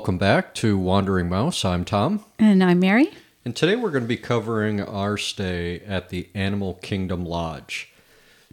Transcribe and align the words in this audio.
Welcome 0.00 0.16
back 0.16 0.54
to 0.54 0.78
Wandering 0.78 1.28
Mouse. 1.28 1.62
I'm 1.62 1.84
Tom, 1.84 2.24
And 2.38 2.64
I'm 2.64 2.80
Mary. 2.80 3.10
and 3.44 3.54
today 3.54 3.76
we're 3.76 3.90
going 3.90 4.04
to 4.04 4.08
be 4.08 4.16
covering 4.16 4.80
our 4.80 5.18
stay 5.18 5.80
at 5.80 6.08
the 6.08 6.30
Animal 6.34 6.78
Kingdom 6.80 7.26
Lodge. 7.26 7.92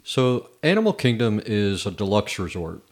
So, 0.04 0.50
Animal 0.62 0.92
Kingdom 0.92 1.40
is 1.46 1.86
a 1.86 1.90
deluxe 1.90 2.38
resort, 2.38 2.82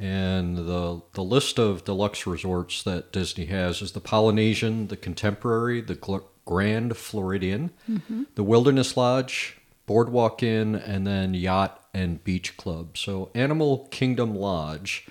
and 0.00 0.56
the 0.56 1.02
the 1.12 1.22
list 1.22 1.58
of 1.58 1.84
deluxe 1.84 2.26
resorts 2.26 2.82
that 2.82 3.12
Disney 3.12 3.44
has 3.44 3.82
is 3.82 3.92
the 3.92 4.00
Polynesian, 4.00 4.86
the 4.86 4.96
Contemporary, 4.96 5.82
the 5.82 6.22
Grand 6.46 6.96
Floridian, 6.96 7.72
mm-hmm. 7.88 8.22
the 8.36 8.42
Wilderness 8.42 8.96
Lodge, 8.96 9.58
Boardwalk 9.84 10.42
Inn, 10.42 10.74
and 10.74 11.06
then 11.06 11.34
Yacht 11.34 11.86
and 11.92 12.24
Beach 12.24 12.56
Club. 12.56 12.96
So, 12.96 13.30
Animal 13.34 13.86
Kingdom 13.90 14.34
Lodge 14.34 15.06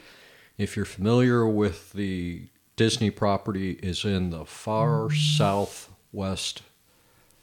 if 0.57 0.75
you're 0.75 0.85
familiar 0.85 1.47
with 1.47 1.93
the 1.93 2.47
Disney 2.77 3.09
property, 3.09 3.71
is 3.83 4.05
in 4.05 4.29
the 4.29 4.45
far 4.45 5.11
southwest 5.11 6.61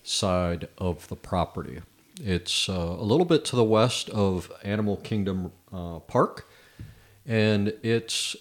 side 0.03 0.69
of 0.79 1.09
the 1.09 1.17
property. 1.17 1.83
It's 2.21 2.69
uh, 2.69 2.73
a 2.73 3.03
little 3.03 3.27
bit 3.27 3.45
to 3.47 3.57
the 3.57 3.65
west 3.65 4.09
of 4.11 4.51
Animal 4.63 4.97
Kingdom 4.97 5.51
uh, 5.73 5.99
Park, 5.99 6.49
and 7.27 7.75
it's 7.83 8.37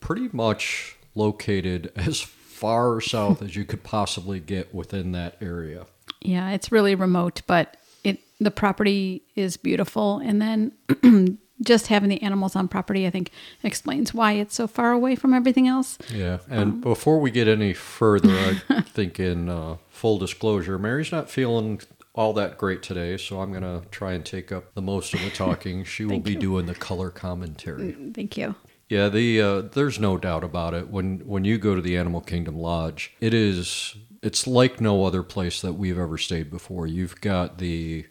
pretty 0.00 0.28
much 0.32 0.96
located 1.14 1.90
as 1.96 2.20
far 2.20 3.00
south 3.00 3.42
as 3.42 3.56
you 3.56 3.64
could 3.64 3.82
possibly 3.82 4.38
get 4.38 4.74
within 4.74 5.12
that 5.12 5.36
area. 5.40 5.86
Yeah, 6.20 6.50
it's 6.50 6.70
really 6.70 6.94
remote, 6.94 7.40
but 7.46 7.78
it 8.04 8.20
the 8.38 8.50
property 8.50 9.22
is 9.34 9.56
beautiful. 9.56 10.18
And 10.18 10.42
then 10.42 11.38
just 11.62 11.86
having 11.86 12.08
the 12.08 12.22
animals 12.22 12.56
on 12.56 12.68
property, 12.68 13.06
I 13.06 13.10
think, 13.10 13.30
explains 13.62 14.12
why 14.12 14.32
it's 14.32 14.54
so 14.54 14.66
far 14.66 14.92
away 14.92 15.14
from 15.16 15.32
everything 15.32 15.68
else. 15.68 15.98
Yeah, 16.12 16.38
and 16.48 16.80
before 16.80 17.20
we 17.20 17.30
get 17.30 17.48
any 17.48 17.72
further, 17.72 18.30
I 18.68 18.80
think 18.86 19.20
in 19.20 19.48
uh, 19.48 19.76
full 19.88 20.18
disclosure, 20.18 20.78
Mary's 20.78 21.12
not 21.12 21.30
feeling 21.30 21.80
all 22.14 22.32
that 22.34 22.58
great 22.58 22.82
today, 22.82 23.16
so 23.16 23.40
I'm 23.40 23.50
going 23.50 23.62
to 23.62 23.86
try 23.90 24.12
and 24.12 24.24
take 24.24 24.52
up 24.52 24.74
the 24.74 24.82
most 24.82 25.14
of 25.14 25.20
the 25.20 25.30
talking. 25.34 25.84
She 25.84 26.04
will 26.04 26.20
be 26.20 26.32
you. 26.32 26.38
doing 26.38 26.66
the 26.66 26.74
color 26.74 27.10
commentary. 27.10 27.96
Thank 28.14 28.36
you. 28.36 28.54
Yeah, 28.88 29.08
the 29.08 29.40
uh, 29.40 29.60
there's 29.62 29.98
no 29.98 30.18
doubt 30.18 30.44
about 30.44 30.74
it. 30.74 30.88
When 30.88 31.20
when 31.20 31.44
you 31.44 31.58
go 31.58 31.74
to 31.74 31.80
the 31.80 31.96
Animal 31.96 32.20
Kingdom 32.20 32.58
Lodge, 32.58 33.14
it 33.20 33.32
is 33.32 33.96
it's 34.22 34.46
like 34.46 34.80
no 34.80 35.04
other 35.04 35.22
place 35.22 35.60
that 35.60 35.74
we've 35.74 35.98
ever 35.98 36.18
stayed 36.18 36.50
before. 36.50 36.86
You've 36.86 37.20
got 37.20 37.58
the 37.58 38.06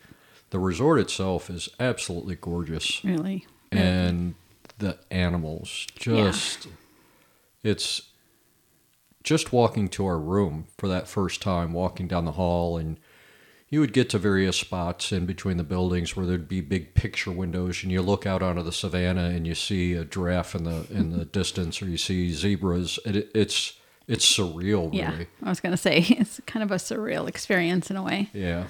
the 0.53 0.59
resort 0.59 0.99
itself 0.99 1.49
is 1.49 1.67
absolutely 1.79 2.35
gorgeous. 2.35 3.03
Really. 3.03 3.47
and 3.71 4.35
the 4.77 4.99
animals 5.09 5.87
just 5.95 6.67
it's 7.63 8.03
just 9.23 9.51
walking 9.51 9.87
to 9.87 10.05
our 10.05 10.19
room 10.19 10.67
for 10.77 10.87
that 10.87 11.07
first 11.07 11.41
time 11.41 11.73
walking 11.73 12.07
down 12.07 12.25
the 12.25 12.33
hall 12.33 12.77
and 12.77 12.99
you 13.69 13.79
would 13.79 13.93
get 13.93 14.11
to 14.11 14.19
various 14.19 14.57
spots 14.57 15.11
in 15.11 15.25
between 15.25 15.57
the 15.57 15.63
buildings 15.63 16.15
where 16.15 16.27
there'd 16.27 16.47
be 16.47 16.61
big 16.61 16.93
picture 16.93 17.31
windows 17.31 17.81
and 17.81 17.91
you 17.91 18.03
look 18.03 18.27
out 18.27 18.43
onto 18.43 18.61
the 18.61 18.71
savannah 18.71 19.29
and 19.29 19.47
you 19.47 19.55
see 19.55 19.93
a 19.93 20.05
giraffe 20.05 20.53
in 20.53 20.65
the 20.65 20.85
in 20.91 21.17
the 21.17 21.25
distance 21.39 21.81
or 21.81 21.85
you 21.87 21.97
see 21.97 22.31
zebras. 22.31 22.99
It, 23.05 23.31
it's 23.33 23.79
it's 24.07 24.31
surreal 24.37 24.91
really. 24.91 24.97
Yeah, 24.99 25.23
I 25.41 25.49
was 25.49 25.59
gonna 25.59 25.77
say 25.77 25.97
it's 26.09 26.39
kind 26.45 26.61
of 26.61 26.69
a 26.69 26.75
surreal 26.75 27.27
experience 27.27 27.89
in 27.89 27.97
a 27.97 28.03
way. 28.03 28.29
yeah 28.33 28.65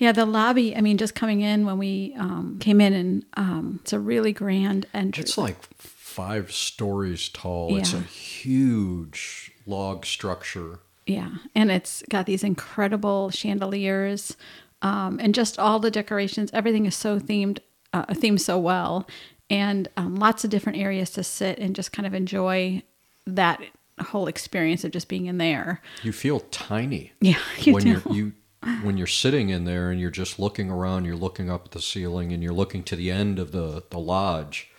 Yeah, 0.00 0.12
the 0.12 0.24
lobby. 0.24 0.74
I 0.74 0.80
mean, 0.80 0.96
just 0.96 1.14
coming 1.14 1.42
in 1.42 1.66
when 1.66 1.76
we 1.76 2.14
um, 2.18 2.56
came 2.58 2.80
in, 2.80 2.92
and 2.94 3.24
um, 3.34 3.80
it's 3.82 3.92
a 3.92 3.98
really 4.00 4.32
grand 4.32 4.86
entry. 4.94 5.22
it's 5.22 5.36
like 5.38 5.56
five 5.76 6.50
stories 6.50 7.28
tall 7.28 7.76
it's 7.76 7.92
a 7.92 8.00
huge 8.00 9.52
log 9.66 10.04
structure 10.04 10.80
Yeah, 11.06 11.30
and 11.54 11.70
it's 11.70 12.02
got 12.10 12.26
these 12.26 12.42
incredible 12.42 13.30
chandeliers, 13.30 14.36
um, 14.82 15.18
and 15.20 15.34
just 15.34 15.58
all 15.58 15.78
the 15.78 15.90
decorations. 15.90 16.50
Everything 16.52 16.86
is 16.86 16.94
so 16.94 17.18
themed, 17.20 17.58
uh, 17.92 18.06
themed 18.06 18.40
so 18.40 18.58
well, 18.58 19.06
and 19.50 19.86
um, 19.96 20.16
lots 20.16 20.44
of 20.44 20.50
different 20.50 20.78
areas 20.78 21.10
to 21.10 21.22
sit 21.22 21.58
and 21.58 21.76
just 21.76 21.92
kind 21.92 22.06
of 22.06 22.14
enjoy 22.14 22.82
that 23.26 23.60
whole 24.00 24.28
experience 24.28 24.82
of 24.82 24.90
just 24.92 25.08
being 25.08 25.26
in 25.26 25.36
there. 25.38 25.82
you 26.02 26.10
feel 26.12 26.40
tiny 26.50 27.12
Yeah, 27.20 27.38
you 27.58 27.74
when 27.74 27.84
do. 27.84 27.90
you're 27.90 28.02
you 28.16 28.32
when 28.82 28.96
you're 28.96 29.06
sitting 29.06 29.48
in 29.48 29.64
there 29.64 29.90
and 29.90 30.00
you're 30.00 30.10
just 30.10 30.38
looking 30.38 30.70
around 30.70 31.04
you're 31.06 31.16
looking 31.16 31.48
up 31.50 31.64
at 31.66 31.70
the 31.72 31.80
ceiling 31.80 32.32
and 32.32 32.42
you're 32.42 32.52
looking 32.52 32.82
to 32.82 32.94
the 32.96 33.10
end 33.10 33.38
of 33.38 33.52
the 33.52 33.82
the 33.90 33.98
lodge 33.98 34.70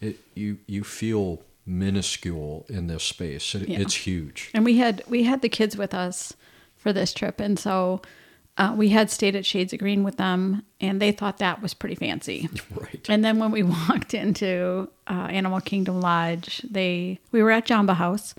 it 0.00 0.16
you 0.34 0.58
you 0.66 0.84
feel 0.84 1.42
minuscule 1.66 2.66
in 2.68 2.86
this 2.86 3.04
space. 3.04 3.54
It, 3.54 3.68
Yeah. 3.68 3.80
it's 3.80 3.94
huge. 3.94 4.50
And 4.54 4.64
we 4.64 4.78
had 4.78 5.02
we 5.08 5.24
had 5.24 5.42
the 5.42 5.48
kids 5.48 5.76
with 5.76 5.94
us 5.94 6.32
for 6.76 6.92
this 6.92 7.12
trip, 7.12 7.38
and 7.40 7.58
so 7.58 8.00
uh, 8.56 8.74
we 8.76 8.88
had 8.88 9.10
stayed 9.10 9.36
at 9.36 9.46
Shades 9.46 9.72
of 9.72 9.78
Green 9.78 10.02
with 10.02 10.16
them, 10.16 10.62
and 10.80 11.00
they 11.00 11.12
thought 11.12 11.38
that 11.38 11.62
was 11.62 11.74
pretty 11.74 11.94
fancy. 11.94 12.48
right. 12.74 13.06
And 13.08 13.24
then 13.24 13.38
when 13.38 13.50
we 13.52 13.62
walked 13.88 14.14
into 14.14 14.88
uh, 15.06 15.28
Animal 15.30 15.60
Kingdom 15.60 16.00
Lodge, 16.00 16.62
they 16.68 17.18
we 17.30 17.42
were 17.42 17.50
at 17.50 17.66
Jamba 17.66 17.94
House, 17.94 18.34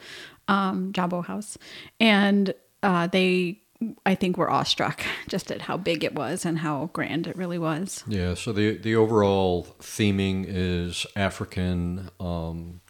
um, 0.47 0.91
Jambo 0.93 1.21
House, 1.21 1.57
and 1.99 2.53
uh, 2.83 3.07
they 3.07 3.60
I 4.05 4.15
think 4.15 4.37
we're 4.37 4.49
awestruck 4.49 5.01
just 5.27 5.51
at 5.51 5.61
how 5.61 5.77
big 5.77 6.03
it 6.03 6.13
was 6.15 6.45
and 6.45 6.59
how 6.59 6.89
grand 6.93 7.27
it 7.27 7.35
really 7.35 7.57
was. 7.59 8.03
yeah 8.07 8.33
so 8.33 8.51
the 8.51 8.77
the 8.77 8.95
overall 8.95 9.67
theming 9.79 10.45
is 10.47 11.05
african 11.15 12.09
um 12.19 12.81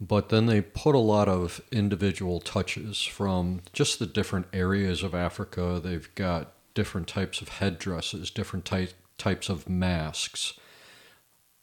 but 0.00 0.28
then 0.28 0.46
they 0.46 0.60
put 0.60 0.94
a 0.94 0.98
lot 0.98 1.28
of 1.28 1.60
individual 1.72 2.40
touches 2.40 3.02
from 3.02 3.62
just 3.72 3.98
the 3.98 4.06
different 4.06 4.46
areas 4.52 5.02
of 5.02 5.14
Africa. 5.14 5.80
They've 5.82 6.14
got 6.14 6.52
different 6.74 7.08
types 7.08 7.40
of 7.40 7.48
headdresses, 7.48 8.30
different 8.30 8.66
ty- 8.66 8.88
types 9.16 9.48
of 9.48 9.68
masks, 9.68 10.52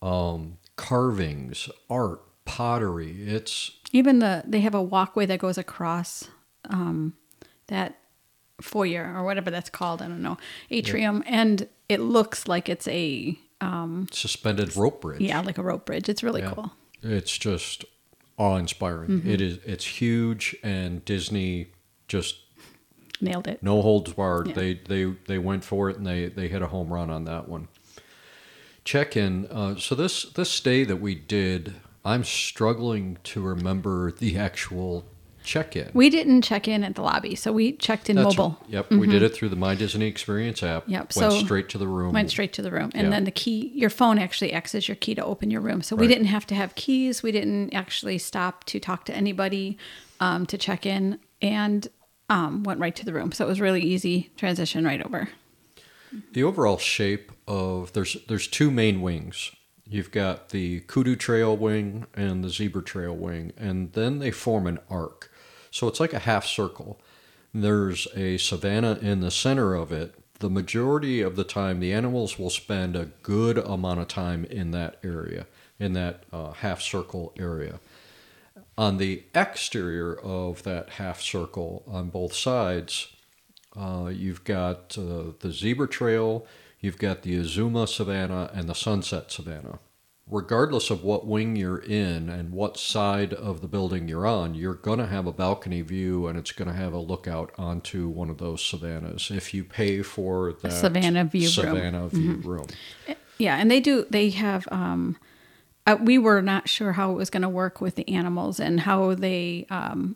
um, 0.02 0.58
carvings, 0.76 1.70
art, 1.90 2.22
pottery. 2.46 3.22
It's 3.22 3.72
Even 3.92 4.20
the 4.20 4.44
they 4.48 4.62
have 4.62 4.74
a 4.76 4.82
walkway 4.82 5.26
that 5.28 5.40
goes 5.40 5.58
across 5.58 6.28
um, 6.70 7.14
that 7.68 8.00
foyer 8.64 9.14
or 9.16 9.24
whatever 9.24 9.52
that's 9.52 9.70
called. 9.70 10.02
I 10.02 10.08
don't 10.08 10.22
know 10.22 10.38
atrium, 10.72 11.24
and 11.28 11.68
it 11.90 12.00
looks 12.00 12.48
like 12.48 12.70
it's 12.70 12.88
a 12.88 13.38
suspended 14.12 14.76
rope 14.76 15.02
bridge. 15.02 15.22
yeah 15.22 15.40
like 15.40 15.58
a 15.58 15.64
rope 15.64 15.86
bridge. 15.86 16.10
It's 16.10 16.24
really 16.24 16.42
Yeah. 16.42 16.52
cool. 16.54 16.74
It's 17.02 17.38
just 17.38 17.86
awe-inspiring. 18.38 19.24
It 19.26 19.40
is. 19.42 19.60
It's 19.66 19.86
huge, 19.86 20.56
and 20.64 21.04
Disney 21.06 21.68
just 22.08 22.38
Nailed 23.22 23.48
it. 23.48 23.62
no 23.64 23.82
holds 23.82 24.12
barred. 24.14 24.48
Yeah. 24.48 24.54
They 24.54 24.74
they 24.74 25.06
they 25.28 25.38
went 25.38 25.64
for 25.64 25.90
it 25.90 25.98
and 25.98 26.06
they 26.06 26.28
they 26.28 26.48
hit 26.50 26.62
a 26.62 26.68
home 26.68 26.92
run 26.92 27.10
on 27.10 27.26
that 27.26 27.48
one. 27.48 27.68
Check 28.84 29.16
in. 29.16 29.48
Uh, 29.48 29.76
so 29.78 29.96
this 29.96 30.24
this 30.24 30.50
stay 30.50 30.84
that 30.84 30.98
we 30.98 31.16
did, 31.16 31.76
I'm 32.04 32.24
struggling 32.26 33.18
to 33.26 33.42
remember 33.42 34.12
the 34.12 34.38
actual 34.50 35.06
check 35.44 35.76
in. 35.76 35.90
We 35.94 36.10
didn't 36.10 36.42
check 36.44 36.68
in 36.68 36.84
at 36.84 36.96
the 36.96 37.02
lobby, 37.02 37.36
so 37.36 37.52
we 37.52 37.74
checked 37.74 38.10
in 38.10 38.16
mobile. 38.16 38.58
Yep, 38.68 38.92
we 38.92 39.08
did 39.08 39.22
it 39.22 39.34
through 39.34 39.50
the 39.50 39.56
My 39.56 39.76
Disney 39.76 40.08
Experience 40.08 40.64
app. 40.64 40.84
Yep, 40.88 41.02
went 41.02 41.14
so 41.14 41.40
straight 41.44 41.70
to 41.70 41.78
the 41.78 41.88
room. 41.88 42.14
Went 42.14 42.30
straight 42.30 42.54
to 42.54 42.62
the 42.62 42.72
room, 42.72 42.92
and 42.94 43.06
Yeah. 43.06 43.10
then 43.10 43.24
the 43.26 43.32
key. 43.32 43.72
Your 43.76 43.90
phone 43.90 44.18
actually 44.20 44.54
acts 44.54 44.74
as 44.76 44.88
your 44.88 44.96
key 44.96 45.16
to 45.16 45.24
open 45.24 45.52
your 45.52 45.62
room. 45.62 45.82
So 45.82 45.96
we 45.96 46.08
Right. 46.08 46.14
didn't 46.14 46.28
have 46.28 46.48
to 46.48 46.56
have 46.56 46.76
keys. 46.76 47.22
We 47.24 47.32
didn't 47.32 47.74
actually 47.74 48.18
stop 48.18 48.64
to 48.66 48.80
talk 48.80 49.06
to 49.06 49.16
anybody 49.16 49.78
um, 50.20 50.46
to 50.46 50.58
check 50.58 50.86
in, 50.86 51.20
and 51.42 51.88
um, 52.30 52.64
went 52.64 52.80
right 52.80 52.96
to 52.96 53.06
the 53.06 53.14
room. 53.14 53.32
So 53.34 53.46
it 53.46 53.48
was 53.50 53.60
really 53.60 53.82
easy 53.82 54.32
transition 54.38 54.86
right 54.86 55.04
over. 55.06 55.30
The 56.32 56.44
overall 56.44 56.78
shape 56.78 57.32
of 57.48 57.92
there's 57.94 58.18
there's 58.28 58.48
two 58.48 58.72
main 58.72 59.02
wings. 59.02 59.52
You've 59.86 60.12
got 60.12 60.50
the 60.50 60.80
Kudu 60.82 61.16
Trail 61.18 61.58
wing 61.58 62.06
and 62.16 62.44
the 62.44 62.50
Zebra 62.50 62.84
Trail 62.84 63.16
wing, 63.16 63.52
and 63.58 63.92
then 63.94 64.20
they 64.20 64.32
form 64.32 64.66
an 64.66 64.80
arc. 64.90 65.30
So 65.74 65.88
it's 65.88 66.00
like 66.00 66.14
a 66.14 66.20
half 66.20 66.46
circle. 66.46 67.02
There's 67.52 68.08
a 68.16 68.38
savanna 68.38 69.00
in 69.02 69.22
the 69.22 69.32
center 69.32 69.74
of 69.74 69.92
it. 69.92 70.14
The 70.38 70.50
majority 70.50 71.22
of 71.22 71.36
the 71.36 71.44
time, 71.44 71.80
the 71.80 71.92
animals 71.92 72.38
will 72.38 72.52
spend 72.52 72.96
a 72.96 73.10
good 73.24 73.58
amount 73.58 74.00
of 74.00 74.08
time 74.08 74.46
in 74.46 74.70
that 74.70 75.00
area, 75.04 75.48
in 75.80 75.94
that 75.94 76.26
uh, 76.32 76.52
half 76.52 76.80
circle 76.80 77.34
area. 77.40 77.80
On 78.78 78.98
the 78.98 79.24
exterior 79.34 80.14
of 80.14 80.62
that 80.62 80.92
half 80.92 81.20
circle, 81.20 81.82
on 81.88 82.10
both 82.10 82.36
sides, 82.36 83.08
uh, 83.76 84.12
you've 84.14 84.44
got 84.44 84.96
uh, 84.96 85.32
the 85.40 85.52
Zebra 85.52 85.88
Trail, 85.88 86.46
you've 86.82 87.00
got 87.00 87.24
the 87.24 87.36
Uzima 87.36 87.90
Savannah, 87.90 88.52
and 88.54 88.70
the 88.70 88.76
Sunset 88.76 89.32
Savannah. 89.32 89.80
Regardless 90.30 90.90
of 90.90 91.04
what 91.04 91.28
wing 91.28 91.56
you're 91.58 91.80
in 91.80 92.30
and 92.30 92.54
what 92.54 92.78
side 92.78 93.34
of 93.34 93.60
the 93.60 93.68
building 93.68 94.08
you're 94.08 94.26
on, 94.26 94.56
you're 94.56 94.74
going 94.74 95.00
to 95.00 95.06
have 95.06 95.28
a 95.28 95.34
balcony 95.34 95.82
view 95.82 96.28
and 96.28 96.40
it's 96.40 96.54
going 96.54 96.70
to 96.70 96.74
have 96.74 96.94
a 96.94 96.98
lookout 96.98 97.52
onto 97.58 98.08
one 98.08 98.30
of 98.30 98.38
those 98.38 98.64
savannas 98.64 99.30
if 99.30 99.54
you 99.54 99.66
pay 99.66 100.02
for 100.02 100.54
that 100.62 100.72
Savannah 100.72 101.26
view 101.26 101.50
room. 101.50 101.50
Mm-hmm. 101.50 101.76
Savannah 101.76 102.08
view 102.08 102.34
room. 102.36 102.68
Yeah, 103.38 103.58
and 103.58 103.70
they 103.70 103.82
do. 103.82 104.06
They 104.10 104.30
have 104.30 104.66
um, 104.72 105.18
uh, 105.86 105.98
we 106.00 106.18
were 106.18 106.42
not 106.42 106.70
sure 106.70 106.94
how 106.94 107.12
it 107.12 107.16
was 107.16 107.30
going 107.30 107.42
to 107.42 107.50
work 107.50 107.82
with 107.82 107.96
the 107.96 108.08
animals 108.08 108.60
and 108.60 108.82
how 108.82 109.16
they 109.16 109.66
um, 109.70 110.16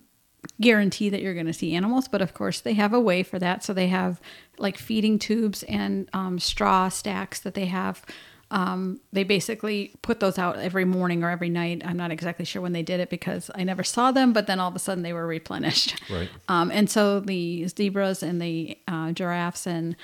guarantee 0.62 1.10
that 1.10 1.22
you're 1.22 1.34
going 1.34 1.46
to 1.46 1.54
see 1.54 1.76
animals. 1.76 2.08
But 2.08 2.22
of 2.22 2.34
course, 2.34 2.62
they 2.62 2.74
have 2.74 2.94
a 2.94 3.00
way 3.00 3.24
for 3.24 3.38
that. 3.40 3.64
So 3.64 3.74
they 3.74 3.88
have 3.88 4.22
like 4.58 4.78
feeding 4.78 5.20
tubes 5.20 5.64
and 5.64 6.10
um, 6.14 6.40
straw 6.40 6.90
stacks 6.90 7.40
that 7.42 7.54
they 7.54 7.66
have. 7.66 8.06
Um, 8.50 9.02
they 9.12 9.24
basically 9.24 9.92
put 10.02 10.20
those 10.22 10.38
out 10.38 10.58
every 10.58 10.86
morning 10.86 11.24
or 11.24 11.30
every 11.30 11.50
night. 11.50 11.82
I'm 11.84 11.98
not 11.98 12.12
exactly 12.12 12.46
sure 12.46 12.62
when 12.62 12.72
they 12.72 12.84
did 12.84 13.00
it 13.00 13.10
because 13.10 13.52
I 13.54 13.64
never 13.64 13.84
saw 13.84 14.12
them, 14.12 14.32
but 14.32 14.48
then 14.48 14.60
all 14.60 14.70
of 14.70 14.76
a 14.76 14.80
sudden 14.80 15.04
they 15.04 15.14
were 15.14 15.28
replenished. 15.28 16.02
Right. 16.10 16.30
Um, 16.48 16.72
and 16.72 16.90
so 16.90 17.20
the 17.20 17.68
zebras 17.68 18.24
and 18.24 18.42
the 18.42 18.78
uh, 18.88 19.12
giraffes 19.12 19.68
and 19.68 19.98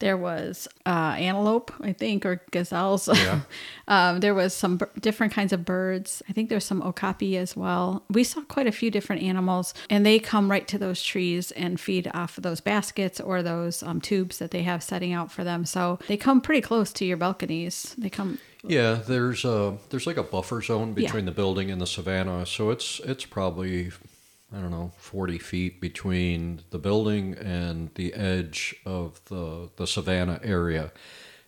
there 0.00 0.16
was 0.16 0.66
uh, 0.84 1.14
antelope, 1.16 1.72
I 1.80 1.92
think, 1.92 2.26
or 2.26 2.42
gazelles. 2.50 3.06
Yeah. 3.08 3.40
um, 3.88 4.20
there 4.20 4.34
was 4.34 4.52
some 4.54 4.78
b- 4.78 4.86
different 5.00 5.32
kinds 5.32 5.52
of 5.52 5.64
birds. 5.64 6.22
I 6.28 6.32
think 6.32 6.48
there's 6.48 6.64
some 6.64 6.82
okapi 6.82 7.36
as 7.36 7.54
well. 7.56 8.02
We 8.10 8.24
saw 8.24 8.40
quite 8.42 8.66
a 8.66 8.72
few 8.72 8.90
different 8.90 9.22
animals, 9.22 9.72
and 9.88 10.04
they 10.04 10.18
come 10.18 10.50
right 10.50 10.66
to 10.68 10.78
those 10.78 11.02
trees 11.02 11.50
and 11.52 11.78
feed 11.78 12.10
off 12.12 12.36
of 12.36 12.42
those 12.42 12.60
baskets 12.60 13.20
or 13.20 13.42
those 13.42 13.82
um, 13.82 14.00
tubes 14.00 14.38
that 14.38 14.50
they 14.50 14.62
have 14.62 14.82
setting 14.82 15.12
out 15.12 15.30
for 15.30 15.44
them. 15.44 15.64
So 15.64 15.98
they 16.08 16.16
come 16.16 16.40
pretty 16.40 16.60
close 16.62 16.92
to 16.94 17.04
your 17.04 17.16
balconies. 17.16 17.94
They 17.96 18.10
come. 18.10 18.38
Yeah, 18.62 18.94
there's 18.94 19.44
a 19.44 19.78
there's 19.88 20.06
like 20.06 20.18
a 20.18 20.22
buffer 20.22 20.60
zone 20.60 20.88
Yeah. 20.88 21.06
between 21.06 21.24
the 21.24 21.32
building 21.32 21.70
and 21.70 21.80
the 21.80 21.86
savannah, 21.86 22.44
so 22.44 22.70
it's 22.70 23.00
it's 23.04 23.24
probably 23.24 23.90
I 24.52 24.60
don't 24.60 24.70
know 24.70 24.92
forty 24.96 25.38
feet 25.38 25.80
between 25.80 26.62
the 26.70 26.78
building 26.78 27.34
and 27.34 27.90
the 27.94 28.14
edge 28.14 28.74
of 28.84 29.20
the 29.26 29.70
the 29.76 29.86
savannah 29.86 30.40
area, 30.42 30.92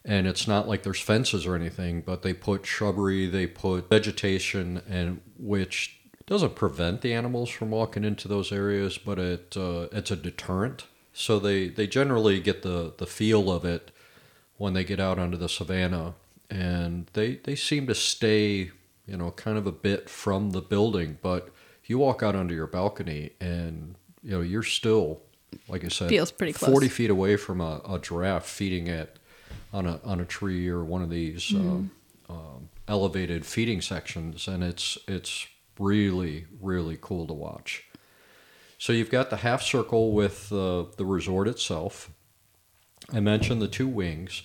and 0.04 0.26
it's 0.26 0.46
not 0.46 0.68
like 0.68 0.82
there's 0.82 1.00
fences 1.00 1.46
or 1.46 1.54
anything, 1.54 2.02
but 2.02 2.22
they 2.22 2.32
put 2.32 2.66
shrubbery, 2.66 3.26
they 3.26 3.46
put 3.46 3.88
vegetation, 3.88 4.82
and 4.88 5.20
which 5.38 5.98
doesn't 6.26 6.54
prevent 6.54 7.00
the 7.00 7.12
animals 7.12 7.50
from 7.50 7.70
walking 7.70 8.04
into 8.04 8.28
those 8.28 8.52
areas, 8.52 8.98
but 8.98 9.18
it 9.18 9.56
uh, 9.56 9.88
it's 9.92 10.10
a 10.10 10.16
deterrent. 10.16 10.86
So 11.12 11.38
they 11.38 11.68
they 11.68 11.86
generally 11.86 12.40
get 12.40 12.62
the 12.62 12.94
the 12.96 13.06
feel 13.06 13.50
of 13.50 13.64
it 13.64 13.90
when 14.56 14.74
they 14.74 14.84
get 14.84 15.00
out 15.00 15.18
onto 15.18 15.36
the 15.36 15.48
savannah 15.48 16.14
and 16.52 17.08
they 17.14 17.36
they 17.44 17.56
seem 17.56 17.86
to 17.86 17.94
stay 17.94 18.70
you 19.06 19.16
know 19.16 19.30
kind 19.32 19.56
of 19.56 19.66
a 19.66 19.72
bit 19.72 20.08
from 20.08 20.50
the 20.50 20.60
building 20.60 21.18
but 21.22 21.48
you 21.84 21.98
walk 21.98 22.22
out 22.22 22.34
onto 22.34 22.54
your 22.54 22.66
balcony 22.66 23.30
and 23.40 23.94
you 24.22 24.30
know 24.30 24.40
you're 24.40 24.62
still 24.62 25.20
like 25.68 25.84
i 25.84 25.88
said 25.88 26.08
Feels 26.08 26.30
pretty 26.32 26.52
close. 26.52 26.70
40 26.70 26.88
feet 26.88 27.10
away 27.10 27.36
from 27.36 27.60
a, 27.60 27.80
a 27.88 27.98
giraffe 27.98 28.46
feeding 28.46 28.86
it 28.86 29.18
on 29.72 29.86
a 29.86 30.00
on 30.04 30.20
a 30.20 30.24
tree 30.24 30.68
or 30.68 30.84
one 30.84 31.02
of 31.02 31.10
these 31.10 31.54
uh, 31.54 31.58
um, 32.32 32.68
elevated 32.88 33.44
feeding 33.44 33.80
sections 33.80 34.48
and 34.48 34.62
it's 34.64 34.96
it's 35.08 35.46
really 35.78 36.46
really 36.60 36.98
cool 37.00 37.26
to 37.26 37.32
watch 37.34 37.84
so 38.78 38.92
you've 38.92 39.10
got 39.10 39.30
the 39.30 39.38
half 39.38 39.62
circle 39.62 40.12
with 40.12 40.52
uh, 40.52 40.84
the 40.96 41.04
resort 41.04 41.48
itself 41.48 42.10
I 43.12 43.20
mentioned 43.20 43.60
the 43.60 43.68
two 43.68 43.88
wings. 43.88 44.42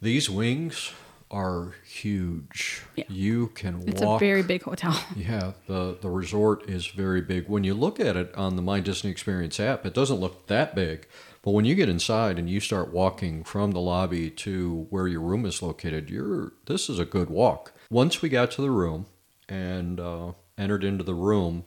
These 0.00 0.28
wings 0.30 0.92
are 1.32 1.74
huge. 1.84 2.82
Yeah. 2.94 3.04
You 3.08 3.48
can 3.48 3.82
It's 3.86 4.02
walk. 4.02 4.20
a 4.20 4.24
very 4.24 4.42
big 4.42 4.62
hotel. 4.62 5.02
yeah, 5.16 5.52
the 5.66 5.96
the 6.00 6.10
resort 6.10 6.68
is 6.68 6.86
very 6.86 7.20
big. 7.20 7.48
When 7.48 7.64
you 7.64 7.74
look 7.74 7.98
at 7.98 8.16
it 8.16 8.34
on 8.36 8.56
the 8.56 8.62
My 8.62 8.80
Disney 8.80 9.10
Experience 9.10 9.58
app, 9.58 9.86
it 9.86 9.94
doesn't 9.94 10.20
look 10.20 10.46
that 10.48 10.74
big. 10.74 11.08
But 11.42 11.52
when 11.52 11.64
you 11.64 11.74
get 11.74 11.88
inside 11.88 12.38
and 12.38 12.48
you 12.48 12.60
start 12.60 12.92
walking 12.92 13.42
from 13.42 13.72
the 13.72 13.80
lobby 13.80 14.30
to 14.30 14.86
where 14.90 15.08
your 15.08 15.20
room 15.22 15.44
is 15.44 15.60
located, 15.62 16.10
you're 16.10 16.52
this 16.66 16.88
is 16.88 16.98
a 16.98 17.04
good 17.04 17.30
walk. 17.30 17.72
Once 17.90 18.22
we 18.22 18.28
got 18.28 18.50
to 18.52 18.62
the 18.62 18.70
room 18.70 19.06
and 19.48 19.98
uh, 19.98 20.32
entered 20.56 20.84
into 20.84 21.02
the 21.02 21.14
room, 21.14 21.64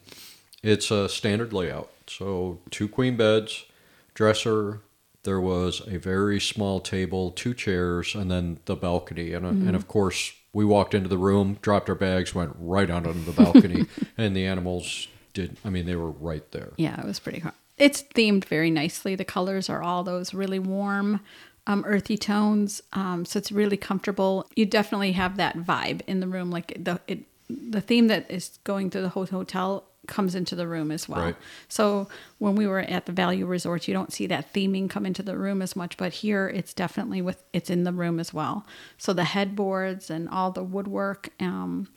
it's 0.63 0.91
a 0.91 1.09
standard 1.09 1.51
layout. 1.51 1.89
So 2.07 2.61
two 2.69 2.87
queen 2.87 3.17
beds, 3.17 3.65
dresser. 4.13 4.81
There 5.25 5.41
was 5.41 5.81
a 5.87 5.97
very 5.97 6.39
small 6.39 6.79
table, 6.79 7.31
two 7.31 7.53
chairs, 7.53 8.15
and 8.15 8.31
then 8.31 8.59
the 8.65 8.75
balcony. 8.75 9.33
And, 9.33 9.45
uh 9.45 9.49
and 9.49 9.75
of 9.75 9.87
course, 9.87 10.33
we 10.53 10.63
walked 10.63 10.93
into 10.93 11.09
the 11.09 11.17
room, 11.17 11.57
dropped 11.61 11.89
our 11.89 11.95
bags, 11.95 12.33
went 12.33 12.55
right 12.57 12.89
out 12.89 13.05
onto 13.05 13.23
the 13.23 13.33
balcony, 13.33 13.85
and 14.17 14.35
the 14.35 14.45
animals 14.45 15.09
did. 15.33 15.57
I 15.65 15.69
mean, 15.69 15.85
they 15.85 15.97
were 15.97 16.11
right 16.11 16.49
there. 16.51 16.71
Yeah, 16.77 16.99
it 16.99 17.05
was 17.05 17.19
pretty 17.19 17.41
cool. 17.41 17.51
It's 17.77 18.03
themed 18.03 18.45
very 18.45 18.71
nicely. 18.71 19.15
The 19.15 19.25
colors 19.25 19.69
are 19.69 19.83
all 19.83 20.03
those 20.03 20.33
really 20.33 20.59
warm, 20.59 21.19
um, 21.67 21.83
earthy 21.85 22.17
tones. 22.17 22.81
Um, 22.93 23.25
so 23.25 23.37
it's 23.37 23.51
really 23.51 23.75
comfortable. 23.75 24.49
You 24.55 24.65
definitely 24.65 25.11
have 25.11 25.35
that 25.37 25.57
vibe 25.57 26.01
in 26.07 26.21
the 26.21 26.27
room. 26.27 26.51
Like 26.51 26.77
the 26.81 27.01
it, 27.07 27.25
the 27.49 27.81
theme 27.81 28.07
that 28.07 28.31
is 28.31 28.57
going 28.63 28.89
through 28.89 29.01
the 29.01 29.09
whole 29.09 29.25
hotel 29.25 29.83
comes 30.07 30.35
into 30.35 30.55
the 30.55 30.67
room 30.67 30.91
as 30.91 31.07
well. 31.09 31.21
Right. 31.21 31.35
So 31.67 32.07
when 32.39 32.55
we 32.55 32.67
were 32.67 32.79
at 32.79 33.05
the 33.05 33.11
Value 33.11 33.45
resorts, 33.45 33.87
you 33.87 33.93
don't 33.93 34.13
see 34.13 34.27
that 34.27 34.53
theming 34.53 34.89
come 34.89 35.05
into 35.05 35.23
the 35.23 35.37
room 35.37 35.61
as 35.61 35.75
much, 35.75 35.97
but 35.97 36.13
here 36.13 36.47
it's 36.47 36.73
definitely 36.73 37.21
with 37.21 37.43
it's 37.53 37.69
in 37.69 37.83
the 37.83 37.93
room 37.93 38.19
as 38.19 38.33
well. 38.33 38.65
So 38.97 39.13
the 39.13 39.23
headboards 39.25 40.09
and 40.09 40.27
all 40.29 40.51
the 40.51 40.63
woodwork, 40.63 41.29
um, 41.39 41.87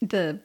the 0.00 0.40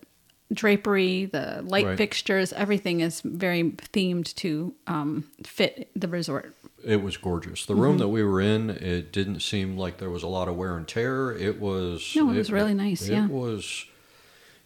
drapery, 0.53 1.25
the 1.25 1.61
light 1.65 1.85
Right. 1.85 1.97
fixtures, 1.97 2.53
everything 2.53 3.01
is 3.01 3.21
very 3.21 3.63
themed 3.93 4.33
to 4.35 4.73
um, 4.87 5.25
fit 5.43 5.89
the 5.95 6.07
resort. 6.07 6.55
It 6.85 7.01
was 7.03 7.17
gorgeous. 7.17 7.65
The 7.65 7.73
Mm-hmm. 7.73 7.81
room 7.81 7.97
that 7.97 8.07
we 8.07 8.23
were 8.23 8.39
in, 8.39 8.69
it 8.69 9.11
didn't 9.11 9.41
seem 9.41 9.77
like 9.77 9.97
there 9.97 10.09
was 10.09 10.23
a 10.23 10.27
lot 10.27 10.47
of 10.47 10.55
wear 10.55 10.77
and 10.77 10.87
tear. 10.87 11.31
It 11.31 11.59
was. 11.59 12.13
No, 12.15 12.29
it 12.31 12.35
was 12.37 12.51
really 12.51 12.73
nice, 12.73 13.01
It 13.09 13.13
yeah. 13.13 13.25
It 13.25 13.31
was 13.31 13.85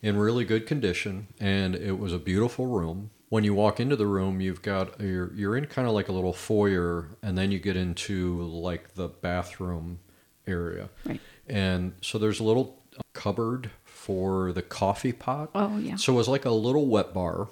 in 0.02 0.18
really 0.18 0.46
good 0.46 0.66
condition, 0.66 1.28
and 1.40 1.76
it 1.76 2.00
was 2.00 2.14
a 2.14 2.20
beautiful 2.20 2.66
room. 2.68 3.12
When 3.30 3.44
you 3.44 3.54
walk 3.54 3.80
into 3.80 3.96
the 3.96 4.08
room, 4.08 4.42
you've 4.42 4.62
got 4.62 5.00
you're 5.00 5.32
you're 5.34 5.56
in 5.56 5.66
kind 5.66 5.88
of 5.88 5.94
like 5.94 6.10
a 6.10 6.12
little 6.12 6.34
foyer, 6.34 7.10
and 7.24 7.38
then 7.38 7.52
you 7.52 7.60
get 7.60 7.78
into 7.78 8.42
like 8.44 8.96
the 8.96 9.08
bathroom 9.08 10.00
area, 10.48 10.90
Right. 11.06 11.22
and 11.48 11.94
so 12.02 12.18
there's 12.18 12.40
a 12.40 12.44
little 12.44 12.82
uh, 12.98 13.02
cupboard 13.14 13.70
for 13.86 14.52
the 14.52 14.62
coffee 14.64 15.14
pot. 15.14 15.52
Oh, 15.54 15.78
yeah. 15.78 15.96
So 15.96 16.14
it 16.14 16.16
was 16.18 16.28
like 16.28 16.44
a 16.46 16.50
little 16.52 16.88
wet 16.88 17.14
bar 17.14 17.48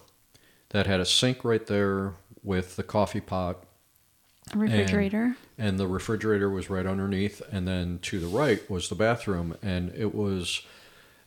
that 0.70 0.88
had 0.88 1.00
a 1.00 1.06
sink 1.06 1.46
right 1.46 1.66
there 1.68 2.16
with 2.44 2.76
the 2.76 2.84
coffee 2.84 3.22
pot 3.22 3.64
A 4.54 4.58
refrigerator. 4.58 5.36
and 5.58 5.80
the 5.80 5.88
refrigerator 5.88 6.50
was 6.50 6.70
right 6.70 6.86
underneath 6.86 7.42
and 7.52 7.68
then 7.68 8.00
to 8.04 8.20
the 8.20 8.28
right 8.28 8.68
was 8.70 8.90
the 8.90 8.96
bathroom 8.96 9.56
and 9.62 9.94
it 9.96 10.14
was 10.16 10.62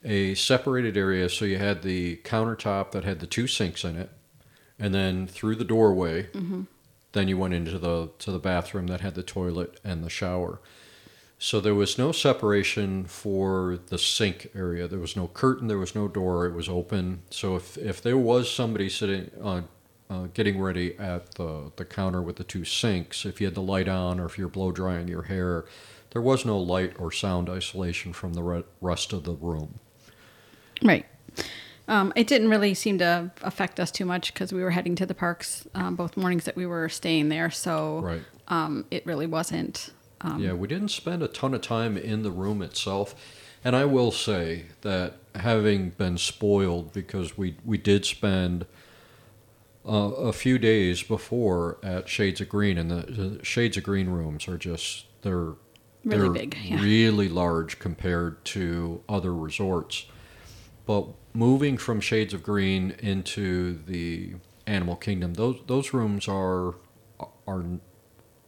a 0.04 0.34
separated 0.34 0.96
area 0.96 1.28
so 1.28 1.44
you 1.44 1.58
had 1.58 1.82
the 1.82 2.16
countertop 2.24 2.90
that 2.92 3.04
had 3.04 3.20
the 3.20 3.26
two 3.26 3.46
sinks 3.46 3.84
in 3.84 3.96
it 3.96 4.10
and 4.78 4.94
then 4.94 5.26
through 5.26 5.54
the 5.54 5.64
doorway 5.64 6.28
then 7.12 7.28
you 7.28 7.38
went 7.38 7.54
into 7.54 7.78
the 7.78 8.10
to 8.18 8.32
the 8.32 8.38
bathroom 8.38 8.86
that 8.88 9.00
had 9.00 9.14
the 9.14 9.22
toilet 9.22 9.78
and 9.84 10.02
the 10.02 10.10
shower. 10.10 10.60
So 11.38 11.60
there 11.60 11.74
was 11.74 11.98
no 11.98 12.12
separation 12.12 13.04
for 13.04 13.78
the 13.88 13.98
sink 13.98 14.50
area. 14.54 14.86
There 14.88 14.98
was 15.00 15.16
no 15.16 15.28
curtain 15.28 15.66
there 15.68 15.78
was 15.78 15.94
no 15.94 16.08
door 16.08 16.46
it 16.46 16.54
was 16.54 16.68
open. 16.68 17.22
So 17.30 17.56
if 17.56 17.76
if 17.78 18.02
there 18.02 18.16
was 18.18 18.50
somebody 18.50 18.88
sitting 18.88 19.30
uh, 19.42 19.62
uh, 20.08 20.26
getting 20.34 20.60
ready 20.60 20.96
at 20.98 21.34
the, 21.36 21.72
the 21.76 21.84
counter 21.84 22.20
with 22.22 22.36
the 22.36 22.44
two 22.44 22.64
sinks, 22.64 23.24
if 23.24 23.40
you 23.40 23.46
had 23.46 23.54
the 23.54 23.62
light 23.62 23.88
on 23.88 24.20
or 24.20 24.26
if 24.26 24.38
you're 24.38 24.48
blow 24.48 24.70
drying 24.70 25.08
your 25.08 25.22
hair, 25.22 25.64
there 26.10 26.22
was 26.22 26.44
no 26.44 26.58
light 26.58 26.94
or 26.98 27.10
sound 27.10 27.48
isolation 27.48 28.12
from 28.12 28.34
the 28.34 28.42
re- 28.42 28.64
rest 28.82 29.12
of 29.14 29.24
the 29.24 29.32
room. 29.32 29.80
Right. 30.82 31.06
Um, 31.88 32.12
it 32.14 32.26
didn't 32.26 32.48
really 32.48 32.74
seem 32.74 32.98
to 32.98 33.30
affect 33.42 33.80
us 33.80 33.90
too 33.90 34.04
much 34.04 34.32
because 34.32 34.52
we 34.52 34.62
were 34.62 34.70
heading 34.70 34.94
to 34.96 35.06
the 35.06 35.14
parks 35.14 35.66
um, 35.74 35.96
both 35.96 36.16
mornings 36.16 36.44
that 36.44 36.56
we 36.56 36.64
were 36.64 36.88
staying 36.88 37.28
there. 37.28 37.50
So 37.50 38.00
Right. 38.00 38.22
um, 38.48 38.84
it 38.90 39.04
really 39.04 39.26
wasn't. 39.26 39.90
Um, 40.20 40.38
yeah, 40.40 40.52
we 40.52 40.68
didn't 40.68 40.90
spend 40.90 41.22
a 41.22 41.28
ton 41.28 41.54
of 41.54 41.60
time 41.60 41.96
in 41.96 42.22
the 42.22 42.30
room 42.30 42.62
itself. 42.62 43.14
And 43.64 43.74
I 43.76 43.84
will 43.84 44.12
say 44.12 44.66
that 44.82 45.14
having 45.34 45.90
been 45.90 46.18
spoiled 46.18 46.92
because 46.92 47.36
we, 47.36 47.56
we 47.64 47.78
did 47.78 48.04
spend 48.04 48.66
uh, 49.86 49.90
a 49.90 50.32
few 50.32 50.58
days 50.58 51.02
before 51.02 51.78
at 51.82 52.08
Shades 52.08 52.40
of 52.40 52.48
Green, 52.48 52.78
and 52.78 52.90
the, 52.90 53.02
the 53.10 53.44
Shades 53.44 53.76
of 53.76 53.82
Green 53.82 54.08
rooms 54.08 54.46
are 54.46 54.58
just, 54.58 55.06
they're 55.22 55.54
Really 56.04 56.22
they're 56.22 56.32
big, 56.32 56.56
yeah. 56.64 56.80
really 56.80 57.28
large 57.28 57.78
compared 57.78 58.44
to 58.46 59.02
other 59.08 59.32
resorts. 59.34 60.06
But 60.86 61.06
moving 61.32 61.78
from 61.78 62.00
Shades 62.00 62.34
of 62.34 62.42
Green 62.42 62.94
into 63.00 63.78
the 63.86 64.34
Animal 64.66 64.96
Kingdom, 64.96 65.34
those 65.34 65.58
those 65.66 65.92
rooms 65.92 66.28
are 66.28 66.74
are 67.46 67.64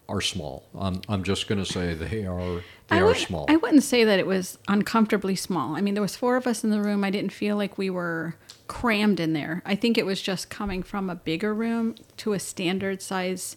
are 0.08 0.20
small. 0.20 0.64
I'm 0.78 1.00
I'm 1.08 1.22
just 1.24 1.48
going 1.48 1.62
to 1.64 1.70
say 1.70 1.94
they 1.94 2.26
are 2.26 2.62
they 2.88 2.96
I 2.96 2.98
are 3.00 3.06
wouldn't- 3.06 3.26
small. 3.26 3.46
I 3.48 3.56
wouldn't 3.56 3.82
say 3.84 4.04
that 4.04 4.18
it 4.18 4.26
was 4.26 4.58
uncomfortably 4.68 5.36
small. 5.36 5.76
I 5.76 5.80
mean, 5.80 5.94
there 5.94 6.02
was 6.02 6.16
four 6.16 6.36
of 6.36 6.46
us 6.46 6.62
in 6.64 6.70
the 6.70 6.80
room. 6.80 7.04
I 7.04 7.10
didn't 7.10 7.32
feel 7.32 7.56
like 7.56 7.78
we 7.78 7.88
were 7.90 8.36
crammed 8.66 9.20
in 9.20 9.32
there. 9.32 9.62
I 9.64 9.74
think 9.76 9.96
it 9.98 10.06
was 10.06 10.20
just 10.20 10.50
coming 10.50 10.82
from 10.82 11.08
a 11.10 11.14
bigger 11.14 11.54
room 11.54 11.94
to 12.18 12.32
a 12.32 12.38
standard 12.38 13.00
size 13.02 13.56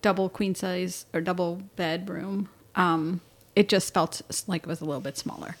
double 0.00 0.28
queen 0.28 0.54
size 0.54 1.06
or 1.12 1.20
double 1.20 1.62
bed 1.76 2.08
room. 2.08 2.48
Um, 2.76 3.20
it 3.56 3.68
just 3.68 3.92
felt 3.92 4.20
like 4.46 4.62
it 4.62 4.68
was 4.68 4.80
a 4.80 4.84
little 4.84 5.00
bit 5.00 5.16
smaller. 5.18 5.56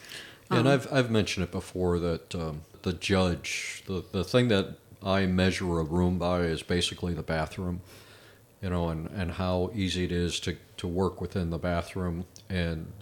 And 0.50 0.68
I've 0.68 0.92
I've 0.92 1.10
mentioned 1.10 1.44
it 1.44 1.50
before 1.52 1.98
that 1.98 2.34
um, 2.34 2.62
the 2.82 2.92
judge, 2.92 3.82
the 3.86 4.04
the 4.12 4.24
thing 4.24 4.48
that 4.48 4.76
I 5.02 5.26
measure 5.26 5.78
a 5.78 5.84
room 5.84 6.18
by 6.18 6.40
is 6.40 6.62
basically 6.62 7.14
the 7.14 7.22
bathroom, 7.22 7.80
you 8.62 8.70
know, 8.70 8.88
and 8.88 9.08
and 9.08 9.32
how 9.32 9.70
easy 9.74 10.04
it 10.04 10.12
is 10.12 10.40
to 10.40 10.56
to 10.78 10.86
work 10.88 11.20
within 11.20 11.50
the 11.50 11.58
bathroom, 11.58 12.24
and 12.48 12.92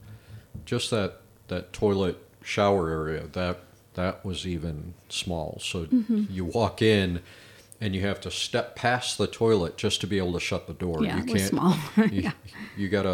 just 0.64 0.90
that 0.90 1.20
that 1.48 1.72
toilet 1.72 2.18
shower 2.42 2.90
area 2.90 3.26
that 3.32 3.60
that 3.94 4.24
was 4.24 4.46
even 4.46 4.94
small. 5.08 5.58
So 5.62 5.86
you 6.30 6.44
walk 6.46 6.82
in. 6.82 7.22
And 7.78 7.94
you 7.94 8.00
have 8.06 8.22
to 8.22 8.30
step 8.30 8.74
past 8.74 9.18
the 9.18 9.26
toilet 9.26 9.76
just 9.76 10.00
to 10.00 10.06
be 10.06 10.16
able 10.16 10.32
to 10.32 10.40
shut 10.40 10.66
the 10.66 10.72
door. 10.72 11.04
Yeah, 11.04 11.22
you 11.22 11.30
was 11.34 11.44
small. 11.44 11.76
you, 11.98 12.22
Yeah. 12.22 12.32
you 12.74 12.88
gotta 12.88 13.08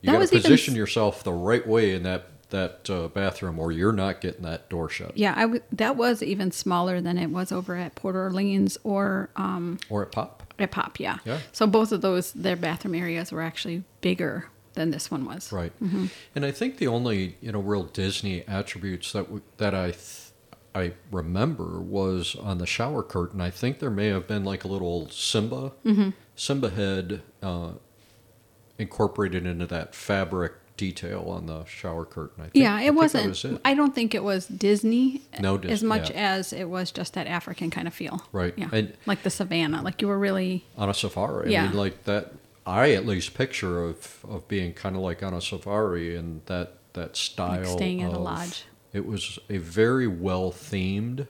you 0.00 0.06
That 0.06 0.12
gotta 0.12 0.18
was 0.20 0.32
even 0.32 0.42
position 0.42 0.74
yourself 0.74 1.22
the 1.22 1.34
right 1.34 1.66
way 1.66 1.92
in 1.92 2.02
that 2.04 2.28
that 2.54 2.88
uh, 2.88 3.08
bathroom, 3.08 3.58
or 3.58 3.72
you're 3.72 3.92
not 3.92 4.20
getting 4.20 4.42
that 4.42 4.68
door 4.68 4.88
shut. 4.88 5.16
Yeah, 5.16 5.34
I 5.36 5.42
w- 5.42 5.62
that 5.72 5.96
was 5.96 6.22
even 6.22 6.50
smaller 6.52 7.00
than 7.00 7.18
it 7.18 7.30
was 7.30 7.52
over 7.52 7.76
at 7.76 7.94
Port 7.94 8.16
Orleans 8.16 8.78
or 8.84 9.28
um, 9.36 9.78
Or 9.90 10.02
at 10.02 10.12
pop. 10.12 10.42
at 10.58 10.70
Pop. 10.70 10.98
Yeah. 11.00 11.18
Yeah. 11.24 11.38
So 11.52 11.66
both 11.66 11.92
of 11.92 12.00
those, 12.00 12.32
their 12.32 12.56
bathroom 12.56 12.94
areas 12.94 13.30
were 13.32 13.42
actually 13.42 13.82
bigger 14.00 14.48
than 14.74 14.90
this 14.90 15.10
one 15.10 15.24
was. 15.24 15.52
Right. 15.52 15.72
Mm-hmm. 15.82 16.06
And 16.34 16.44
I 16.44 16.50
think 16.52 16.78
the 16.78 16.86
only 16.88 17.36
you 17.40 17.52
know 17.52 17.60
real 17.60 17.84
Disney 17.84 18.42
attributes 18.48 19.12
that 19.12 19.24
w- 19.24 19.42
that 19.58 19.74
I 19.74 19.90
th- 19.90 20.20
I 20.76 20.92
remember 21.12 21.80
was 21.80 22.34
on 22.36 22.58
the 22.58 22.66
shower 22.66 23.02
curtain. 23.04 23.40
I 23.40 23.50
think 23.50 23.78
there 23.78 23.90
may 23.90 24.08
have 24.08 24.26
been 24.26 24.44
like 24.44 24.64
a 24.64 24.68
little 24.68 25.08
Simba 25.10 25.72
Mm-hmm. 25.84 26.10
Simba 26.36 26.70
head 26.70 27.22
uh, 27.42 27.72
incorporated 28.78 29.46
into 29.46 29.66
that 29.66 29.94
fabric 29.94 30.52
detail 30.76 31.24
on 31.28 31.46
the 31.46 31.64
shower 31.66 32.04
curtain. 32.04 32.36
I 32.40 32.42
think, 32.44 32.56
Yeah, 32.56 32.78
it 32.78 32.84
think 32.84 32.96
wasn't. 32.96 33.28
Was 33.28 33.44
it. 33.44 33.60
I 33.64 33.74
don't 33.74 33.94
think 33.94 34.14
it 34.14 34.24
was 34.24 34.46
Disney. 34.46 35.22
No 35.40 35.56
as 35.58 35.82
much 35.82 36.10
yeah. 36.10 36.32
as 36.34 36.52
it 36.52 36.68
was 36.68 36.90
just 36.90 37.14
that 37.14 37.26
African 37.26 37.70
kind 37.70 37.86
of 37.86 37.94
feel. 37.94 38.24
Right. 38.32 38.54
Yeah. 38.56 38.68
And- 38.72 38.94
like 39.06 39.22
the 39.22 39.30
savannah. 39.30 39.82
Like 39.82 40.02
you 40.02 40.08
were 40.08 40.18
really. 40.18 40.64
on 40.76 40.88
a 40.88 40.94
safari. 40.94 41.48
I 41.48 41.52
Yeah. 41.52 41.66
mean, 41.68 41.76
like 41.76 42.04
that. 42.04 42.32
I 42.66 42.92
at 42.92 43.04
least 43.04 43.34
picture 43.34 43.82
of 43.84 44.24
of 44.26 44.48
being 44.48 44.72
kind 44.72 44.96
of 44.96 45.02
like 45.02 45.22
on 45.22 45.34
a 45.34 45.40
safari 45.40 46.16
and 46.16 46.40
that 46.46 46.78
that 46.94 47.16
style. 47.16 47.76
staying 47.76 48.02
at 48.02 48.12
a 48.12 48.18
lodge. 48.18 48.64
It 48.92 49.04
was 49.06 49.38
a 49.50 49.58
very 49.58 50.06
well 50.06 50.50
themed, 50.50 51.26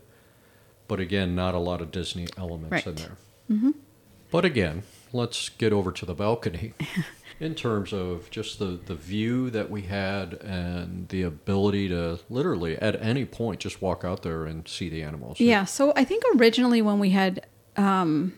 but 0.86 1.00
again, 1.00 1.34
not 1.34 1.54
a 1.54 1.58
lot 1.58 1.80
of 1.80 1.90
Disney 1.90 2.26
elements 2.36 2.86
in 2.86 2.94
there. 2.94 3.16
Mm-hmm. 3.50 3.70
But 4.30 4.44
again, 4.44 4.82
let's 5.12 5.48
get 5.48 5.72
over 5.72 5.90
to 5.92 6.06
the 6.06 6.14
balcony. 6.14 6.74
In 7.44 7.54
terms 7.54 7.92
of 7.92 8.30
just 8.30 8.58
the, 8.58 8.80
the 8.86 8.94
view 8.94 9.50
that 9.50 9.70
we 9.70 9.82
had 9.82 10.32
and 10.34 11.06
the 11.08 11.22
ability 11.22 11.88
to 11.90 12.18
literally 12.30 12.76
at 12.78 13.00
any 13.02 13.26
point 13.26 13.60
just 13.60 13.82
walk 13.82 14.02
out 14.02 14.22
there 14.22 14.46
and 14.46 14.66
see 14.66 14.88
the 14.88 15.02
animals. 15.02 15.38
Yeah. 15.40 15.66
So 15.66 15.92
I 15.94 16.04
think 16.04 16.24
originally 16.36 16.80
when 16.80 16.98
we 16.98 17.10
had 17.10 17.46
um, 17.76 18.32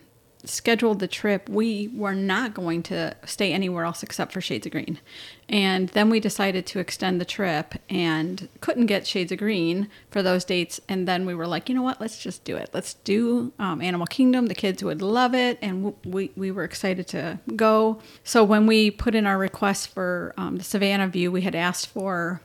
scheduled 0.44 1.00
the 1.00 1.08
trip, 1.08 1.48
we 1.48 1.88
were 1.88 2.14
not 2.14 2.54
going 2.54 2.82
to 2.84 3.16
stay 3.24 3.52
anywhere 3.52 3.84
else 3.84 4.02
except 4.02 4.32
for 4.32 4.40
Shades 4.40 4.64
of 4.66 4.72
Green. 4.72 5.00
And 5.48 5.88
then 5.90 6.08
we 6.10 6.20
decided 6.20 6.66
to 6.66 6.78
extend 6.78 7.20
the 7.20 7.24
trip 7.24 7.74
and 7.90 8.48
couldn't 8.60 8.86
get 8.86 9.06
Shades 9.06 9.32
of 9.32 9.38
Green 9.38 9.88
for 10.10 10.22
those 10.22 10.44
dates. 10.44 10.80
And 10.88 11.08
then 11.08 11.26
we 11.26 11.34
were 11.34 11.46
like, 11.46 11.68
you 11.68 11.74
know 11.74 11.82
what? 11.82 12.00
Let's 12.00 12.22
just 12.22 12.44
do 12.44 12.56
it. 12.56 12.70
Let's 12.72 12.94
do 12.94 13.52
um, 13.58 13.80
Animal 13.80 14.06
Kingdom. 14.06 14.46
The 14.46 14.54
kids 14.54 14.84
would 14.84 15.02
love 15.02 15.34
it. 15.34 15.58
And 15.62 15.84
w- 15.84 15.96
we, 16.04 16.30
we 16.36 16.50
were 16.52 16.64
excited 16.64 17.06
to 17.08 17.40
go. 17.56 18.00
So 18.22 18.44
when 18.44 18.66
we 18.66 18.90
put 18.90 19.14
in 19.16 19.26
our 19.26 19.38
request 19.38 19.88
for 19.88 20.32
um, 20.36 20.56
the 20.58 20.64
Savannah 20.64 21.08
view, 21.08 21.32
we 21.32 21.42
had 21.42 21.54
asked 21.56 21.88
for 21.88 22.40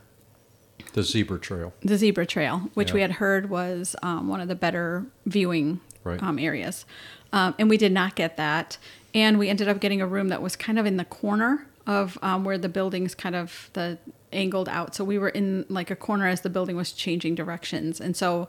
The 0.94 1.02
zebra 1.04 1.38
trail. 1.38 1.72
the 1.82 1.96
zebra 1.96 2.26
trail, 2.26 2.70
which 2.74 2.92
we 2.92 3.00
had 3.00 3.12
heard 3.12 3.48
was 3.48 3.94
um, 4.02 4.26
one 4.28 4.40
of 4.40 4.48
the 4.48 4.56
better 4.56 5.06
viewing 5.26 5.80
Right. 6.04 6.20
um, 6.20 6.36
areas. 6.40 6.84
Um, 7.32 7.54
and 7.58 7.68
we 7.70 7.76
did 7.76 7.92
not 7.92 8.14
get 8.14 8.36
that. 8.36 8.78
And 9.14 9.38
we 9.38 9.48
ended 9.48 9.68
up 9.68 9.80
getting 9.80 10.00
a 10.00 10.06
room 10.06 10.28
that 10.28 10.42
was 10.42 10.56
kind 10.56 10.78
of 10.78 10.86
in 10.86 10.96
the 10.96 11.04
corner 11.04 11.66
of 11.86 12.16
um, 12.22 12.44
where 12.44 12.58
the 12.58 12.68
building's 12.68 13.14
kind 13.14 13.34
of 13.34 13.70
the 13.72 13.98
angled 14.32 14.68
out. 14.68 14.94
So 14.94 15.04
we 15.04 15.18
were 15.18 15.28
in 15.28 15.66
like 15.68 15.90
a 15.90 15.96
corner 15.96 16.26
as 16.28 16.40
the 16.42 16.50
building 16.50 16.76
was 16.76 16.92
changing 16.92 17.34
directions. 17.34 18.00
And 18.00 18.16
so 18.16 18.48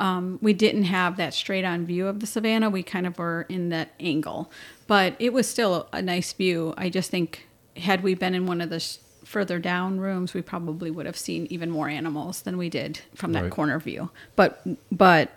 um, 0.00 0.38
we 0.42 0.52
didn't 0.52 0.84
have 0.84 1.16
that 1.16 1.34
straight 1.34 1.64
on 1.64 1.86
view 1.86 2.06
of 2.06 2.20
the 2.20 2.26
savannah. 2.26 2.70
We 2.70 2.82
kind 2.82 3.06
of 3.06 3.18
were 3.18 3.46
in 3.48 3.68
that 3.70 3.92
angle. 3.98 4.50
But 4.86 5.16
it 5.18 5.32
was 5.32 5.48
still 5.48 5.88
a 5.92 6.02
nice 6.02 6.32
view. 6.32 6.74
I 6.76 6.88
just 6.90 7.10
think 7.10 7.48
had 7.76 8.02
we 8.02 8.14
been 8.14 8.34
in 8.34 8.46
one 8.46 8.60
of 8.60 8.70
the 8.70 8.76
s- 8.76 8.98
further 9.24 9.58
down 9.58 9.98
rooms, 9.98 10.34
we 10.34 10.42
probably 10.42 10.90
would 10.90 11.06
have 11.06 11.16
seen 11.16 11.46
even 11.48 11.70
more 11.70 11.88
animals 11.88 12.42
than 12.42 12.56
we 12.58 12.68
did 12.68 13.00
from 13.14 13.32
that 13.32 13.44
Right. 13.44 13.50
corner 13.52 13.78
view. 13.80 14.10
But 14.36 14.64
but 14.92 15.32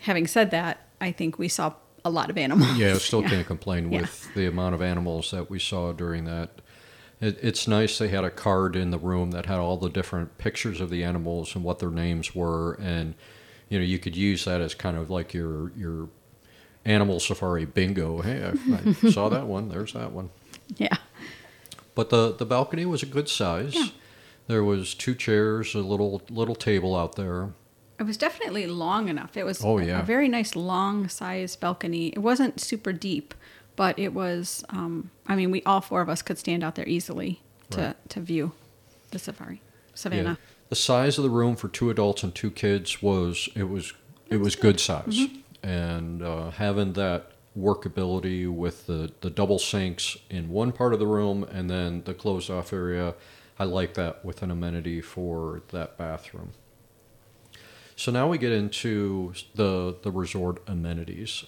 having 0.00 0.26
said 0.26 0.50
that, 0.52 0.86
I 1.00 1.12
think 1.12 1.38
we 1.38 1.48
saw 1.48 1.74
a 2.04 2.10
lot 2.10 2.30
of 2.30 2.38
animals. 2.38 2.76
Yeah, 2.78 2.94
I 2.94 2.98
still 2.98 3.22
can't 3.28 3.46
complain 3.46 3.90
Yeah. 3.92 4.02
with 4.02 4.34
the 4.34 4.46
amount 4.46 4.74
of 4.74 4.82
animals 4.82 5.30
that 5.30 5.50
we 5.50 5.58
saw 5.58 5.92
during 5.92 6.24
that. 6.24 6.50
It, 7.20 7.38
it's 7.42 7.66
nice 7.66 7.98
they 7.98 8.08
had 8.08 8.24
a 8.24 8.30
card 8.30 8.76
in 8.76 8.90
the 8.90 8.98
room 8.98 9.32
that 9.32 9.46
had 9.46 9.58
all 9.58 9.76
the 9.76 9.88
different 9.90 10.38
pictures 10.38 10.80
of 10.80 10.88
the 10.90 11.02
animals 11.02 11.54
and 11.54 11.64
what 11.64 11.80
their 11.80 11.90
names 11.90 12.34
were, 12.34 12.74
and 12.74 13.14
you 13.68 13.78
know 13.78 13.84
you 13.84 13.98
could 13.98 14.16
use 14.16 14.44
that 14.44 14.60
as 14.60 14.74
kind 14.74 14.96
of 14.96 15.10
like 15.10 15.34
your 15.34 15.72
your 15.76 16.08
animal 16.84 17.18
safari 17.20 17.64
bingo. 17.64 18.22
Hey, 18.22 18.42
I, 18.44 18.88
I 18.88 18.92
saw 19.10 19.28
that 19.30 19.46
one. 19.46 19.68
There's 19.68 19.92
that 19.94 20.12
one. 20.12 20.30
Yeah. 20.76 20.96
But 21.96 22.10
the 22.10 22.32
the 22.36 22.46
balcony 22.46 22.86
was 22.86 23.02
a 23.02 23.06
good 23.06 23.28
size. 23.28 23.74
Yeah. 23.74 23.86
There 24.46 24.62
was 24.64 24.94
two 24.94 25.14
chairs, 25.16 25.74
a 25.74 25.80
little 25.80 26.22
little 26.30 26.54
table 26.54 26.94
out 26.94 27.16
there. 27.16 27.50
It 27.98 28.04
was 28.04 28.16
definitely 28.16 28.66
long 28.66 29.08
enough. 29.08 29.36
It 29.36 29.44
was 29.44 29.64
Oh, 29.64 29.78
a- 29.78 29.84
yeah. 29.84 30.00
a 30.00 30.02
very 30.04 30.28
nice 30.28 30.54
long 30.54 31.08
size 31.08 31.56
balcony. 31.56 32.08
It 32.08 32.20
wasn't 32.20 32.60
super 32.60 32.92
deep, 32.92 33.34
but 33.76 33.98
it 33.98 34.14
was 34.14 34.64
um, 34.70 35.10
I 35.26 35.34
mean, 35.36 35.50
we 35.50 35.62
all 35.64 35.80
four 35.80 36.00
of 36.00 36.08
us 36.08 36.22
could 36.22 36.38
stand 36.38 36.62
out 36.62 36.74
there 36.76 36.88
easily 36.88 37.40
to 37.70 37.80
Right. 37.80 38.08
to 38.10 38.20
view 38.20 38.52
the 39.10 39.18
safari. 39.18 39.54
Yeah. 39.56 39.60
Savannah. 39.94 40.38
The 40.68 40.76
size 40.76 41.18
of 41.18 41.24
the 41.24 41.30
room 41.30 41.56
for 41.56 41.68
two 41.68 41.90
adults 41.90 42.22
and 42.22 42.34
two 42.34 42.50
kids 42.50 43.02
was 43.02 43.48
it 43.56 43.68
was 43.68 43.92
it 44.30 44.36
was 44.36 44.54
good 44.54 44.78
size, 44.78 45.18
and 45.62 46.22
uh, 46.22 46.50
having 46.50 46.92
that 46.92 47.32
workability 47.58 48.48
with 48.52 48.86
the 48.86 49.10
the 49.22 49.30
double 49.30 49.58
sinks 49.58 50.16
in 50.30 50.48
one 50.50 50.70
part 50.72 50.92
of 50.92 50.98
the 51.00 51.06
room 51.06 51.44
and 51.50 51.68
then 51.70 52.02
the 52.04 52.14
closed 52.14 52.50
off 52.50 52.72
area, 52.72 53.14
I 53.58 53.64
like 53.64 53.94
that 53.94 54.24
with 54.24 54.42
an 54.42 54.50
amenity 54.50 55.00
for 55.00 55.62
that 55.70 55.96
bathroom. 55.98 56.50
So 57.98 58.12
now 58.12 58.28
we 58.28 58.38
get 58.38 58.52
into 58.52 59.34
the 59.56 59.96
the 60.02 60.12
resort 60.12 60.62
amenities. 60.68 61.46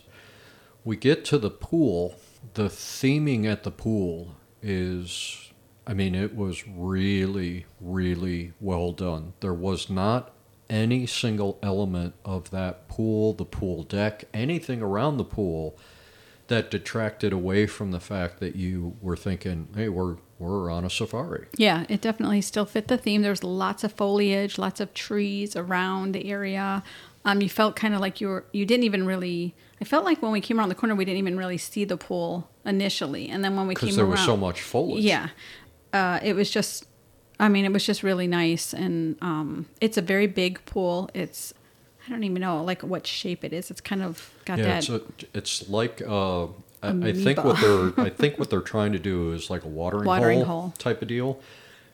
We 0.85 0.97
get 0.97 1.25
to 1.27 1.39
the 1.39 1.49
pool. 1.49 2.17
The 2.55 2.65
theming 2.65 3.47
at 3.47 3.63
the 3.63 3.71
pool 3.71 4.35
is 4.61 5.53
I 5.87 5.95
mean, 5.95 6.17
it 6.17 6.35
was 6.35 6.67
really, 6.67 7.67
really 7.81 8.53
well 8.61 8.91
done. 8.91 9.35
There 9.39 9.55
was 9.55 9.89
not 9.89 10.33
any 10.69 11.07
single 11.07 11.61
element 11.63 12.15
of 12.25 12.51
that 12.51 12.89
pool, 12.89 13.33
the 13.33 13.45
pool 13.45 13.85
deck, 13.85 14.25
anything 14.35 14.83
around 14.83 15.19
the 15.19 15.25
pool 15.25 15.79
that 16.49 16.69
detracted 16.69 17.33
away 17.33 17.69
from 17.69 17.93
the 17.93 18.01
fact 18.01 18.41
that 18.41 18.57
you 18.57 18.97
were 19.01 19.17
thinking, 19.17 19.69
"Hey, 19.77 19.89
we're 19.89 20.17
we're 20.41 20.71
on 20.71 20.85
a 20.85 20.91
safari." 20.91 21.47
Yeah, 21.57 21.85
it 21.89 22.01
definitely 22.01 22.41
still 22.41 22.67
fit 22.67 22.89
the 22.89 22.97
theme. 22.99 23.23
There's 23.23 23.45
lots 23.45 23.85
of 23.85 23.93
foliage, 23.93 24.59
lots 24.59 24.81
of 24.81 24.93
trees 24.95 25.55
around 25.55 26.13
the 26.13 26.29
area. 26.31 26.83
Um, 27.25 27.41
you 27.43 27.49
felt 27.51 27.77
kind 27.77 27.95
of 27.95 28.01
like 28.01 28.21
you 28.21 28.29
were. 28.29 28.45
You 28.53 28.65
didn't 28.67 28.85
even 28.85 29.07
really. 29.07 29.55
I 29.81 29.85
felt 29.85 30.05
like 30.05 30.21
when 30.23 30.33
we 30.33 30.41
came 30.41 30.59
around 30.59 30.71
the 30.71 30.75
corner, 30.75 30.95
we 30.95 31.05
didn't 31.05 31.19
even 31.19 31.37
really 31.39 31.59
see 31.59 31.85
the 31.85 31.97
pool 31.97 32.49
initially, 32.67 33.29
and 33.29 33.45
then 33.45 33.57
when 33.57 33.67
we 33.67 33.75
came 33.75 33.89
around, 33.89 33.91
Because 33.91 33.97
there 33.97 34.07
was 34.07 34.21
so 34.21 34.37
much 34.37 34.61
foliage. 34.63 35.05
yeah, 35.05 35.29
uh, 35.93 36.19
it 36.23 36.35
was 36.35 36.51
just. 36.51 36.87
I 37.39 37.49
mean, 37.49 37.65
it 37.65 37.73
was 37.73 37.85
just 37.87 38.03
really 38.03 38.27
nice, 38.27 38.75
and 38.75 39.17
um, 39.23 39.67
it's 39.81 39.97
a 39.97 40.03
very 40.03 40.27
big 40.27 40.65
pool. 40.67 41.09
It's. 41.15 41.55
I 42.07 42.11
don't 42.11 42.25
even 42.25 42.41
know 42.41 42.63
like 42.65 42.83
what 42.83 43.07
shape 43.07 43.45
it 43.45 43.53
is. 43.53 43.71
It's 43.71 43.81
kind 43.83 44.03
of 44.03 44.31
got 44.47 44.59
Yeah, 44.59 44.65
that. 44.65 44.79
it's, 44.79 44.89
a, 44.89 45.03
it's 45.35 45.69
like 45.69 46.03
uh, 46.07 46.47
I, 46.83 46.89
I 47.09 47.13
think 47.13 47.45
what 47.45 47.61
they're 47.61 47.93
I 48.07 48.09
think 48.21 48.39
what 48.39 48.49
they're 48.51 48.61
trying 48.61 48.93
to 48.93 48.99
do 48.99 49.33
is 49.33 49.51
like 49.51 49.65
a 49.65 49.69
watering, 49.69 50.07
Watering 50.07 50.43
hole, 50.45 50.61
hole. 50.61 50.75
type 50.79 51.03
of 51.03 51.09
deal, 51.09 51.41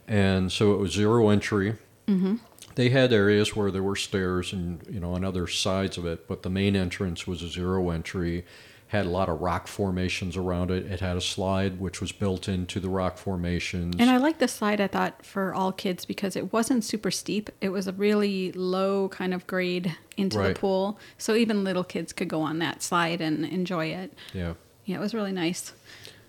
and 0.07 0.51
so 0.53 0.73
it 0.75 0.79
was 0.79 0.93
zero 0.93 1.29
entry. 1.29 1.75
Mm-hmm. 2.07 2.37
They 2.77 2.91
had 2.91 3.13
areas 3.13 3.57
where 3.57 3.71
there 3.71 3.83
were 3.83 3.97
stairs 3.97 4.53
and 4.53 4.81
you 4.91 5.01
know 5.01 5.15
on 5.15 5.25
other 5.25 5.47
sides 5.47 5.97
of 5.99 6.07
it, 6.07 6.29
but 6.29 6.43
the 6.43 6.51
main 6.51 6.77
entrance 6.77 7.27
was 7.27 7.43
a 7.43 7.49
zero 7.49 7.91
entry. 7.91 8.45
Had 8.91 9.05
a 9.05 9.09
lot 9.09 9.29
of 9.29 9.41
rock 9.41 9.67
formations 9.67 10.37
around 10.37 10.71
it. 10.71 10.87
It 10.87 11.01
had 11.01 11.17
a 11.17 11.21
slide 11.21 11.81
which 11.81 12.01
was 12.01 12.13
built 12.13 12.49
into 12.49 12.79
the 12.79 12.89
rock 12.89 13.19
formations. 13.19 13.97
And 13.99 14.09
I 14.09 14.19
like 14.19 14.39
the 14.39 14.47
slide 14.47 14.81
I 14.81 14.87
thought 14.87 15.27
for 15.27 15.53
all 15.53 15.73
kids 15.73 16.05
because 16.05 16.37
it 16.37 16.53
wasn't 16.53 16.85
super 16.85 17.11
steep. 17.11 17.51
It 17.61 17.71
was 17.71 17.89
a 17.89 17.93
really 17.93 18.53
low 18.53 19.09
kind 19.09 19.35
of 19.35 19.45
grade 19.49 19.97
into 20.17 20.39
Right. 20.39 20.55
the 20.55 20.61
pool. 20.61 21.01
So 21.19 21.35
even 21.35 21.65
little 21.65 21.83
kids 21.83 22.13
could 22.13 22.29
go 22.29 22.43
on 22.43 22.61
that 22.61 22.81
slide 22.81 23.21
and 23.21 23.45
enjoy 23.45 23.87
it. 23.87 24.13
yeah. 24.33 24.55
Yeah, 24.87 24.97
it 24.97 25.01
was 25.01 25.13
really 25.15 25.33
nice. 25.33 25.73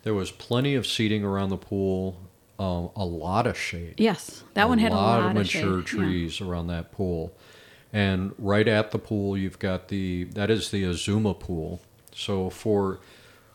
There 0.03 0.13
was 0.13 0.31
plenty 0.31 0.75
of 0.75 0.85
seating 0.85 1.23
around 1.23 1.49
the 1.49 1.57
pool. 1.57 2.19
um, 2.59 2.89
a 2.95 3.05
lot 3.05 3.45
of 3.45 3.57
shade. 3.57 3.95
Yes, 3.97 4.43
that 4.55 4.67
one 4.67 4.79
had 4.79 4.91
a 4.91 4.95
lot, 4.95 5.19
of 5.21 5.25
of 5.27 5.33
mature. 5.35 5.77
Yeah. 5.77 5.83
trees 5.83 6.41
around 6.41 6.67
that 6.67 6.91
pool. 6.91 7.31
And 7.93 8.33
right 8.37 8.67
at 8.67 8.91
the 8.91 8.99
pool, 8.99 9.37
you've 9.37 9.59
got 9.59 9.87
the 9.89 10.25
that 10.33 10.49
is 10.49 10.71
the 10.71 10.83
Uzima 10.83 11.39
pool. 11.39 11.79
So 12.13 12.49
for 12.49 12.99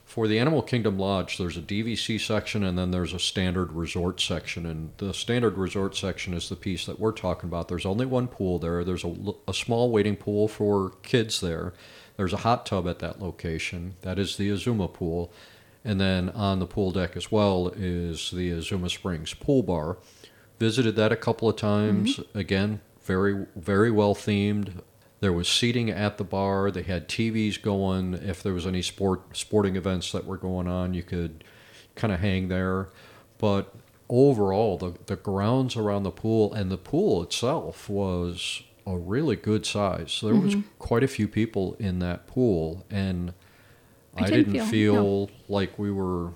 for 0.04 0.28
the 0.28 0.38
Animal 0.38 0.62
Kingdom 0.62 0.98
Lodge, 0.98 1.38
there's 1.38 1.56
a 1.56 1.62
DVC 1.62 2.20
section 2.20 2.62
and 2.62 2.78
then 2.78 2.90
there's 2.90 3.12
a 3.14 3.18
standard 3.18 3.72
resort 3.72 4.20
section. 4.20 4.66
And 4.66 4.90
the 4.98 5.12
standard 5.14 5.56
resort 5.58 5.96
section 5.96 6.34
is 6.34 6.48
the 6.48 6.56
piece 6.56 6.84
that 6.86 7.00
we're 7.00 7.12
talking 7.12 7.48
about. 7.48 7.68
There's 7.68 7.86
only 7.86 8.04
one 8.06 8.28
pool 8.28 8.58
there. 8.58 8.84
There's 8.84 9.04
a 9.04 9.54
small 9.54 9.90
waiting 9.90 10.16
pool 10.16 10.48
for 10.48 10.90
kids 11.02 11.40
there. 11.40 11.72
There's 12.16 12.32
a 12.32 12.38
hot 12.38 12.66
tub 12.66 12.86
at 12.86 12.98
that 13.00 13.20
location. 13.20 13.96
That 14.02 14.18
is 14.18 14.36
the 14.36 14.48
Uzima 14.50 14.92
pool. 14.92 15.32
And 15.84 16.00
then 16.00 16.28
on 16.30 16.60
the 16.60 16.66
pool 16.66 16.92
deck 16.92 17.16
as 17.16 17.32
well 17.32 17.72
is 17.74 18.30
the 18.30 18.50
Uzima 18.52 18.90
Springs 18.90 19.34
pool 19.34 19.62
bar. 19.62 19.98
Visited 20.58 20.94
that 20.96 21.12
a 21.12 21.16
couple 21.16 21.48
of 21.48 21.56
times. 21.56 22.18
Mm-hmm. 22.18 22.38
Again, 22.38 22.80
very 23.02 23.46
very 23.56 23.90
well 23.90 24.14
themed. 24.14 24.80
There 25.20 25.32
was 25.32 25.48
seating 25.48 25.90
at 25.90 26.18
the 26.18 26.24
bar. 26.24 26.70
They 26.70 26.82
had 26.82 27.08
TVs 27.08 27.60
going. 27.60 28.14
If 28.14 28.42
there 28.42 28.54
was 28.54 28.66
any 28.66 28.82
sport 28.82 29.36
sporting 29.36 29.76
events 29.76 30.12
that 30.12 30.24
were 30.24 30.36
going 30.36 30.68
on, 30.68 30.94
you 30.94 31.02
could 31.02 31.42
kind 31.96 32.12
of 32.12 32.20
hang 32.20 32.48
there. 32.48 32.88
But 33.38 33.74
overall, 34.08 34.78
the 34.78 34.94
the 35.06 35.16
grounds 35.16 35.76
around 35.76 36.04
the 36.04 36.10
pool 36.12 36.52
and 36.52 36.70
the 36.70 36.78
pool 36.78 37.22
itself 37.22 37.88
was 37.88 38.62
a 38.86 38.96
really 38.96 39.36
good 39.36 39.64
size. 39.64 40.12
So 40.12 40.26
there 40.26 40.36
was 40.36 40.56
quite 40.78 41.02
a 41.04 41.08
few 41.08 41.28
people 41.28 41.76
in 41.78 41.98
that 42.00 42.26
pool, 42.26 42.84
and 42.90 43.32
I 44.16 44.24
I, 44.24 44.26
didn't 44.26 44.52
didn't 44.52 44.68
feel- 44.68 44.94
feel 44.94 45.30
like 45.48 45.78
we 45.78 45.90
were 45.90 46.32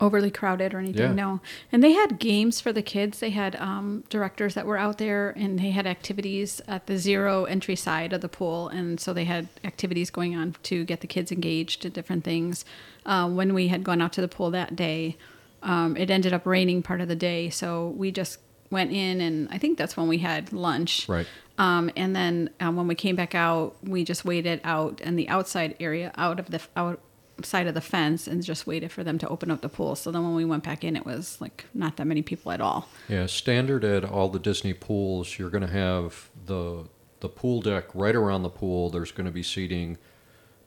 overly 0.00 0.30
crowded 0.30 0.74
or 0.74 0.78
anything. 0.78 1.02
Yeah. 1.02 1.12
No, 1.12 1.40
and 1.72 1.82
they 1.82 1.92
had 1.92 2.18
games 2.20 2.60
for 2.60 2.72
the 2.72 2.82
kids. 2.82 3.18
They 3.18 3.30
had 3.30 3.56
um, 3.56 4.04
directors 4.08 4.54
that 4.54 4.64
were 4.66 4.76
out 4.78 4.98
there, 4.98 5.30
and 5.30 5.58
they 5.58 5.70
had 5.70 5.86
activities 5.86 6.60
at 6.68 6.86
the 6.86 6.96
zero 6.98 7.44
entry 7.46 7.74
side 7.76 8.12
of 8.12 8.20
the 8.20 8.28
pool, 8.28 8.68
and 8.68 9.00
so 9.00 9.12
they 9.12 9.24
had 9.24 9.48
activities 9.64 10.10
going 10.10 10.36
on 10.36 10.54
to 10.64 10.84
get 10.84 11.00
the 11.00 11.06
kids 11.08 11.32
engaged 11.32 11.84
in 11.84 11.92
different 11.92 12.22
things. 12.24 12.64
Uh, 13.06 13.28
when 13.28 13.54
we 13.54 13.68
had 13.68 13.82
gone 13.82 14.00
out 14.00 14.12
to 14.12 14.20
the 14.20 14.28
pool 14.28 14.50
that 14.52 14.76
day, 14.76 15.16
um, 15.62 15.96
it 15.96 16.10
ended 16.10 16.32
up 16.32 16.46
raining 16.46 16.82
part 16.82 17.00
of 17.00 17.08
the 17.08 17.16
day, 17.16 17.50
so 17.50 17.88
we 17.96 18.12
just 18.12 18.38
went 18.70 18.92
in, 18.92 19.20
and 19.20 19.48
I 19.50 19.58
think 19.58 19.78
that's 19.78 19.96
when 19.96 20.08
we 20.08 20.18
had 20.18 20.52
lunch. 20.52 21.08
right. 21.08 21.26
Um, 21.58 21.90
and 21.96 22.14
then 22.14 22.50
um, 22.60 22.76
when 22.76 22.86
we 22.86 22.94
came 22.94 23.16
back 23.16 23.34
out, 23.34 23.76
we 23.82 24.04
just 24.04 24.24
waited 24.24 24.60
out 24.62 25.00
in 25.00 25.16
the 25.16 25.28
outside 25.28 25.74
area, 25.80 26.12
out 26.16 26.38
of 26.38 26.50
the 26.50 26.60
outside 26.76 27.66
of 27.66 27.74
the 27.74 27.80
fence, 27.80 28.28
and 28.28 28.44
just 28.44 28.64
waited 28.64 28.92
for 28.92 29.02
them 29.02 29.18
to 29.18 29.28
open 29.28 29.50
up 29.50 29.60
the 29.60 29.68
pool. 29.68 29.96
So 29.96 30.12
then 30.12 30.22
when 30.22 30.36
we 30.36 30.44
went 30.44 30.62
back 30.62 30.84
in, 30.84 30.94
it 30.94 31.04
was 31.04 31.40
like 31.40 31.64
not 31.74 31.96
that 31.96 32.06
many 32.06 32.22
people 32.22 32.52
at 32.52 32.60
all. 32.60 32.88
Yeah, 33.08 33.26
standard 33.26 33.84
at 33.84 34.04
all 34.04 34.28
the 34.28 34.38
Disney 34.38 34.72
pools, 34.72 35.36
you're 35.38 35.50
going 35.50 35.66
to 35.66 35.72
have 35.72 36.30
the 36.46 36.84
the 37.20 37.28
pool 37.28 37.60
deck 37.60 37.86
right 37.94 38.14
around 38.14 38.44
the 38.44 38.50
pool. 38.50 38.90
There's 38.90 39.10
going 39.10 39.26
to 39.26 39.32
be 39.32 39.42
seating, 39.42 39.98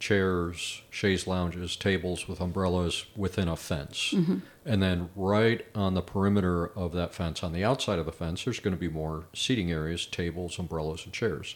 chairs, 0.01 0.81
chaise 0.89 1.27
lounges, 1.27 1.75
tables 1.77 2.27
with 2.27 2.41
umbrellas 2.41 3.05
within 3.15 3.47
a 3.47 3.55
fence. 3.55 4.13
Mm-hmm. 4.13 4.39
And 4.65 4.83
then 4.83 5.09
right 5.15 5.65
on 5.73 5.93
the 5.93 6.01
perimeter 6.01 6.67
of 6.75 6.91
that 6.93 7.13
fence, 7.13 7.43
on 7.43 7.53
the 7.53 7.63
outside 7.63 7.99
of 7.99 8.05
the 8.05 8.11
fence, 8.11 8.43
there's 8.43 8.59
going 8.59 8.75
to 8.75 8.79
be 8.79 8.89
more 8.89 9.25
seating 9.33 9.71
areas, 9.71 10.05
tables, 10.05 10.59
umbrellas, 10.59 11.05
and 11.05 11.13
chairs. 11.13 11.55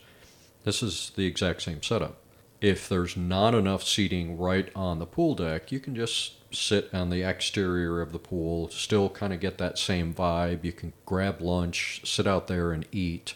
This 0.64 0.82
is 0.82 1.12
the 1.16 1.26
exact 1.26 1.64
same 1.64 1.84
setup. 1.84 2.22
If 2.62 2.88
there's 2.88 3.18
not 3.18 3.54
enough 3.54 3.84
seating 3.84 4.38
right 4.38 4.70
on 4.76 5.00
the 5.00 5.06
pool 5.06 5.36
deck, 5.36 5.72
you 5.72 5.80
can 5.80 5.96
just 5.96 6.54
sit 6.56 6.94
on 6.94 7.10
the 7.10 7.24
exterior 7.24 8.00
of 8.02 8.12
the 8.12 8.20
pool, 8.20 8.70
still 8.70 9.10
kind 9.10 9.34
of 9.34 9.40
get 9.40 9.58
that 9.58 9.78
same 9.78 10.14
vibe. 10.14 10.64
You 10.64 10.72
can 10.72 10.94
grab 11.06 11.42
lunch, 11.42 12.02
sit 12.06 12.26
out 12.26 12.48
there 12.48 12.72
and 12.72 12.86
eat. 12.92 13.34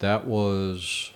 That 0.00 0.26
was 0.26 1.12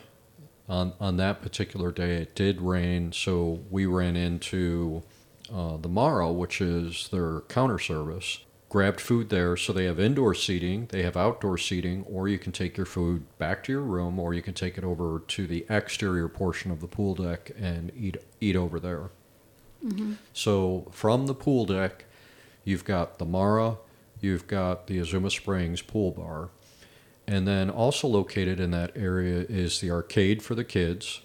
on 0.69 0.93
on 1.01 1.17
that 1.17 1.43
particular 1.43 1.93
day. 1.93 2.17
It 2.17 2.35
did 2.35 2.61
rain, 2.61 3.13
so 3.13 3.61
we 3.71 3.87
ran 3.87 4.17
into 4.17 5.03
uh, 5.53 5.77
the 5.77 5.89
Mara, 5.89 6.33
which 6.33 6.61
is 6.61 7.09
their 7.09 7.41
counter 7.43 7.79
service. 7.79 8.39
Grabbed 8.69 9.03
food 9.03 9.29
there, 9.29 9.55
so 9.55 9.71
they 9.75 9.85
have 9.85 10.01
indoor 10.01 10.35
seating, 10.35 10.87
they 10.87 11.03
have 11.03 11.15
outdoor 11.15 11.59
seating, 11.59 12.05
or 12.05 12.27
you 12.27 12.39
can 12.39 12.53
take 12.53 12.75
your 12.79 12.87
food 12.87 13.25
back 13.37 13.63
to 13.65 13.73
your 13.73 13.83
room, 13.83 14.19
or 14.19 14.33
you 14.33 14.41
can 14.41 14.55
take 14.55 14.79
it 14.79 14.85
over 14.85 15.21
to 15.29 15.47
the 15.47 15.67
exterior 15.69 16.27
portion 16.27 16.71
of 16.71 16.81
the 16.81 16.87
pool 16.87 17.15
deck 17.15 17.51
and 17.59 17.93
eat 17.95 18.17
eat 18.41 18.57
over 18.57 18.81
there. 18.81 19.11
So 20.33 20.89
from 20.91 21.27
the 21.27 21.35
pool 21.35 21.67
deck, 21.67 22.07
you've 22.65 22.85
got 22.87 23.19
the 23.19 23.27
Mara, 23.27 23.77
you've 24.21 24.47
got 24.47 24.87
the 24.87 24.99
Azuma 25.01 25.29
Springs 25.31 25.83
pool 25.83 26.13
bar, 26.13 26.49
and 27.27 27.47
then 27.47 27.71
also 27.71 28.09
located 28.09 28.61
in 28.61 28.71
that 28.73 28.93
area 28.97 29.45
is 29.49 29.81
the 29.81 29.91
arcade 29.91 30.43
for 30.43 30.55
the 30.55 30.65
kids. 30.65 31.23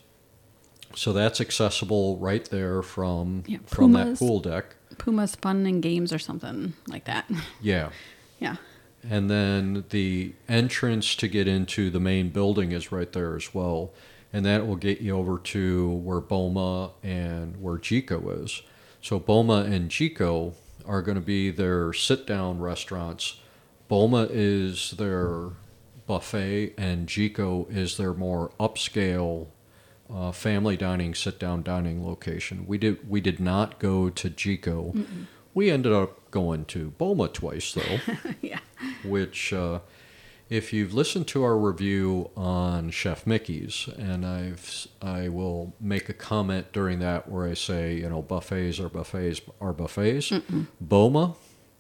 So 0.96 1.14
that's 1.14 1.42
accessible 1.42 2.18
right 2.18 2.46
there 2.46 2.82
from 2.82 3.44
Yeah, 3.46 3.60
from 3.66 3.94
that 3.94 4.18
pool 4.18 4.40
deck. 4.40 4.76
Pumbaa's 4.98 5.36
Fun 5.36 5.66
and 5.66 5.82
Games 5.82 6.12
or 6.12 6.20
something 6.20 6.74
like 6.88 7.06
that. 7.06 7.30
Yeah. 7.62 7.90
yeah. 8.40 8.56
And 9.08 9.30
then 9.30 9.86
the 9.90 10.34
entrance 10.50 11.16
to 11.16 11.28
get 11.28 11.48
into 11.48 11.90
the 11.90 12.00
main 12.00 12.30
building 12.30 12.72
is 12.72 12.92
right 12.92 13.12
there 13.12 13.36
as 13.36 13.54
well. 13.54 13.92
And 14.34 14.46
that 14.46 14.68
will 14.68 14.76
get 14.76 15.00
you 15.02 15.16
over 15.16 15.38
to 15.38 15.90
where 15.90 16.20
Boma 16.20 16.92
and 17.04 17.62
where 17.62 17.78
Jiko 17.78 18.44
is. 18.44 18.62
So 19.02 19.20
Boma 19.20 19.64
and 19.70 19.90
Jiko 19.90 20.54
are 20.86 21.02
going 21.02 21.16
to 21.16 21.22
be 21.22 21.52
their 21.52 21.94
sit 21.94 22.26
down 22.26 22.60
restaurants. 22.60 23.40
Boma 23.88 24.28
is 24.30 24.92
their 24.92 25.52
buffet, 26.08 26.74
and 26.78 27.08
Jiko 27.08 27.70
is 27.70 27.98
their 27.98 28.13
more 28.13 28.52
upscale 28.60 29.48
uh, 30.12 30.32
family 30.32 30.78
dining, 30.78 31.13
sit 31.13 31.38
down 31.38 31.63
dining 31.63 32.06
location. 32.06 32.65
We 32.65 32.78
did 32.78 33.10
we 33.10 33.22
did 33.22 33.39
not 33.39 33.78
go 33.80 34.10
to 34.10 34.30
Jiko. 34.30 35.06
We 35.54 35.70
ended 35.70 35.91
up 35.91 36.32
going 36.32 36.65
to 36.65 36.91
Boma 36.91 37.28
twice 37.28 37.74
though 37.74 38.13
yeah. 38.41 38.60
which 39.04 39.52
uh, 39.52 39.80
if 40.50 40.72
you've 40.72 40.93
listened 40.93 41.28
to 41.28 41.43
our 41.43 41.58
review 41.58 42.30
on 42.38 42.89
Chef 42.91 43.26
Mickey's, 43.28 43.89
and 43.98 44.26
I've 44.26 44.88
I 45.02 45.28
will 45.28 45.74
make 45.80 46.08
a 46.10 46.13
comment 46.13 46.72
during 46.72 47.00
that 47.00 47.30
where 47.30 47.48
I 47.48 47.54
say 47.54 47.96
you 47.96 48.10
know 48.10 48.22
buffets 48.22 48.80
are 48.80 48.89
buffets 48.89 49.41
are 49.60 49.74
buffets. 49.74 50.32
Boma, 50.80 51.36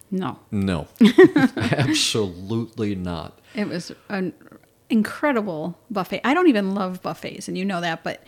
No, 0.09 0.39
no, 0.51 0.87
absolutely 1.57 2.95
not. 2.95 3.39
it 3.55 3.67
was 3.67 3.91
an 4.09 4.33
incredible 4.89 5.77
buffet. 5.91 6.21
I 6.23 6.33
don't 6.33 6.47
even 6.47 6.73
love 6.73 7.01
buffets, 7.01 7.47
and 7.47 7.57
you 7.57 7.65
know 7.65 7.81
that, 7.81 8.03
but 8.03 8.23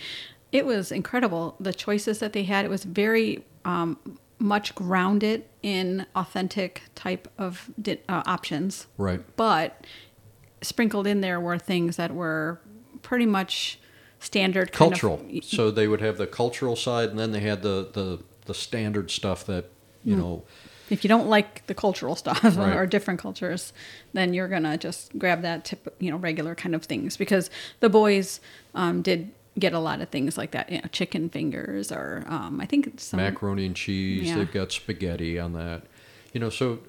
it 0.51 0.65
was 0.65 0.91
incredible. 0.91 1.55
The 1.59 1.73
choices 1.73 2.19
that 2.19 2.33
they 2.33 2.43
had, 2.43 2.65
it 2.65 2.69
was 2.69 2.83
very 2.83 3.45
um, 3.65 3.97
much 4.39 4.75
grounded 4.75 5.45
in 5.63 6.05
authentic 6.15 6.83
type 6.95 7.27
of 7.37 7.69
di- 7.81 7.99
uh, 8.09 8.23
options. 8.25 8.87
Right. 8.97 9.21
but 9.35 9.85
sprinkled 10.61 11.07
in 11.07 11.21
there 11.21 11.39
were 11.39 11.57
things 11.57 11.95
that 11.95 12.13
were 12.13 12.59
pretty 13.01 13.25
much 13.25 13.79
standard 14.19 14.73
kind 14.73 14.91
of- 14.93 14.99
Cultural. 14.99 15.25
so 15.41 15.71
they 15.71 15.87
would 15.87 16.01
have 16.01 16.17
the 16.17 16.27
cultural 16.27 16.75
side, 16.75 17.09
and 17.09 17.17
then 17.19 17.31
they 17.31 17.39
had 17.39 17.61
the 17.61 17.89
the, 17.93 18.19
the 18.45 18.53
standard 18.53 19.09
stuff 19.11 19.45
that 19.45 19.69
you 20.03 20.15
know. 20.17 20.43
If 20.89 21.03
you 21.03 21.07
don't 21.07 21.27
like 21.27 21.65
the 21.67 21.73
cultural 21.73 22.15
stuff 22.15 22.43
Right. 22.57 22.75
or 22.75 22.85
different 22.85 23.19
cultures, 23.19 23.73
then 24.13 24.33
you're 24.33 24.47
gonna 24.47 24.77
just 24.77 25.17
grab 25.17 25.41
that 25.43 25.65
tip, 25.65 25.95
you 25.99 26.11
know, 26.11 26.17
regular 26.17 26.55
kind 26.55 26.73
of 26.75 26.83
things 26.85 27.17
because 27.17 27.49
the 27.79 27.89
boys 27.89 28.39
um, 28.75 29.01
did 29.01 29.31
get 29.57 29.73
a 29.73 29.79
lot 29.79 29.99
of 30.01 30.09
things 30.09 30.37
like 30.37 30.51
that, 30.51 30.71
you 30.71 30.77
know, 30.77 30.87
chicken 30.91 31.29
fingers 31.29 31.91
or 31.91 32.23
um, 32.27 32.59
I 32.61 32.65
think 32.65 32.99
some 32.99 33.17
macaroni 33.19 33.65
and 33.65 33.75
cheese. 33.75 34.27
Yeah. 34.29 34.35
They've 34.37 34.51
got 34.51 34.71
spaghetti 34.71 35.37
on 35.39 35.53
that. 35.53 35.83
You 36.33 36.39
know, 36.39 36.49
so 36.49 36.79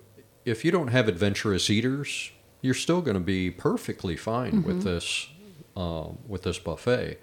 if 0.44 0.64
you 0.64 0.70
don't 0.70 0.88
have 0.88 1.08
adventurous 1.08 1.68
eaters, 1.70 2.30
you're 2.62 2.74
still 2.74 3.00
going 3.00 3.14
to 3.14 3.20
be 3.20 3.50
perfectly 3.50 4.16
fine 4.16 4.52
Mm-hmm. 4.52 4.66
with 4.68 4.82
this 4.84 5.28
um, 5.76 6.18
with 6.28 6.42
this 6.42 6.58
buffet. 6.58 7.18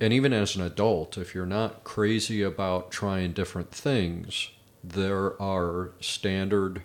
And 0.00 0.12
even 0.12 0.32
as 0.32 0.56
an 0.56 0.62
adult, 0.62 1.16
if 1.16 1.34
you're 1.34 1.46
not 1.46 1.84
crazy 1.84 2.42
about 2.42 2.90
trying 2.90 3.32
different 3.32 3.70
things, 3.70 4.50
there 4.82 5.40
are 5.40 5.92
standard, 6.00 6.82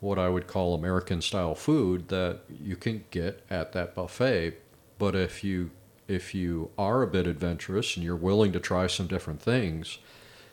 what 0.00 0.18
I 0.18 0.28
would 0.28 0.46
call 0.46 0.74
American 0.74 1.20
style 1.20 1.54
food 1.54 2.08
that 2.08 2.40
you 2.48 2.76
can 2.76 3.04
get 3.10 3.44
at 3.50 3.72
that 3.72 3.94
buffet. 3.94 4.58
But 4.98 5.14
if 5.14 5.42
you 5.42 5.70
if 6.06 6.34
you 6.34 6.70
are 6.76 7.02
a 7.02 7.06
bit 7.06 7.26
adventurous 7.26 7.96
and 7.96 8.04
you're 8.04 8.14
willing 8.14 8.52
to 8.52 8.60
try 8.60 8.86
some 8.86 9.06
different 9.06 9.40
things, 9.40 9.98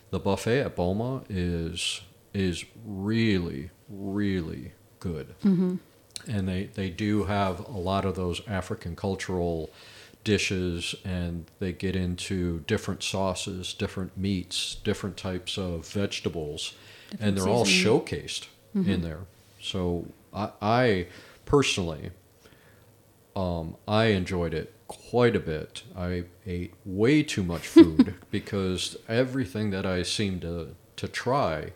the 0.10 0.20
buffet 0.20 0.62
at 0.62 0.76
Boma 0.76 1.24
is 1.30 2.02
is 2.34 2.66
really 2.86 3.70
really 3.90 4.72
good. 5.00 5.36
Mm-hmm. 5.44 5.76
And 6.28 6.48
they, 6.48 6.66
they 6.66 6.90
do 6.90 7.26
have 7.26 7.68
a 7.68 7.78
lot 7.78 8.06
of 8.06 8.16
those 8.16 8.48
African 8.48 8.96
cultural 8.96 9.72
dishes, 10.24 10.96
and 11.04 11.46
they 11.60 11.72
get 11.72 11.96
into 11.96 12.60
different 12.68 13.04
sauces, 13.04 13.74
different 13.74 14.18
meats, 14.18 14.76
different 14.84 15.18
types 15.18 15.58
of 15.58 15.88
vegetables, 15.88 16.74
and 17.20 17.38
they're 17.38 17.48
all 17.48 17.66
showcased 17.66 18.48
in 18.74 19.02
there. 19.02 19.22
So 19.60 20.08
I, 20.34 20.50
I 20.62 21.08
personally, 21.46 22.12
um, 23.36 23.76
I 23.88 24.06
enjoyed 24.06 24.54
it 24.54 24.74
quite 24.88 25.36
a 25.36 25.40
bit. 25.40 25.84
I 25.96 26.26
ate 26.46 26.74
way 26.86 27.24
too 27.24 27.44
much 27.44 27.68
food 27.68 28.16
because 28.32 28.98
everything 29.08 29.72
that 29.72 29.86
I 29.86 30.04
seemed 30.04 30.42
to 30.42 30.76
to 30.98 31.08
try, 31.08 31.72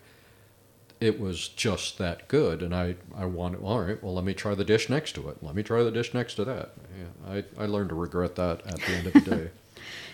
it 1.00 1.20
was 1.20 1.48
just 1.48 1.98
that 1.98 2.26
good, 2.28 2.62
and 2.62 2.74
I 2.74 2.96
I 3.14 3.26
wanted 3.26 3.60
all 3.62 3.80
right. 3.80 4.02
Well, 4.02 4.14
let 4.14 4.24
me 4.24 4.34
try 4.34 4.54
the 4.54 4.64
dish 4.64 4.88
next 4.88 5.12
to 5.16 5.28
it. 5.28 5.42
Let 5.42 5.54
me 5.54 5.62
try 5.62 5.82
the 5.82 5.90
dish 5.90 6.14
next 6.14 6.34
to 6.34 6.44
that. 6.46 6.70
Yeah, 6.98 7.32
I 7.58 7.62
I 7.62 7.66
learned 7.66 7.90
to 7.90 7.94
regret 7.94 8.36
that 8.36 8.66
at 8.66 8.76
the 8.80 8.92
end 8.92 9.06
of 9.08 9.12
the 9.12 9.20
day. 9.20 9.50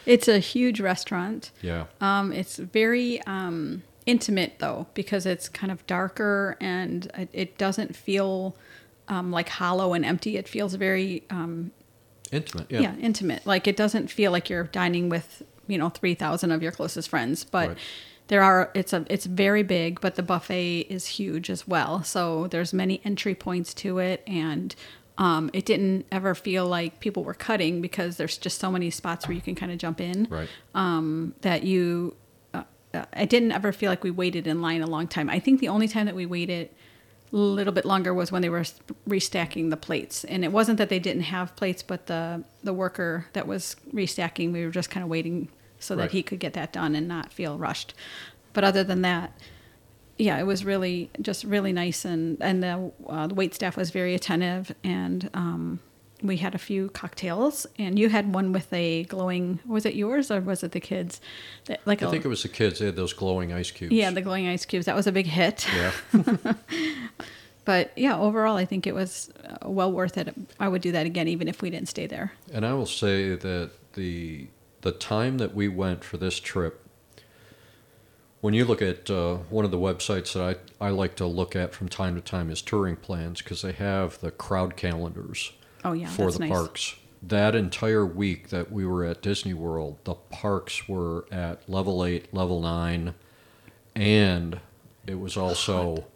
It's 0.04 0.26
a 0.26 0.40
huge 0.40 0.80
restaurant. 0.80 1.52
Yeah. 1.62 1.84
Um, 2.00 2.32
it's 2.32 2.56
very 2.56 3.22
um, 3.22 3.84
intimate 4.04 4.54
though 4.58 4.88
because 4.94 5.26
it's 5.26 5.48
kind 5.48 5.70
of 5.70 5.86
darker 5.86 6.56
and 6.60 7.08
it, 7.16 7.28
it 7.32 7.56
doesn't 7.56 7.94
feel 7.94 8.56
um, 9.06 9.30
like 9.30 9.48
hollow 9.48 9.94
and 9.94 10.04
empty. 10.04 10.36
It 10.36 10.48
feels 10.48 10.74
very 10.74 11.22
um, 11.30 11.70
Intimate. 12.32 12.66
yeah. 12.68 12.80
Yeah. 12.80 12.96
intimate. 12.96 13.46
Like 13.46 13.68
it 13.68 13.76
doesn't 13.76 14.10
feel 14.10 14.32
like 14.32 14.50
you're 14.50 14.64
dining 14.64 15.08
with 15.08 15.44
you 15.68 15.78
know 15.78 15.88
three 15.90 16.14
thousand 16.16 16.50
of 16.50 16.64
your 16.64 16.72
closest 16.72 17.08
friends, 17.08 17.44
but. 17.44 17.68
Right. 17.68 17.78
There 18.32 18.42
are 18.42 18.70
it's 18.72 18.94
a 18.94 19.04
it's 19.10 19.26
very 19.26 19.62
big, 19.62 20.00
but 20.00 20.14
the 20.14 20.22
buffet 20.22 20.86
is 20.88 21.06
huge 21.06 21.50
as 21.50 21.68
well. 21.68 22.02
So 22.02 22.46
there's 22.46 22.72
many 22.72 23.02
entry 23.04 23.34
points 23.34 23.74
to 23.74 23.98
it, 23.98 24.22
and 24.26 24.74
um, 25.18 25.50
it 25.52 25.66
didn't 25.66 26.06
ever 26.10 26.34
feel 26.34 26.66
like 26.66 26.98
people 26.98 27.24
were 27.24 27.34
cutting 27.34 27.82
because 27.82 28.16
there's 28.16 28.38
just 28.38 28.58
so 28.58 28.70
many 28.70 28.88
spots 28.88 29.28
where 29.28 29.34
you 29.34 29.42
can 29.42 29.54
kind 29.54 29.70
of 29.70 29.76
jump 29.76 30.00
in 30.00 30.28
Right. 30.30 30.48
um, 30.74 31.34
that 31.42 31.64
you 31.64 32.16
uh, 32.54 32.62
uh, 32.94 33.04
I 33.12 33.26
didn't 33.26 33.52
ever 33.52 33.70
feel 33.70 33.90
like 33.90 34.02
we 34.02 34.10
waited 34.10 34.46
in 34.46 34.62
line 34.62 34.80
a 34.80 34.86
long 34.86 35.08
time. 35.08 35.28
I 35.28 35.38
think 35.38 35.60
the 35.60 35.68
only 35.68 35.86
time 35.86 36.06
that 36.06 36.14
we 36.14 36.24
waited 36.24 36.70
a 37.34 37.36
little 37.36 37.74
bit 37.74 37.84
longer 37.84 38.14
was 38.14 38.32
when 38.32 38.40
they 38.40 38.48
were 38.48 38.64
restacking 39.06 39.68
the 39.68 39.76
plates. 39.76 40.24
And 40.24 40.42
it 40.42 40.52
wasn't 40.52 40.78
that 40.78 40.88
they 40.88 40.98
didn't 40.98 41.24
have 41.24 41.54
plates, 41.54 41.82
but 41.82 42.06
the 42.06 42.44
the 42.64 42.72
worker 42.72 43.26
that 43.34 43.46
was 43.46 43.76
restacking, 43.92 44.52
we 44.54 44.64
were 44.64 44.70
just 44.70 44.88
kind 44.88 45.04
of 45.04 45.10
waiting 45.10 45.50
so 45.82 45.96
that 45.96 46.12
he 46.12 46.22
could 46.22 46.38
get 46.38 46.52
that 46.54 46.72
done 46.72 46.94
and 46.94 47.08
not 47.08 47.32
feel 47.32 47.58
rushed. 47.58 47.94
But 48.52 48.64
other 48.64 48.84
than 48.84 49.02
that, 49.02 49.32
yeah, 50.18 50.38
it 50.38 50.44
was 50.44 50.64
really 50.64 51.10
just 51.20 51.44
really 51.44 51.72
nice, 51.72 52.04
and 52.04 52.36
and 52.40 52.62
the, 52.62 52.92
uh, 53.06 53.26
the 53.26 53.34
wait 53.34 53.54
staff 53.54 53.76
was 53.76 53.90
very 53.90 54.14
attentive, 54.14 54.74
and 54.84 55.28
um, 55.34 55.80
we 56.22 56.36
had 56.36 56.54
a 56.54 56.58
few 56.58 56.90
cocktails, 56.90 57.66
and 57.78 57.98
you 57.98 58.08
had 58.08 58.32
one 58.32 58.52
with 58.52 58.72
a 58.72 59.04
glowing. 59.04 59.58
Was 59.66 59.86
it 59.86 59.94
yours 59.94 60.30
or 60.30 60.40
was 60.40 60.62
it 60.62 60.72
the 60.72 60.80
kids? 60.80 61.20
That, 61.64 61.80
like 61.86 62.02
I 62.02 62.06
a, 62.06 62.10
think 62.10 62.24
it 62.24 62.28
was 62.28 62.42
the 62.42 62.48
kids. 62.48 62.78
They 62.78 62.86
had 62.86 62.96
those 62.96 63.12
glowing 63.12 63.52
ice 63.52 63.70
cubes. 63.70 63.92
yeah, 63.92 64.10
the 64.10 64.20
glowing 64.20 64.46
ice 64.46 64.64
cubes. 64.66 64.86
That 64.86 64.94
was 64.94 65.06
a 65.06 65.12
big 65.12 65.26
hit. 65.26 65.66
Yeah. 65.74 65.92
But 67.64 67.92
yeah, 67.96 68.18
overall, 68.18 68.56
I 68.56 68.64
think 68.64 68.86
it 68.86 68.94
was 68.94 69.30
uh, 69.44 69.68
well 69.68 69.92
worth 69.92 70.18
it. 70.18 70.34
I 70.58 70.68
would 70.68 70.82
do 70.82 70.92
that 70.92 71.06
again, 71.06 71.28
even 71.28 71.48
if 71.48 71.62
we 71.62 71.70
didn't 71.70 71.88
stay 71.88 72.06
there. 72.06 72.32
And 72.52 72.66
I 72.66 72.74
will 72.74 72.86
say 72.86 73.36
that 73.36 73.70
the 73.92 74.48
the 74.82 74.92
time 74.92 75.38
that 75.38 75.54
we 75.54 75.68
went 75.68 76.04
for 76.04 76.16
this 76.16 76.38
trip, 76.38 76.86
when 78.40 78.54
you 78.54 78.64
look 78.64 78.82
at 78.82 79.08
uh, 79.08 79.36
one 79.48 79.64
of 79.64 79.70
the 79.70 79.78
websites 79.78 80.32
that 80.34 80.58
I, 80.80 80.86
I 80.86 80.90
like 80.90 81.14
to 81.16 81.26
look 81.26 81.56
at 81.56 81.72
from 81.72 81.88
time 81.88 82.16
to 82.16 82.20
time 82.20 82.50
is 82.50 82.60
touring 82.60 82.96
plans 82.96 83.40
because 83.40 83.62
they 83.62 83.72
have 83.72 84.20
the 84.20 84.30
crowd 84.32 84.76
calendars 84.76 85.52
Oh 85.84 85.92
yeah, 85.92 86.08
for 86.08 86.30
the 86.30 86.40
nice. 86.40 86.50
parks. 86.50 86.96
That 87.22 87.54
entire 87.54 88.04
week 88.04 88.48
that 88.48 88.72
we 88.72 88.84
were 88.84 89.04
at 89.04 89.22
Disney 89.22 89.54
World, 89.54 89.98
the 90.02 90.14
parks 90.14 90.88
were 90.88 91.24
at 91.30 91.68
level 91.68 92.04
eight, 92.04 92.34
level 92.34 92.60
nine, 92.60 93.14
and 93.94 94.58
it 95.06 95.20
was 95.20 95.36
also 95.36 96.06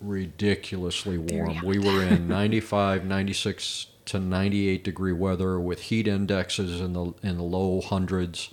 ridiculously 0.00 1.18
warm. 1.18 1.60
We 1.62 1.78
were 1.78 2.02
in 2.02 2.28
95, 2.28 3.04
96 3.04 3.86
to 4.08 4.18
98 4.18 4.82
degree 4.82 5.12
weather 5.12 5.60
with 5.60 5.82
heat 5.82 6.08
indexes 6.08 6.80
in 6.80 6.92
the 6.94 7.12
in 7.22 7.36
the 7.36 7.42
low 7.42 7.80
hundreds. 7.80 8.50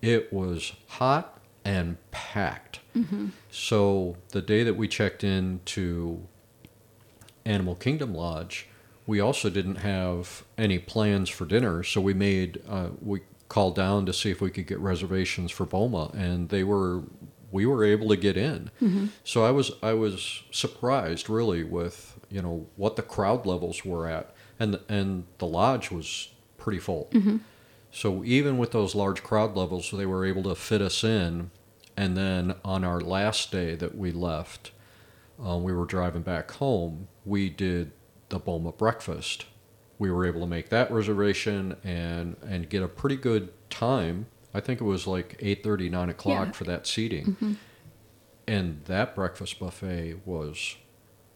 It 0.00 0.32
was 0.32 0.72
hot 0.86 1.40
and 1.64 1.96
packed. 2.12 2.80
Mm-hmm. 2.96 3.28
So 3.50 4.16
the 4.30 4.42
day 4.42 4.62
that 4.62 4.74
we 4.74 4.86
checked 4.86 5.24
in 5.24 5.60
to 5.66 6.26
Animal 7.44 7.74
Kingdom 7.74 8.14
Lodge, 8.14 8.68
we 9.06 9.20
also 9.20 9.50
didn't 9.50 9.76
have 9.76 10.44
any 10.56 10.78
plans 10.78 11.28
for 11.28 11.44
dinner, 11.44 11.82
so 11.82 12.00
we 12.00 12.14
made 12.14 12.62
uh, 12.68 12.88
we 13.02 13.20
called 13.48 13.74
down 13.74 14.06
to 14.06 14.12
see 14.12 14.30
if 14.30 14.40
we 14.40 14.50
could 14.50 14.66
get 14.66 14.78
reservations 14.78 15.50
for 15.50 15.66
Boma, 15.66 16.10
and 16.14 16.48
they 16.48 16.64
were 16.64 17.02
we 17.50 17.66
were 17.66 17.84
able 17.84 18.08
to 18.08 18.16
get 18.16 18.36
in. 18.36 18.70
So 19.24 19.44
I 19.44 19.50
was 19.50 19.72
I 19.82 19.94
was 19.94 20.42
surprised 20.50 21.28
really 21.28 21.64
with 21.64 22.15
you 22.30 22.42
know 22.42 22.66
what 22.76 22.96
the 22.96 23.02
crowd 23.02 23.46
levels 23.46 23.84
were 23.84 24.06
at, 24.08 24.34
and 24.58 24.78
and 24.88 25.24
the 25.38 25.46
lodge 25.46 25.90
was 25.90 26.28
pretty 26.58 26.78
full. 26.78 27.10
So 27.90 28.22
even 28.24 28.58
with 28.58 28.72
those 28.72 28.94
large 28.94 29.22
crowd 29.22 29.56
levels, 29.56 29.90
they 29.90 30.04
were 30.06 30.24
able 30.26 30.42
to 30.44 30.54
fit 30.54 30.82
us 30.82 31.02
in. 31.04 31.50
And 31.96 32.14
then 32.16 32.56
on 32.62 32.84
our 32.84 33.00
last 33.00 33.50
day 33.50 33.74
that 33.76 33.96
we 33.96 34.12
left, 34.12 34.72
uh, 35.42 35.56
we 35.56 35.72
were 35.72 35.86
driving 35.86 36.20
back 36.20 36.50
home. 36.50 37.08
We 37.24 37.48
did 37.48 37.92
the 38.28 38.38
Boma 38.38 38.72
breakfast. 38.72 39.46
We 39.98 40.10
were 40.10 40.26
able 40.26 40.40
to 40.42 40.46
make 40.46 40.68
that 40.68 40.90
reservation 40.90 41.76
and 41.84 42.36
and 42.46 42.68
get 42.68 42.82
a 42.82 42.88
pretty 42.88 43.16
good 43.16 43.50
time. 43.70 44.26
I 44.52 44.60
think 44.60 44.80
it 44.82 44.84
was 44.84 45.06
like 45.06 45.38
8:30, 45.40 45.88
9 45.90 46.10
o'clock 46.10 46.46
Yeah. 46.48 46.52
for 46.52 46.64
that 46.64 46.86
seating. 46.86 47.56
And 48.46 48.84
that 48.84 49.14
breakfast 49.14 49.58
buffet 49.58 50.16
was 50.24 50.76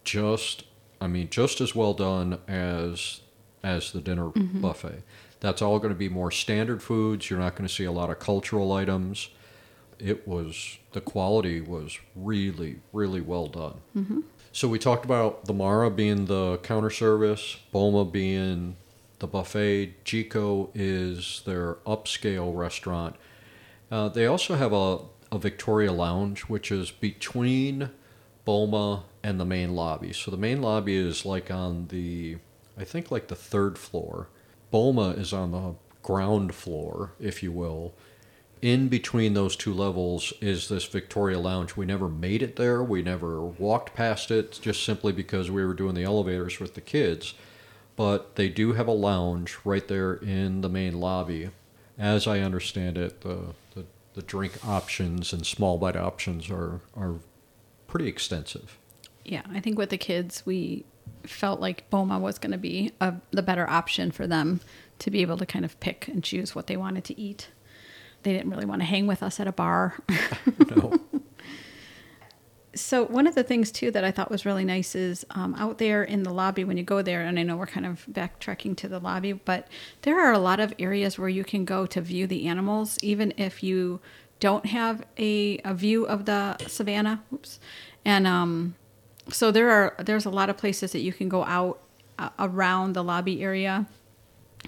just, 0.05 0.65
I 1.01 1.07
mean, 1.07 1.29
just 1.31 1.61
as 1.61 1.75
well 1.75 1.95
done 1.95 2.39
as 2.47 3.21
as 3.63 3.93
the 3.93 4.01
dinner 4.01 4.31
buffet. 4.35 5.03
That's 5.41 5.63
all 5.63 5.79
going 5.79 5.93
to 5.93 5.99
be 5.99 6.09
more 6.09 6.31
standard 6.31 6.83
foods. 6.83 7.29
You're 7.31 7.39
not 7.39 7.57
going 7.57 7.67
to 7.69 7.75
see 7.75 7.85
a 7.85 7.93
lot 7.93 8.11
of 8.11 8.19
cultural 8.19 8.73
items. 8.73 9.29
It 9.99 10.27
was 10.27 10.79
the 10.93 11.01
quality 11.01 11.61
was 11.61 11.99
really, 12.15 12.81
really 12.93 13.21
well 13.21 13.47
done. 13.47 14.25
So 14.53 14.67
we 14.67 14.79
talked 14.79 15.05
about 15.05 15.45
the 15.45 15.53
Mara 15.53 15.91
being 15.91 16.25
the 16.27 16.59
counter 16.63 16.91
service, 16.91 17.59
Boma 17.71 18.05
being 18.05 18.77
the 19.19 19.27
buffet, 19.27 20.05
Jiko 20.05 20.71
is 20.75 21.43
their 21.45 21.75
upscale 21.87 22.57
restaurant. 22.57 23.17
Uh, 23.91 24.09
they 24.09 24.27
also 24.27 24.57
have 24.57 24.73
a, 24.73 25.01
a 25.31 25.39
Victoria 25.39 25.93
Lounge, 25.93 26.43
which 26.43 26.73
is 26.73 26.91
between 26.91 27.91
Boma 28.45 29.05
and 29.23 29.39
the 29.39 29.45
main 29.45 29.75
lobby. 29.75 30.13
So 30.13 30.31
the 30.31 30.37
main 30.37 30.63
lobby 30.63 30.97
is 30.97 31.25
like 31.25 31.51
on 31.51 31.89
the, 31.89 32.39
I 32.79 32.85
think 32.85 33.11
like 33.11 33.29
the 33.29 33.35
third 33.35 33.79
floor. 33.79 34.29
Boma 34.71 35.11
is 35.11 35.33
on 35.33 35.53
the 35.53 35.75
ground 36.03 36.55
floor, 36.55 37.13
if 37.21 37.43
you 37.43 37.53
will. 37.53 37.95
In 38.63 38.89
between 38.89 39.33
those 39.35 39.57
two 39.57 39.73
levels 39.73 40.33
is 40.41 40.69
this 40.69 40.85
Victoria 40.85 41.39
Lounge. 41.39 41.77
We 41.77 41.87
never 41.87 42.09
made 42.09 42.43
it 42.43 42.57
there. 42.57 42.83
We 42.83 43.03
never 43.03 43.41
walked 43.41 43.95
past 43.95 44.31
it, 44.31 44.59
just 44.61 44.85
simply 44.85 45.13
because 45.13 45.51
we 45.51 45.65
were 45.65 45.75
doing 45.75 45.95
the 45.95 46.05
elevators 46.05 46.61
with 46.61 46.75
the 46.75 46.83
kids. 46.83 47.35
But 47.97 48.37
they 48.37 48.49
do 48.49 48.75
have 48.75 48.87
a 48.87 48.93
lounge 48.93 49.59
right 49.65 49.87
there 49.87 50.15
in 50.15 50.61
the 50.61 50.69
main 50.69 51.01
lobby. 51.01 51.51
As 51.99 52.27
I 52.27 52.41
understand 52.41 52.99
it, 52.99 53.23
the, 53.23 53.55
the, 53.75 53.85
the 54.15 54.23
drink 54.23 54.67
options 54.67 55.33
and 55.33 55.47
small 55.47 55.79
bite 55.79 55.97
options 55.97 56.51
are, 56.51 56.81
are 56.95 57.17
pretty 57.91 58.09
extensive. 58.09 58.79
Yeah, 59.25 59.43
I 59.53 59.61
think 59.61 59.77
with 59.77 59.91
the 59.91 59.99
kids, 59.99 60.45
we 60.47 60.85
felt 61.25 61.61
like 61.61 61.91
Boma 61.91 62.19
was 62.19 62.39
going 62.39 62.53
to 62.53 62.59
be 62.59 62.93
a, 63.01 63.15
the 63.33 63.43
better 63.43 63.69
option 63.69 64.11
for 64.11 64.27
them 64.27 64.61
to 65.01 65.11
be 65.11 65.21
able 65.23 65.37
to 65.37 65.45
kind 65.45 65.65
of 65.65 65.79
pick 65.81 66.09
and 66.09 66.25
choose 66.25 66.55
what 66.55 66.67
they 66.67 66.77
wanted 66.77 67.05
to 67.05 67.21
eat. 67.21 67.49
They 68.23 68.33
didn't 68.33 68.51
really 68.51 68.65
want 68.65 68.81
to 68.81 68.87
hang 68.87 69.07
with 69.07 69.23
us 69.23 69.41
at 69.41 69.47
a 69.47 69.53
bar. 69.53 69.99
No. 70.71 71.01
so 72.75 73.05
one 73.05 73.27
of 73.27 73.35
the 73.35 73.43
things 73.43 73.73
too 73.73 73.91
that 73.91 74.05
I 74.05 74.13
thought 74.13 74.31
was 74.31 74.47
really 74.47 74.65
nice 74.65 74.95
is 74.95 75.27
um, 75.31 75.55
out 75.57 75.79
there 75.79 76.05
in 76.05 76.23
the 76.23 76.33
lobby 76.33 76.63
when 76.63 76.77
you 76.77 76.85
go 76.85 77.03
there, 77.03 77.23
and 77.23 77.39
I 77.39 77.43
know 77.43 77.57
we're 77.57 77.67
kind 77.67 77.87
of 77.87 78.07
backtracking 78.11 78.77
to 78.79 78.89
the 78.89 79.01
lobby, 79.01 79.33
but 79.33 79.67
there 80.03 80.21
are 80.21 80.33
a 80.33 80.39
lot 80.39 80.61
of 80.61 80.73
areas 80.79 81.19
where 81.19 81.29
you 81.29 81.45
can 81.45 81.65
go 81.65 81.87
to 81.87 82.01
view 82.01 82.29
the 82.29 82.47
animals, 82.47 82.99
even 83.03 83.35
if 83.37 83.63
you 83.65 84.01
don't 84.41 84.67
have 84.67 85.05
a, 85.19 85.59
a 85.65 85.75
view 85.75 86.05
of 86.05 86.25
the 86.25 86.57
savannah. 86.67 87.23
Oops, 87.33 87.61
and 88.05 88.27
um, 88.27 88.75
so 89.29 89.51
there 89.51 89.71
are 89.71 89.95
there's 89.99 90.25
a 90.25 90.31
lot 90.31 90.51
of 90.51 90.57
places 90.57 90.93
that 90.93 91.01
you 91.01 91.13
can 91.13 91.29
go 91.29 91.45
out 91.45 91.81
uh, 92.19 92.31
around 92.39 92.95
the 92.95 93.05
lobby 93.05 93.43
area 93.43 93.87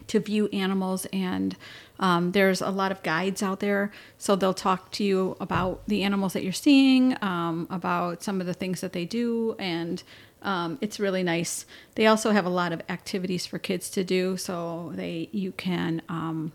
to 0.06 0.20
view 0.20 0.48
animals 0.52 1.06
and 1.12 1.56
um, 2.00 2.32
there's 2.32 2.60
a 2.60 2.70
lot 2.70 2.90
of 2.90 3.02
guides 3.02 3.42
out 3.42 3.60
there. 3.60 3.92
So 4.18 4.34
they'll 4.34 4.54
talk 4.54 4.90
to 4.92 5.04
you 5.04 5.36
about 5.38 5.86
the 5.86 6.02
animals 6.02 6.32
that 6.32 6.42
you're 6.42 6.52
seeing 6.52 7.16
um, 7.22 7.66
about 7.70 8.22
some 8.22 8.40
of 8.40 8.46
the 8.46 8.54
things 8.54 8.80
that 8.80 8.92
they 8.92 9.04
do 9.04 9.54
and 9.58 10.02
um, 10.42 10.78
it's 10.80 10.98
really 10.98 11.22
nice. 11.22 11.66
They 11.94 12.06
also 12.06 12.32
have 12.32 12.44
a 12.44 12.50
lot 12.50 12.72
of 12.72 12.82
activities 12.88 13.46
for 13.46 13.58
kids 13.58 13.88
to 13.90 14.02
do. 14.02 14.36
So 14.36 14.92
they 14.94 15.28
you 15.30 15.52
can 15.52 16.02
um, 16.08 16.52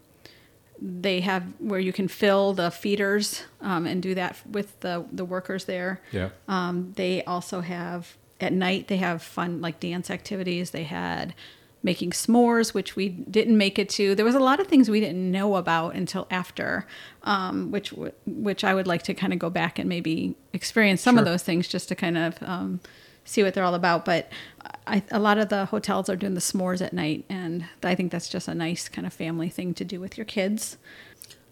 they 0.81 1.21
have 1.21 1.43
where 1.59 1.79
you 1.79 1.91
can 1.93 2.07
fill 2.07 2.53
the 2.53 2.69
feeders 2.71 3.43
um, 3.61 3.85
and 3.85 4.01
do 4.03 4.13
that 4.15 4.37
with 4.49 4.79
the, 4.81 5.05
the 5.11 5.25
workers 5.25 5.65
there 5.65 6.01
Yeah. 6.11 6.29
um, 6.47 6.93
they 6.95 7.23
also 7.23 7.61
have 7.61 8.15
at 8.39 8.53
night 8.53 8.87
they 8.87 8.97
have 8.97 9.21
fun 9.23 9.61
like 9.61 9.79
dance 9.79 10.11
activities. 10.11 10.69
They 10.71 10.83
had 10.83 11.33
making 11.83 12.11
s'mores, 12.11 12.73
which 12.73 12.95
we 12.95 13.09
didn't 13.09 13.57
make 13.57 13.79
it 13.79 13.87
to. 13.89 14.13
There 14.13 14.25
was 14.25 14.35
a 14.35 14.39
lot 14.39 14.59
of 14.59 14.67
things 14.67 14.89
we 14.89 14.99
didn't 14.99 15.31
know 15.31 15.55
about 15.55 15.95
until 15.95 16.27
after, 16.29 16.85
um, 17.23 17.71
which 17.71 17.93
which 18.25 18.63
I 18.63 18.73
would 18.75 18.85
like 18.87 19.01
to 19.03 19.13
kind 19.15 19.33
of 19.33 19.39
go 19.39 19.49
back 19.49 19.79
and 19.79 19.87
maybe 19.89 20.35
experience 20.53 21.01
some 21.01 21.17
of 21.17 21.25
those 21.25 21.43
things 21.43 21.67
just 21.67 21.87
to 21.89 21.95
kind 21.95 22.17
of 22.17 22.35
um, 22.43 22.79
see 23.27 23.43
what 23.43 23.53
they're 23.53 23.63
all 23.63 23.75
about. 23.75 24.05
But 24.05 24.31
I, 24.87 25.03
a 25.11 25.19
lot 25.19 25.37
of 25.37 25.49
the 25.49 25.65
hotels 25.65 26.09
are 26.09 26.15
doing 26.15 26.33
the 26.33 26.41
s'mores 26.41 26.81
at 26.81 26.93
night, 26.93 27.25
and 27.29 27.65
I 27.83 27.93
think 27.93 28.11
that's 28.11 28.29
just 28.29 28.47
a 28.47 28.55
nice 28.55 28.89
kind 28.89 29.05
of 29.05 29.13
family 29.13 29.49
thing 29.49 29.73
to 29.75 29.85
do 29.85 29.99
with 29.99 30.17
your 30.17 30.25
kids. 30.25 30.77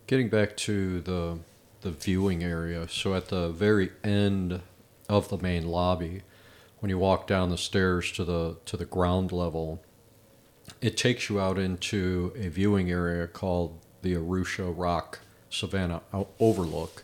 Getting 0.08 0.30
back 0.30 0.58
to 0.58 1.02
the 1.02 1.40
the 1.82 1.92
viewing 1.92 2.44
area, 2.44 2.88
so 2.90 3.14
at 3.14 3.28
the 3.28 3.50
very 3.50 3.92
end 4.04 4.62
of 5.08 5.30
the 5.30 5.38
main 5.38 5.68
lobby, 5.68 6.24
when 6.80 6.90
you 6.90 6.98
walk 6.98 7.28
down 7.28 7.50
the 7.50 7.58
stairs 7.58 8.12
to 8.14 8.24
the 8.24 8.58
to 8.66 8.78
the 8.78 8.86
ground 8.86 9.32
level, 9.32 9.84
it 10.82 10.98
takes 10.98 11.30
you 11.30 11.40
out 11.40 11.60
into 11.60 12.34
a 12.36 12.48
viewing 12.48 12.90
area 12.90 13.28
called 13.28 13.80
the 14.02 14.16
Arusha 14.16 14.74
Rock 14.76 15.20
Savannah 15.50 16.02
Overlook, 16.40 17.04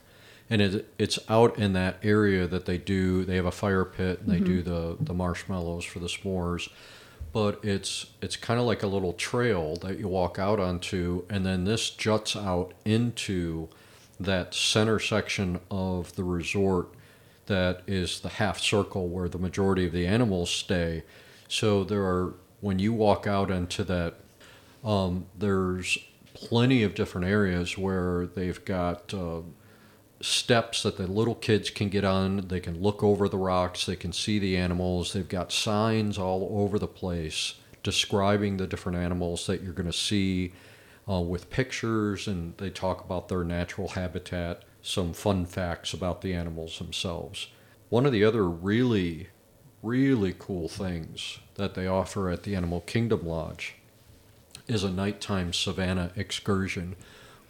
and 0.52 0.62
it, 0.62 0.94
it's 1.00 1.18
out 1.30 1.58
in 1.58 1.72
that 1.74 1.98
area 2.04 2.46
that 2.46 2.66
they 2.66 2.78
do. 2.78 3.24
They 3.24 3.38
have 3.38 3.46
a 3.46 3.52
fire 3.52 3.86
pit 3.86 4.20
and 4.20 4.30
they 4.30 4.42
do 4.42 4.62
the 4.62 4.98
the 5.00 5.14
marshmallows 5.14 5.86
for 5.86 6.00
the 6.00 6.08
s'mores, 6.08 6.70
but 7.32 7.64
it's 7.64 8.08
it's 8.22 8.36
kind 8.36 8.60
of 8.60 8.66
like 8.66 8.84
a 8.84 8.88
little 8.88 9.14
trail 9.14 9.78
that 9.78 9.98
you 9.98 10.10
walk 10.10 10.38
out 10.38 10.60
onto, 10.60 11.24
and 11.30 11.46
then 11.46 11.64
this 11.64 11.90
juts 11.90 12.36
out 12.36 12.74
into 12.84 13.70
that 14.20 14.54
center 14.54 15.00
section 15.00 15.60
of 15.72 16.16
the 16.16 16.24
resort 16.24 16.90
that 17.48 17.82
is 17.88 18.20
the 18.20 18.30
half 18.30 18.60
circle 18.60 19.08
where 19.08 19.30
the 19.30 19.40
majority 19.40 19.88
of 19.88 19.94
the 19.94 20.06
animals 20.06 20.50
stay. 20.50 21.04
So 21.48 21.86
there 21.86 22.04
are 22.04 22.34
when 22.60 22.78
you 22.78 22.92
walk 22.92 23.26
out 23.26 23.50
into 23.50 23.86
that, 23.86 24.16
um, 24.84 25.28
there's 25.38 25.98
plenty 26.34 26.84
of 26.84 26.94
different 26.94 27.28
areas 27.28 27.78
where 27.78 28.26
they've 28.26 28.64
got 28.66 29.14
uh, 29.14 29.42
steps 30.22 30.84
that 30.84 30.98
the 30.98 31.08
little 31.08 31.36
kids 31.36 31.70
can 31.70 31.90
get 31.90 32.04
on. 32.04 32.48
They 32.48 32.60
can 32.60 32.82
look 32.82 33.04
over 33.04 33.28
the 33.28 33.38
rocks. 33.38 33.86
They 33.86 33.96
can 33.96 34.14
see 34.14 34.40
the 34.40 34.58
animals. 34.58 35.14
They've 35.14 35.28
got 35.28 35.52
signs 35.52 36.18
all 36.18 36.50
over 36.62 36.78
the 36.78 36.88
place 36.88 37.56
describing 37.84 38.58
the 38.58 38.68
different 38.68 38.98
animals 38.98 39.48
that 39.48 39.62
you're 39.62 39.74
going 39.74 39.92
to 39.92 39.94
see 39.94 40.54
uh, 41.10 41.20
with 41.20 41.50
pictures, 41.50 42.28
and 42.28 42.56
they 42.58 42.70
talk 42.70 43.04
about 43.04 43.28
their 43.28 43.44
natural 43.44 43.90
habitat, 43.90 44.64
some 44.82 45.14
fun 45.14 45.46
facts 45.46 45.94
about 45.94 46.22
the 46.22 46.34
animals 46.34 46.78
themselves. 46.78 47.48
One 47.90 48.06
of 48.06 48.12
the 48.12 48.24
other 48.24 48.48
really, 48.48 49.30
really 49.82 50.36
cool 50.38 50.68
things 50.70 51.40
that 51.56 51.74
they 51.74 51.88
offer 51.88 52.30
at 52.30 52.44
the 52.44 52.56
Animal 52.56 52.82
Kingdom 52.82 53.26
Lodge 53.26 53.76
is 54.68 54.84
a 54.84 54.92
nighttime 54.92 55.52
savannah 55.52 56.12
excursion 56.16 56.96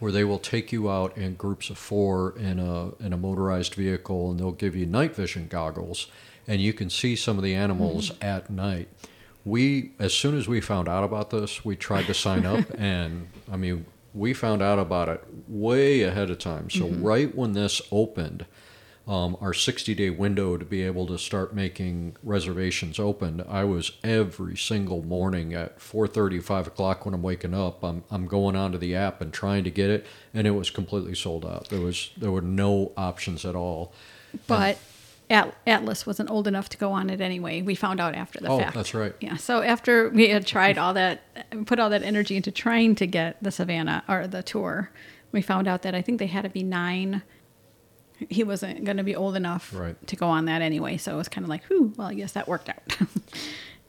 where 0.02 0.12
they 0.12 0.24
will 0.24 0.40
take 0.40 0.72
you 0.72 0.90
out 0.90 1.16
in 1.16 1.36
groups 1.36 1.70
of 1.70 1.78
four 1.78 2.36
in 2.36 2.58
a 2.58 2.92
in 2.96 3.14
a 3.14 3.18
motorized 3.18 3.76
vehicle 3.76 4.32
and 4.32 4.40
they'll 4.40 4.52
give 4.52 4.76
you 4.76 4.84
night 4.84 5.16
vision 5.16 5.48
goggles 5.48 6.08
and 6.48 6.60
you 6.60 6.74
can 6.74 6.90
see 6.90 7.16
some 7.16 7.38
of 7.38 7.44
the 7.44 7.54
animals 7.54 8.10
mm-hmm. 8.10 8.24
at 8.24 8.50
night. 8.50 8.90
We 9.46 9.92
as 10.00 10.12
soon 10.12 10.36
as 10.36 10.48
we 10.48 10.60
found 10.60 10.90
out 10.90 11.04
about 11.04 11.30
this, 11.30 11.64
we 11.64 11.76
tried 11.76 12.08
to 12.08 12.16
sign 12.16 12.48
up 12.48 12.66
and 12.80 13.28
I 13.50 13.58
mean 13.58 13.86
we 14.16 14.34
found 14.34 14.64
out 14.64 14.80
about 14.80 15.08
it 15.08 15.24
way 15.48 16.02
ahead 16.02 16.32
of 16.32 16.40
time. 16.40 16.72
So 16.72 16.86
mm-hmm. 16.86 17.04
right 17.04 17.36
when 17.36 17.54
this 17.54 17.80
opened, 17.92 18.48
um, 19.12 19.36
our 19.42 19.54
60 19.54 19.94
day 19.96 20.10
window 20.10 20.56
to 20.58 20.64
be 20.64 20.82
able 20.84 21.06
to 21.08 21.18
start 21.18 21.54
making 21.54 22.16
reservations 22.24 22.98
opened 23.00 23.44
i 23.50 23.64
was 23.64 23.92
every 24.04 24.56
single 24.56 25.02
morning 25.04 25.54
at 25.54 25.78
4.30 25.80 26.42
5 26.42 26.68
o'clock 26.68 27.06
when 27.06 27.14
i'm 27.14 27.22
waking 27.22 27.54
up 27.54 27.84
I'm, 27.84 28.04
I'm 28.10 28.26
going 28.28 28.56
onto 28.56 28.78
the 28.78 28.96
app 28.96 29.20
and 29.22 29.34
trying 29.34 29.64
to 29.66 29.72
get 29.72 29.90
it 29.90 30.06
and 30.34 30.48
it 30.48 30.52
was 30.52 30.70
completely 30.70 31.16
sold 31.16 31.46
out 31.46 31.70
there 31.70 31.82
was 31.82 32.12
there 32.18 32.32
were 32.32 32.42
no 32.42 32.92
options 32.96 33.44
at 33.46 33.56
all 33.56 33.92
But 34.48 34.78
At- 35.30 35.56
Atlas 35.68 36.06
wasn't 36.06 36.30
old 36.30 36.48
enough 36.48 36.68
to 36.70 36.78
go 36.78 36.92
on 36.92 37.10
it 37.10 37.22
anyway. 37.22 37.62
We 37.62 37.74
found 37.76 38.00
out 38.02 38.16
after 38.16 38.40
the 38.42 38.50
Oh, 38.50 38.60
fact. 38.60 38.74
that's 38.76 38.94
right. 38.94 39.14
Yeah. 39.22 39.38
So 39.38 39.62
after 39.62 40.10
we 40.10 40.28
had 40.30 40.46
tried 40.46 40.78
all 40.78 40.94
that, 40.96 41.22
put 41.66 41.80
all 41.80 41.90
that 41.90 42.04
energy 42.04 42.36
into 42.36 42.52
trying 42.52 42.96
to 42.96 43.08
get 43.08 43.42
the 43.42 43.50
Savannah 43.52 44.04
or 44.10 44.28
the 44.28 44.44
tour, 44.44 44.90
we 45.32 45.42
found 45.42 45.68
out 45.70 45.84
that 45.84 45.96
I 45.96 46.02
think 46.02 46.20
they 46.20 46.28
had 46.28 46.42
to 46.44 46.50
be 46.50 46.64
nine. 46.64 47.22
He 48.30 48.44
wasn't 48.44 48.84
going 48.84 48.98
to 48.98 49.04
be 49.04 49.16
old 49.16 49.36
enough 49.36 49.74
Right. 49.74 49.96
to 50.08 50.16
go 50.16 50.28
on 50.28 50.46
that 50.46 50.62
anyway. 50.62 50.98
So 50.98 51.14
it 51.14 51.18
was 51.18 51.28
kind 51.30 51.44
of 51.46 51.50
like, 51.50 51.64
whew, 51.66 51.94
well, 51.98 52.08
I 52.08 52.14
guess 52.14 52.34
that 52.34 52.48
worked 52.48 52.70
out. 52.70 52.98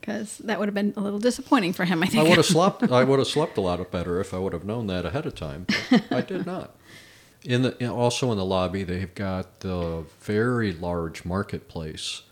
Because 0.00 0.38
that 0.38 0.58
would 0.58 0.66
have 0.66 0.74
been 0.74 0.92
a 0.96 1.00
little 1.00 1.20
disappointing 1.20 1.72
for 1.74 1.84
him, 1.84 2.02
I 2.02 2.06
think. 2.06 2.24
i 2.24 2.28
would 2.28 2.36
have 2.36 2.44
slept 2.58 2.82
i 2.90 3.04
would 3.04 3.20
have 3.20 3.28
slept 3.28 3.56
a 3.56 3.60
lot 3.60 3.88
better 3.92 4.20
if 4.20 4.34
i 4.34 4.36
would 4.36 4.52
have 4.52 4.64
known 4.64 4.88
that 4.88 5.06
ahead 5.06 5.26
of 5.26 5.36
time 5.36 5.64
but 5.90 6.02
i 6.10 6.20
did 6.20 6.44
not 6.44 6.74
in 7.44 7.62
the 7.62 7.76
in- 7.80 7.88
also 7.88 8.32
in 8.32 8.36
the 8.36 8.44
lobby 8.44 8.82
they've 8.82 9.14
got 9.14 9.60
the 9.60 10.02
very 10.18 10.72
large 10.72 11.24
marketplace 11.24 12.22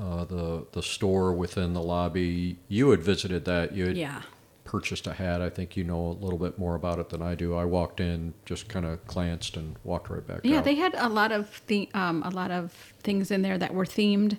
uh, 0.00 0.24
the 0.24 0.64
the 0.72 0.82
store 0.82 1.34
within 1.34 1.74
the 1.74 1.82
lobby 1.82 2.56
you 2.68 2.88
had 2.88 3.02
visited 3.02 3.44
that 3.44 3.74
you 3.74 3.88
had 3.88 3.98
yeah. 3.98 4.22
Purchased 4.70 5.08
a 5.08 5.12
hat. 5.12 5.42
I 5.42 5.50
think 5.50 5.76
you 5.76 5.82
know 5.82 5.98
a 6.06 6.18
little 6.24 6.38
bit 6.38 6.56
more 6.56 6.76
about 6.76 7.00
it 7.00 7.08
than 7.08 7.20
I 7.20 7.34
do. 7.34 7.56
I 7.56 7.64
walked 7.64 7.98
in, 7.98 8.34
just 8.44 8.68
kind 8.68 8.86
of 8.86 9.04
glanced, 9.08 9.56
and 9.56 9.74
walked 9.82 10.08
right 10.10 10.24
back 10.24 10.40
Yeah, 10.44 10.58
out. 10.58 10.64
they 10.64 10.76
had 10.76 10.94
a 10.96 11.08
lot 11.08 11.32
of 11.32 11.60
the 11.66 11.88
um, 11.92 12.22
a 12.22 12.30
lot 12.30 12.52
of 12.52 12.72
things 13.02 13.32
in 13.32 13.42
there 13.42 13.58
that 13.58 13.74
were 13.74 13.84
themed, 13.84 14.38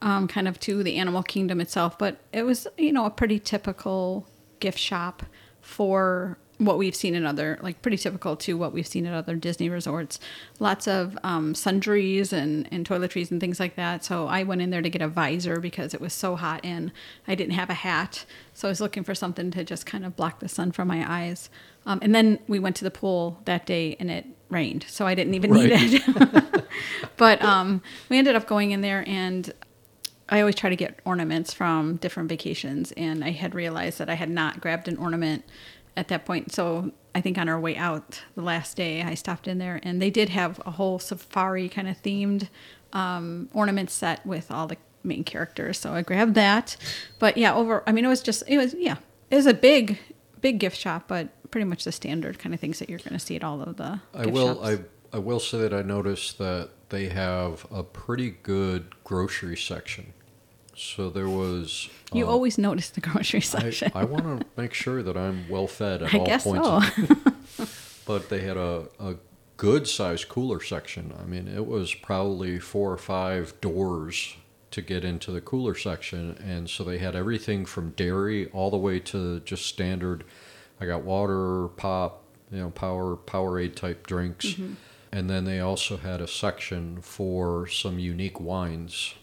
um, 0.00 0.28
kind 0.28 0.46
of 0.46 0.60
to 0.60 0.84
the 0.84 0.94
animal 0.96 1.24
kingdom 1.24 1.60
itself. 1.60 1.98
But 1.98 2.18
it 2.32 2.44
was 2.44 2.68
you 2.78 2.92
know 2.92 3.04
a 3.04 3.10
pretty 3.10 3.40
typical 3.40 4.28
gift 4.60 4.78
shop 4.78 5.24
for 5.60 6.38
what 6.58 6.78
we've 6.78 6.94
seen 6.94 7.14
in 7.14 7.26
other 7.26 7.58
like 7.62 7.82
pretty 7.82 7.96
typical 7.96 8.36
to 8.36 8.56
what 8.56 8.72
we've 8.72 8.86
seen 8.86 9.06
at 9.06 9.14
other 9.14 9.34
Disney 9.36 9.68
resorts. 9.68 10.20
Lots 10.60 10.86
of 10.86 11.18
um, 11.22 11.54
sundries 11.54 12.32
and 12.32 12.68
and 12.70 12.88
toiletries 12.88 13.30
and 13.30 13.40
things 13.40 13.58
like 13.58 13.76
that. 13.76 14.04
So 14.04 14.26
I 14.26 14.42
went 14.42 14.62
in 14.62 14.70
there 14.70 14.82
to 14.82 14.90
get 14.90 15.02
a 15.02 15.08
visor 15.08 15.60
because 15.60 15.94
it 15.94 16.00
was 16.00 16.12
so 16.12 16.36
hot 16.36 16.60
and 16.64 16.92
I 17.26 17.34
didn't 17.34 17.54
have 17.54 17.70
a 17.70 17.74
hat, 17.74 18.24
so 18.52 18.68
I 18.68 18.70
was 18.70 18.80
looking 18.80 19.04
for 19.04 19.14
something 19.14 19.50
to 19.52 19.64
just 19.64 19.86
kind 19.86 20.04
of 20.04 20.16
block 20.16 20.40
the 20.40 20.48
sun 20.48 20.72
from 20.72 20.88
my 20.88 21.04
eyes. 21.06 21.50
Um, 21.86 21.98
and 22.02 22.14
then 22.14 22.38
we 22.48 22.58
went 22.58 22.76
to 22.76 22.84
the 22.84 22.90
pool 22.90 23.40
that 23.44 23.66
day 23.66 23.96
and 24.00 24.10
it 24.10 24.26
rained, 24.48 24.86
so 24.88 25.06
I 25.06 25.14
didn't 25.14 25.34
even 25.34 25.52
need 25.52 25.70
it. 25.72 26.64
but 27.16 27.42
um, 27.42 27.82
we 28.08 28.18
ended 28.18 28.36
up 28.36 28.46
going 28.46 28.70
in 28.70 28.80
there 28.80 29.04
and 29.06 29.52
I 30.28 30.40
always 30.40 30.54
try 30.54 30.70
to 30.70 30.76
get 30.76 31.00
ornaments 31.04 31.52
from 31.52 31.96
different 31.96 32.28
vacations, 32.28 32.92
and 32.92 33.22
I 33.22 33.30
had 33.30 33.54
realized 33.54 33.98
that 33.98 34.08
I 34.08 34.14
had 34.14 34.30
not 34.30 34.60
grabbed 34.60 34.88
an 34.88 34.96
ornament 34.96 35.44
at 35.96 36.08
that 36.08 36.24
point. 36.24 36.52
So 36.52 36.92
I 37.14 37.20
think 37.20 37.38
on 37.38 37.48
our 37.48 37.58
way 37.58 37.76
out 37.76 38.22
the 38.34 38.42
last 38.42 38.76
day, 38.76 39.02
I 39.02 39.14
stopped 39.14 39.46
in 39.46 39.58
there, 39.58 39.80
and 39.82 40.02
they 40.02 40.10
did 40.10 40.30
have 40.30 40.60
a 40.66 40.72
whole 40.72 40.98
safari 40.98 41.68
kind 41.68 41.88
of 41.88 42.00
themed 42.02 42.48
um, 42.92 43.48
ornament 43.52 43.90
set 43.90 44.24
with 44.26 44.50
all 44.50 44.66
the 44.66 44.76
main 45.02 45.24
characters. 45.24 45.78
So 45.78 45.92
I 45.92 46.02
grabbed 46.02 46.34
that. 46.34 46.76
But 47.18 47.36
yeah, 47.36 47.54
over. 47.54 47.82
I 47.86 47.92
mean, 47.92 48.04
it 48.04 48.08
was 48.08 48.22
just 48.22 48.42
it 48.46 48.58
was 48.58 48.74
yeah, 48.74 48.96
it 49.30 49.36
was 49.36 49.46
a 49.46 49.54
big 49.54 49.98
big 50.40 50.58
gift 50.58 50.76
shop, 50.76 51.04
but 51.08 51.28
pretty 51.50 51.64
much 51.64 51.84
the 51.84 51.92
standard 51.92 52.38
kind 52.38 52.54
of 52.54 52.60
things 52.60 52.78
that 52.80 52.90
you're 52.90 52.98
going 52.98 53.12
to 53.12 53.18
see 53.18 53.36
at 53.36 53.44
all 53.44 53.62
of 53.62 53.76
the. 53.76 54.00
I 54.12 54.26
will. 54.26 54.56
shops. 54.56 54.66
I 55.12 55.16
I 55.16 55.18
will 55.18 55.40
say 55.40 55.58
that 55.58 55.72
I 55.72 55.82
noticed 55.82 56.38
that 56.38 56.70
they 56.88 57.08
have 57.08 57.66
a 57.70 57.84
pretty 57.84 58.30
good 58.30 59.04
grocery 59.04 59.56
section. 59.56 60.12
So 60.76 61.10
there 61.10 61.28
was. 61.28 61.88
You 62.12 62.26
uh, 62.26 62.30
always 62.30 62.58
notice 62.58 62.90
the 62.90 63.00
grocery 63.00 63.40
section. 63.40 63.92
I 63.94 64.04
want 64.04 64.24
to 64.40 64.46
make 64.56 64.74
sure 64.74 65.02
that 65.02 65.16
I'm 65.16 65.48
well 65.48 65.66
fed 65.66 66.02
at 66.02 66.14
I 66.14 66.18
all 66.18 66.26
guess 66.26 66.44
points. 66.44 66.66
so. 66.66 67.66
but 68.06 68.28
they 68.28 68.40
had 68.40 68.56
a, 68.56 68.86
a 68.98 69.14
good 69.56 69.86
sized 69.86 70.28
cooler 70.28 70.60
section. 70.60 71.12
I 71.20 71.24
mean, 71.24 71.48
it 71.48 71.66
was 71.66 71.94
probably 71.94 72.58
four 72.58 72.92
or 72.92 72.96
five 72.98 73.54
doors 73.60 74.36
to 74.72 74.82
get 74.82 75.04
into 75.04 75.30
the 75.30 75.40
cooler 75.40 75.74
section, 75.76 76.36
and 76.44 76.68
so 76.68 76.82
they 76.82 76.98
had 76.98 77.14
everything 77.14 77.64
from 77.64 77.90
dairy 77.90 78.48
all 78.50 78.70
the 78.70 78.76
way 78.76 78.98
to 78.98 79.38
just 79.40 79.66
standard. 79.66 80.24
I 80.80 80.86
got 80.86 81.02
water, 81.04 81.68
pop, 81.76 82.24
you 82.50 82.58
know, 82.58 82.70
power 82.70 83.16
Powerade 83.16 83.76
type 83.76 84.06
drinks, 84.06 84.46
Mm-hmm. 84.46 84.72
and 85.12 85.30
then 85.30 85.44
they 85.44 85.60
also 85.60 85.96
had 85.96 86.20
a 86.20 86.26
section 86.26 87.00
for 87.00 87.68
some 87.68 88.00
unique 88.00 88.40
wines, 88.40 89.14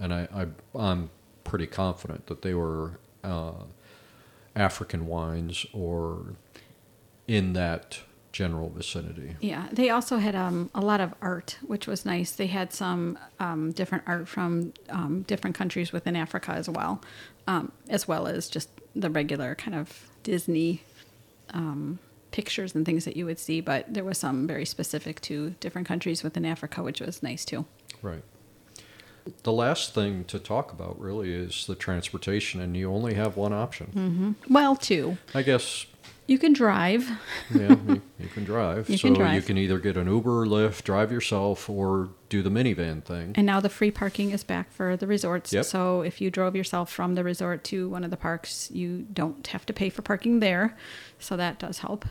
and 0.00 0.12
I, 0.12 0.28
I 0.34 0.46
I'm 0.78 1.10
pretty 1.44 1.66
confident 1.66 2.26
that 2.26 2.42
they 2.42 2.54
were 2.54 2.98
uh, 3.22 3.64
African 4.56 5.06
wines 5.06 5.66
or 5.72 6.34
in 7.26 7.52
that 7.54 8.00
general 8.32 8.68
vicinity. 8.68 9.36
Yeah, 9.40 9.68
they 9.70 9.90
also 9.90 10.18
had 10.18 10.34
um, 10.34 10.68
a 10.74 10.80
lot 10.80 11.00
of 11.00 11.14
art, 11.22 11.56
which 11.64 11.86
was 11.86 12.04
nice. 12.04 12.32
They 12.32 12.48
had 12.48 12.72
some 12.72 13.16
um, 13.38 13.70
different 13.70 14.04
art 14.06 14.26
from 14.26 14.72
um, 14.90 15.22
different 15.22 15.54
countries 15.56 15.92
within 15.92 16.16
Africa 16.16 16.50
as 16.50 16.68
well, 16.68 17.00
um, 17.46 17.70
as 17.88 18.08
well 18.08 18.26
as 18.26 18.48
just 18.48 18.68
the 18.96 19.08
regular 19.08 19.54
kind 19.54 19.76
of 19.76 20.10
Disney 20.24 20.82
um, 21.50 22.00
pictures 22.32 22.74
and 22.74 22.84
things 22.84 23.04
that 23.04 23.16
you 23.16 23.24
would 23.24 23.38
see. 23.38 23.60
But 23.60 23.94
there 23.94 24.04
was 24.04 24.18
some 24.18 24.48
very 24.48 24.66
specific 24.66 25.20
to 25.22 25.50
different 25.60 25.86
countries 25.86 26.24
within 26.24 26.44
Africa, 26.44 26.82
which 26.82 27.00
was 27.00 27.22
nice 27.22 27.44
too. 27.44 27.64
Right. 28.02 28.24
The 29.42 29.52
last 29.52 29.94
thing 29.94 30.24
to 30.24 30.38
talk 30.38 30.72
about 30.72 31.00
really 31.00 31.32
is 31.32 31.66
the 31.66 31.74
transportation, 31.74 32.60
and 32.60 32.76
you 32.76 32.92
only 32.92 33.14
have 33.14 33.36
one 33.36 33.52
option. 33.52 33.86
Mm-hmm. 33.94 34.52
Well, 34.52 34.76
two. 34.76 35.16
I 35.34 35.42
guess, 35.42 35.86
You 36.26 36.38
can 36.38 36.52
drive. 36.52 37.10
yeah, 37.54 37.76
you, 37.86 38.02
you 38.18 38.28
can 38.28 38.44
drive. 38.44 38.88
You 38.88 38.96
so 38.96 39.08
can 39.08 39.14
drive. 39.14 39.34
you 39.34 39.42
can 39.42 39.56
either 39.58 39.78
get 39.78 39.96
an 39.96 40.06
Uber 40.06 40.46
Lyft, 40.46 40.84
drive 40.84 41.10
yourself, 41.12 41.68
or 41.70 42.10
do 42.28 42.42
the 42.42 42.50
Minnie 42.50 42.72
Van 42.74 43.00
thing. 43.00 43.32
And 43.34 43.46
now 43.46 43.60
the 43.60 43.68
free 43.68 43.90
parking 43.90 44.30
is 44.30 44.44
back 44.44 44.72
for 44.72 44.96
the 44.96 45.06
resorts. 45.06 45.52
Yep. 45.52 45.64
So 45.66 46.02
if 46.02 46.20
you 46.20 46.30
drove 46.30 46.54
yourself 46.56 46.90
from 46.90 47.14
the 47.14 47.24
resort 47.24 47.64
to 47.64 47.88
one 47.88 48.04
of 48.04 48.10
the 48.10 48.16
parks, 48.16 48.70
you 48.70 49.06
don't 49.12 49.46
have 49.48 49.64
to 49.66 49.72
pay 49.72 49.88
for 49.90 50.02
parking 50.02 50.40
there. 50.40 50.76
So 51.18 51.36
that 51.36 51.58
does 51.58 51.78
help. 51.78 52.04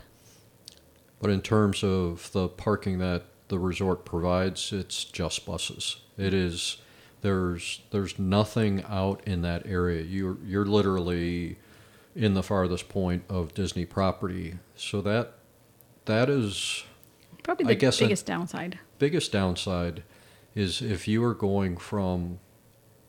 But 1.20 1.30
in 1.30 1.40
terms 1.42 1.82
of 1.82 2.30
the 2.32 2.48
parking 2.48 2.98
that 2.98 3.24
the 3.48 3.58
resort 3.58 4.04
provides, 4.04 4.72
it's 4.72 5.04
just 5.04 5.46
buses. 5.46 5.96
It 6.18 6.34
is 6.34 6.78
there's 7.24 7.80
there's 7.90 8.18
nothing 8.18 8.84
out 8.86 9.22
in 9.26 9.40
that 9.42 9.66
area. 9.66 10.02
You're 10.02 10.36
you're 10.46 10.66
literally 10.66 11.56
in 12.14 12.34
the 12.34 12.42
farthest 12.42 12.88
point 12.90 13.24
of 13.30 13.54
Disney 13.54 13.86
property. 13.86 14.56
So 14.76 15.00
that 15.00 15.32
that 16.04 16.28
is 16.28 16.84
Probably 17.42 17.64
I 17.64 17.68
the 17.68 17.74
guess 17.76 18.00
I- 18.00 18.04
biggest 18.04 18.26
downside. 18.26 18.78
biggest 18.98 19.32
downside 19.32 20.02
is 20.54 20.80
if 20.82 21.08
you 21.08 21.24
are 21.24 21.34
going 21.34 21.78
from 21.78 22.38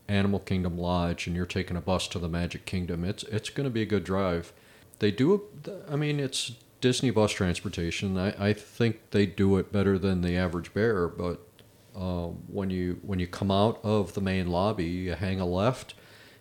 Animal 0.08 0.40
Kingdom 0.40 0.78
Lodge 0.78 1.28
and 1.28 1.36
you're 1.36 1.46
taking 1.46 1.76
a 1.76 1.82
bus 1.82 2.08
to 2.10 2.20
the 2.20 2.30
Magic 2.30 2.66
Kingdom, 2.66 3.04
it's 3.04 3.24
it's 3.24 3.50
going 3.50 3.66
to 3.66 3.70
be 3.72 3.82
a 3.82 3.86
good 3.86 4.06
drive. 4.06 4.54
They 5.00 5.12
do. 5.12 5.42
I 5.92 5.98
mean, 5.98 6.22
it's 6.22 6.54
Disney 6.80 7.10
bus 7.12 7.32
transportation. 7.34 8.18
I, 8.18 8.50
I 8.50 8.54
think 8.54 9.02
they 9.12 9.26
do 9.26 9.58
it 9.58 9.74
better 9.74 9.98
than 10.00 10.22
the 10.22 10.38
average 10.38 10.74
bear. 10.74 11.10
But 11.10 11.42
uh, 11.96 12.28
when 12.48 12.70
you 12.70 13.00
when 13.02 13.20
you 13.20 13.28
come 13.28 13.52
out 13.52 13.80
of 13.84 14.14
the 14.14 14.22
main 14.22 14.48
lobby, 14.48 14.86
you 14.86 15.14
hang 15.14 15.40
a 15.40 15.46
left, 15.46 15.94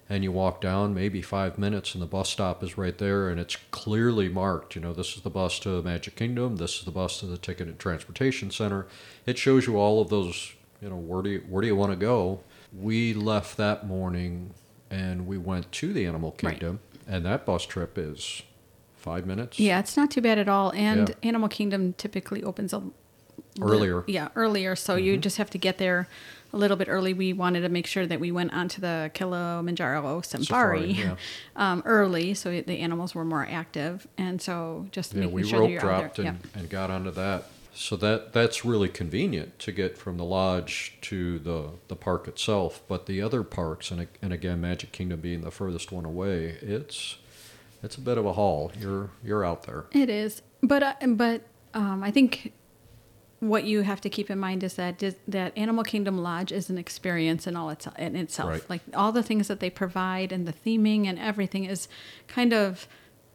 and 0.08 0.24
you 0.24 0.32
walk 0.32 0.60
down 0.60 0.94
maybe 0.94 1.22
five 1.22 1.58
minutes, 1.58 1.94
and 1.94 2.02
the 2.02 2.06
bus 2.06 2.28
stop 2.28 2.62
is 2.62 2.76
right 2.76 2.98
there, 2.98 3.28
and 3.28 3.38
it's 3.40 3.56
clearly 3.70 4.28
marked. 4.28 4.74
You 4.74 4.80
know, 4.82 4.92
this 4.92 5.16
is 5.16 5.22
the 5.22 5.30
bus 5.30 5.58
to 5.60 5.82
Magic 5.82 6.16
Kingdom. 6.16 6.56
This 6.56 6.78
is 6.78 6.84
the 6.84 6.90
bus 6.90 7.20
to 7.20 7.26
the 7.26 7.38
Ticket 7.38 7.68
and 7.68 7.78
Transportation 7.78 8.50
Center. 8.50 8.86
It 9.26 9.38
shows 9.38 9.66
you 9.66 9.76
all 9.76 10.00
of 10.00 10.08
those. 10.08 10.52
You 10.82 10.90
know, 10.90 10.96
where 10.96 11.22
do 11.22 11.30
you 11.30 11.44
where 11.48 11.60
do 11.62 11.66
you 11.68 11.76
want 11.76 11.92
to 11.92 11.96
go? 11.96 12.40
We 12.76 13.14
left 13.14 13.56
that 13.56 13.86
morning, 13.86 14.52
and 14.90 15.26
we 15.26 15.38
went 15.38 15.70
to 15.72 15.92
the 15.92 16.04
Animal 16.06 16.30
Right. 16.42 16.52
Kingdom, 16.58 16.80
and 17.06 17.24
that 17.24 17.46
bus 17.46 17.64
trip 17.64 17.96
is 17.96 18.42
five 18.96 19.26
minutes. 19.26 19.60
Yeah, 19.60 19.78
it's 19.78 19.96
not 19.96 20.10
too 20.10 20.20
bad 20.20 20.38
at 20.38 20.48
all. 20.48 20.72
And 20.72 21.10
Yeah. 21.10 21.14
Animal 21.28 21.48
Kingdom 21.48 21.92
typically 21.92 22.42
opens 22.42 22.72
a 22.72 22.82
Earlier. 23.60 24.02
Mm-hmm. 24.02 24.10
Yeah, 24.10 24.28
earlier. 24.34 24.74
So 24.76 24.96
you 24.96 25.16
just 25.16 25.36
have 25.36 25.50
to 25.50 25.58
get 25.58 25.78
there 25.78 26.08
a 26.52 26.56
little 26.56 26.76
bit 26.76 26.88
early. 26.88 27.12
We 27.14 27.32
wanted 27.32 27.60
to 27.62 27.68
make 27.68 27.86
sure 27.86 28.06
that 28.06 28.20
we 28.20 28.32
went 28.32 28.52
onto 28.52 28.80
the 28.80 29.10
Kilimanjaro 29.14 30.20
Safari, 30.22 30.92
yeah. 30.92 31.16
um, 31.56 31.82
early, 31.84 32.34
so 32.34 32.50
the 32.50 32.78
animals 32.78 33.14
were 33.14 33.24
more 33.24 33.46
active. 33.50 34.06
And 34.16 34.40
so 34.40 34.86
just 34.92 35.12
Yeah, 35.12 35.20
making 35.20 35.34
we 35.34 35.42
sure 35.44 35.58
that 35.58 35.62
rope 35.62 35.70
you're 35.70 35.80
dropped 35.80 36.18
and, 36.18 36.38
and 36.54 36.70
got 36.70 36.90
onto 36.90 37.10
that. 37.12 37.44
So 37.76 37.96
that 37.96 38.32
that's 38.32 38.64
really 38.64 38.88
convenient 38.88 39.58
to 39.58 39.72
get 39.72 39.98
from 39.98 40.16
the 40.16 40.24
lodge 40.24 40.96
to 41.02 41.40
the, 41.40 41.70
the 41.88 41.96
park 41.96 42.28
itself. 42.28 42.80
But 42.86 43.06
the 43.06 43.20
other 43.20 43.42
parks, 43.42 43.90
and, 43.90 44.06
and 44.22 44.32
again, 44.32 44.60
Magic 44.60 44.92
Kingdom 44.92 45.20
being 45.20 45.40
the 45.40 45.50
furthest 45.50 45.90
one 45.90 46.04
away, 46.04 46.56
it's 46.62 47.18
it's 47.82 47.96
a 47.96 48.00
bit 48.00 48.16
of 48.16 48.26
a 48.26 48.34
haul. 48.34 48.70
You're 48.78 49.10
you're 49.24 49.44
out 49.44 49.64
there. 49.64 49.86
It 49.90 50.08
is, 50.08 50.40
but 50.62 50.84
uh, 50.84 50.94
but 51.04 51.42
um, 51.74 52.04
I 52.04 52.12
think 52.12 52.52
what 53.48 53.64
you 53.64 53.82
have 53.82 54.00
to 54.02 54.10
keep 54.10 54.30
in 54.30 54.38
mind 54.38 54.62
is 54.62 54.74
that 54.74 55.02
that 55.28 55.56
Animal 55.56 55.84
Kingdom 55.84 56.18
Lodge 56.18 56.52
is 56.52 56.70
an 56.70 56.78
experience 56.78 57.46
in 57.46 57.56
all 57.56 57.70
its 57.70 57.86
in 57.98 58.16
itself. 58.16 58.50
Right. 58.50 58.70
Like 58.70 58.82
all 58.94 59.12
the 59.12 59.22
things 59.22 59.48
that 59.48 59.60
they 59.60 59.70
provide 59.70 60.32
and 60.32 60.46
the 60.46 60.52
theming 60.52 61.06
and 61.06 61.18
everything 61.18 61.64
is 61.64 61.88
kind 62.26 62.52
of 62.52 62.86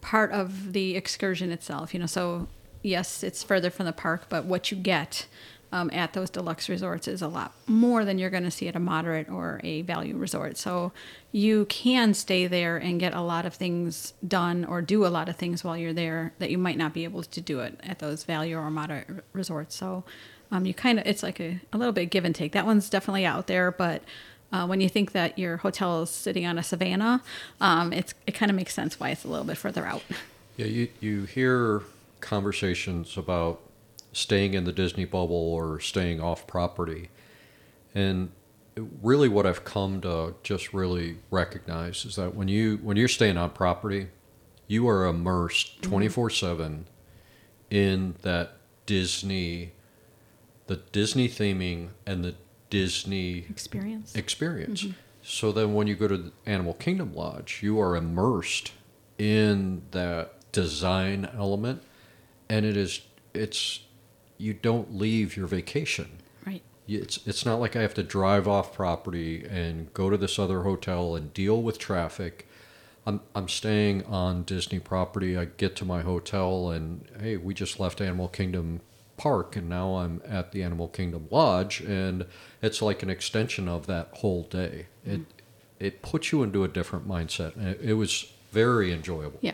part 0.02 0.32
of 0.32 0.74
the 0.74 0.96
excursion 0.96 1.52
itself. 1.52 1.94
You 1.94 2.00
know, 2.00 2.06
so 2.06 2.48
yes, 2.82 3.24
it's 3.24 3.44
further 3.44 3.70
from 3.70 3.86
the 3.86 3.94
park, 3.94 4.26
but 4.30 4.46
what 4.46 4.72
you 4.72 4.78
get. 4.78 5.28
Um, 5.72 5.92
at 5.94 6.14
those 6.14 6.32
deluxe 6.32 6.68
resorts 6.68 7.08
is 7.08 7.22
a 7.22 7.28
lot 7.28 7.54
more 7.68 8.04
than 8.04 8.18
you're 8.18 8.32
going 8.32 8.44
to 8.44 8.50
see 8.50 8.68
at 8.68 8.76
a 8.76 8.80
moderate 8.80 9.30
or 9.30 9.62
a 9.64 9.84
value 9.84 10.18
resort. 10.18 10.58
So 10.58 10.92
you 11.32 11.66
can 11.66 12.16
stay 12.16 12.48
there 12.48 12.78
and 12.78 13.00
get 13.00 13.14
a 13.14 13.22
lot 13.22 13.46
of 13.46 13.54
things 13.54 14.14
done 14.28 14.66
or 14.66 14.82
do 14.82 15.06
a 15.06 15.10
lot 15.10 15.30
of 15.30 15.36
things 15.36 15.64
while 15.64 15.78
you're 15.78 15.94
there 15.94 16.34
that 16.40 16.50
you 16.50 16.58
might 16.58 16.78
not 16.78 16.92
be 16.92 17.04
able 17.04 17.22
to 17.22 17.40
do 17.40 17.60
it 17.60 17.80
at 17.84 18.00
those 18.00 18.24
value 18.24 18.58
or 18.58 18.72
moderate 18.72 19.06
r- 19.10 19.24
resorts. 19.32 19.76
So 19.76 20.04
um, 20.52 20.66
you 20.66 20.74
kind 20.74 21.00
of 21.00 21.06
it's 21.06 21.22
like 21.22 21.40
a, 21.40 21.60
a 21.72 21.78
little 21.78 21.94
bit 21.94 22.10
give 22.10 22.26
and 22.26 22.34
take. 22.34 22.54
That 22.54 22.66
one's 22.66 22.90
definitely 22.90 23.26
out 23.26 23.46
there, 23.46 23.72
but 23.72 24.02
uh, 24.52 24.66
when 24.66 24.82
you 24.82 24.90
think 24.90 25.12
that 25.12 25.38
your 25.38 25.58
hotel 25.58 26.02
is 26.02 26.10
sitting 26.10 26.46
on 26.46 26.58
a 26.58 26.64
savanna, 26.64 27.22
um, 27.62 27.94
it's 27.94 28.14
it 28.26 28.32
kind 28.32 28.50
of 28.50 28.56
makes 28.56 28.74
sense 28.74 29.00
why 29.00 29.10
it's 29.12 29.24
a 29.24 29.28
little 29.28 29.46
bit 29.46 29.58
further 29.58 29.86
out. 29.86 30.02
Yeah, 30.58 30.66
you 30.66 30.88
you 31.00 31.26
hear 31.26 31.84
conversations 32.20 33.18
about 33.18 33.62
staying 34.12 34.54
in 34.54 34.64
the 34.64 34.72
Disney 34.72 35.06
bubble 35.06 35.54
or 35.54 35.80
staying 35.80 36.22
off 36.22 36.48
property, 36.48 37.10
and 37.94 38.32
really 39.02 39.28
what 39.28 39.46
I've 39.46 39.64
come 39.64 40.02
to 40.02 40.36
just 40.44 40.74
really 40.74 41.18
recognize 41.32 42.06
is 42.06 42.16
that 42.16 42.36
when 42.36 42.48
you 42.48 42.78
when 42.78 42.98
you're 42.98 43.08
staying 43.08 43.38
on 43.38 43.52
property, 43.52 44.08
you 44.68 44.88
are 44.88 45.06
immersed 45.06 45.82
mm-hmm. 45.82 45.90
twenty 45.90 46.08
four 46.08 46.30
seven 46.30 46.86
in 47.70 48.16
that 48.22 48.54
Disney, 48.86 49.74
the 50.68 50.78
Disney 50.78 51.30
theming 51.30 51.90
and 52.06 52.24
the 52.24 52.36
Disney 52.70 53.46
Experience. 53.50 54.16
experience. 54.16 54.84
Mm-hmm. 54.84 54.94
So 55.22 55.52
then 55.52 55.74
when 55.74 55.88
you 55.88 55.96
go 55.96 56.08
to 56.08 56.18
the 56.18 56.32
Animal 56.46 56.74
Kingdom 56.74 57.14
Lodge, 57.14 57.60
you 57.62 57.80
are 57.80 57.96
immersed 57.96 58.72
in 59.18 59.84
that 59.92 60.52
design 60.52 61.30
element 61.38 61.84
and 62.50 62.66
it 62.66 62.76
is 62.76 63.02
it's 63.34 63.82
you 64.40 64.54
don't 64.54 64.96
leave 64.96 65.38
your 65.38 65.46
vacation. 65.46 66.08
Right. 66.48 66.64
It's 66.88 67.20
it's 67.28 67.46
not 67.46 67.60
like 67.60 67.76
I 67.76 67.82
have 67.84 67.94
to 67.96 68.04
drive 68.04 68.48
off 68.48 68.74
property 68.74 69.46
and 69.46 69.94
go 69.94 70.10
to 70.10 70.18
this 70.18 70.40
other 70.40 70.64
hotel 70.64 71.16
and 71.16 71.32
deal 71.32 71.62
with 71.62 71.78
traffic. 71.78 72.48
I'm 73.06 73.22
I'm 73.36 73.48
staying 73.48 74.06
on 74.06 74.44
Disney 74.44 74.80
property. 74.80 75.38
I 75.38 75.46
get 75.46 75.76
to 75.78 75.86
my 75.86 76.02
hotel 76.02 76.72
and 76.72 77.06
hey, 77.20 77.38
we 77.38 77.54
just 77.54 77.80
left 77.80 78.02
Animal 78.02 78.30
Kingdom 78.30 78.80
Park 79.18 79.56
and 79.56 79.70
now 79.70 79.98
I'm 79.98 80.22
at 80.26 80.54
the 80.54 80.64
Animal 80.64 80.88
Kingdom 80.88 81.28
Lodge 81.30 81.82
and 81.82 82.26
it's 82.62 82.82
like 82.82 83.04
an 83.04 83.10
extension 83.10 83.68
of 83.68 83.86
that 83.88 84.10
whole 84.14 84.44
day. 84.44 84.88
Mm-hmm. 85.06 85.22
It 85.22 85.22
it 85.80 86.02
puts 86.02 86.32
you 86.32 86.44
into 86.44 86.64
a 86.64 86.68
different 86.68 87.08
mindset 87.08 87.56
and 87.56 87.68
it, 87.68 87.80
it 87.82 87.94
was 87.94 88.32
very 88.52 88.92
enjoyable. 88.92 89.40
Yeah. 89.42 89.54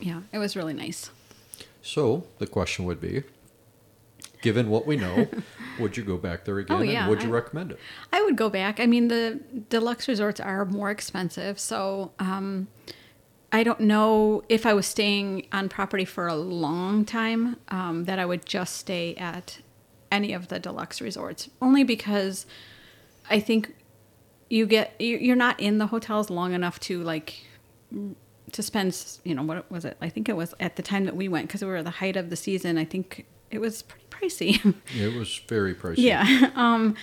Yeah. 0.00 0.22
It 0.32 0.38
was 0.38 0.56
really 0.56 0.74
nice. 0.74 1.10
So 1.82 2.24
the 2.38 2.46
question 2.46 2.86
would 2.86 3.00
be, 3.00 3.22
given 4.44 4.68
what 4.70 4.86
we 4.86 4.94
know, 4.96 5.26
would 5.80 5.96
you 5.96 6.04
go 6.04 6.16
back 6.16 6.44
there 6.44 6.58
again? 6.60 6.76
Oh, 6.76 6.82
yeah, 6.82 7.00
and 7.00 7.10
would 7.10 7.22
you 7.22 7.28
I- 7.30 7.32
recommend 7.32 7.72
it? 7.72 7.78
I 8.12 8.22
would 8.22 8.36
go 8.36 8.48
back. 8.48 8.78
I 8.78 8.86
mean, 8.86 9.08
the 9.08 9.40
deluxe 9.70 10.06
resorts 10.06 10.38
are 10.38 10.64
more 10.66 10.90
expensive, 10.90 11.58
so 11.58 12.12
um, 12.20 12.68
I 13.50 13.64
don't 13.64 13.80
know 13.80 14.44
if 14.48 14.66
I 14.66 14.74
was 14.74 14.86
staying 14.86 15.48
on 15.50 15.68
property 15.68 16.04
for 16.04 16.26
a 16.28 16.36
long 16.36 17.04
time 17.04 17.56
um, 17.68 18.04
that 18.04 18.18
I 18.18 18.26
would 18.26 18.44
just 18.46 18.76
stay 18.76 19.14
at 19.16 19.58
any 20.12 20.32
of 20.32 20.46
the 20.48 20.58
deluxe 20.60 21.00
resorts. 21.00 21.48
Only 21.60 21.82
because 21.82 22.46
I 23.28 23.40
think 23.40 23.74
you 24.50 24.66
get 24.66 24.94
you- 25.00 25.16
you're 25.18 25.34
not 25.36 25.58
in 25.58 25.78
the 25.78 25.86
hotels 25.88 26.28
long 26.30 26.52
enough 26.52 26.78
to 26.80 27.02
like 27.02 27.34
to 28.52 28.62
spend 28.62 28.94
you 29.24 29.34
know 29.34 29.42
what 29.42 29.68
was 29.70 29.84
it 29.84 29.96
i 30.00 30.08
think 30.08 30.28
it 30.28 30.36
was 30.36 30.54
at 30.60 30.76
the 30.76 30.82
time 30.82 31.06
that 31.06 31.16
we 31.16 31.28
went 31.28 31.48
because 31.48 31.62
we 31.62 31.66
were 31.68 31.76
at 31.78 31.84
the 31.84 31.90
height 32.02 32.14
of 32.16 32.28
the 32.30 32.36
season 32.36 32.76
i 32.78 32.84
think 32.84 33.24
it 33.54 33.60
was 33.60 33.82
pretty 33.82 34.04
pricey. 34.10 34.74
It 34.96 35.14
was 35.18 35.40
very 35.48 35.74
pricey. 35.74 35.98
yeah 35.98 36.50
um 36.56 36.94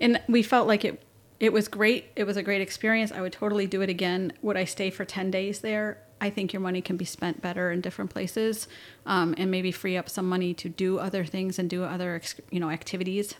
and 0.00 0.20
we 0.28 0.42
felt 0.42 0.66
like 0.66 0.84
it 0.84 1.02
it 1.40 1.52
was 1.52 1.68
great. 1.68 2.06
It 2.16 2.24
was 2.24 2.36
a 2.36 2.42
great 2.42 2.60
experience. 2.60 3.12
I 3.12 3.20
would 3.20 3.32
totally 3.32 3.68
do 3.68 3.80
it 3.80 3.88
again. 3.88 4.32
Would 4.42 4.56
i 4.56 4.64
stay 4.64 4.90
for 4.90 5.04
10 5.04 5.30
days 5.30 5.60
there? 5.60 5.98
I 6.20 6.30
think 6.30 6.52
your 6.52 6.60
money 6.60 6.80
can 6.80 6.96
be 6.96 7.04
spent 7.04 7.40
better 7.40 7.70
in 7.70 7.80
different 7.80 8.10
places 8.10 8.66
um, 9.06 9.36
and 9.38 9.48
maybe 9.50 9.70
free 9.70 9.96
up 9.96 10.08
some 10.08 10.28
money 10.28 10.52
to 10.54 10.68
do 10.68 10.98
other 10.98 11.24
things 11.24 11.58
and 11.60 11.70
do 11.70 11.84
other 11.84 12.16
ex- 12.16 12.40
you 12.50 12.58
know 12.58 12.70
activities. 12.70 13.34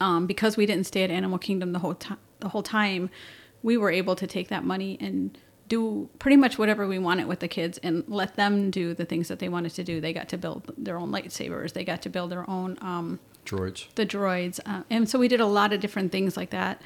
Um, 0.00 0.26
because 0.26 0.56
we 0.56 0.64
didn't 0.64 0.84
stay 0.84 1.02
at 1.04 1.10
animal 1.10 1.38
kingdom 1.38 1.72
the 1.72 1.80
whole 1.80 1.94
time 1.94 2.18
the 2.40 2.48
whole 2.48 2.62
time 2.62 3.10
we 3.62 3.76
were 3.76 3.90
able 3.90 4.14
to 4.16 4.26
take 4.26 4.48
that 4.48 4.64
money 4.64 4.96
and 5.00 5.36
do 5.68 6.08
pretty 6.18 6.36
much 6.36 6.58
whatever 6.58 6.86
we 6.86 6.98
wanted 6.98 7.26
with 7.26 7.40
the 7.40 7.48
kids 7.48 7.78
and 7.82 8.04
let 8.08 8.36
them 8.36 8.70
do 8.70 8.94
the 8.94 9.04
things 9.04 9.28
that 9.28 9.38
they 9.38 9.48
wanted 9.48 9.72
to 9.74 9.84
do 9.84 10.00
they 10.00 10.12
got 10.12 10.28
to 10.28 10.38
build 10.38 10.72
their 10.76 10.98
own 10.98 11.10
lightsabers 11.10 11.72
they 11.74 11.84
got 11.84 12.02
to 12.02 12.08
build 12.08 12.30
their 12.30 12.48
own 12.48 12.78
um, 12.80 13.18
Droids. 13.44 13.86
the 13.94 14.04
droids, 14.04 14.60
uh, 14.66 14.82
and 14.90 15.08
so 15.08 15.18
we 15.18 15.26
did 15.26 15.40
a 15.40 15.46
lot 15.46 15.72
of 15.72 15.80
different 15.80 16.12
things 16.12 16.36
like 16.36 16.50
that. 16.50 16.82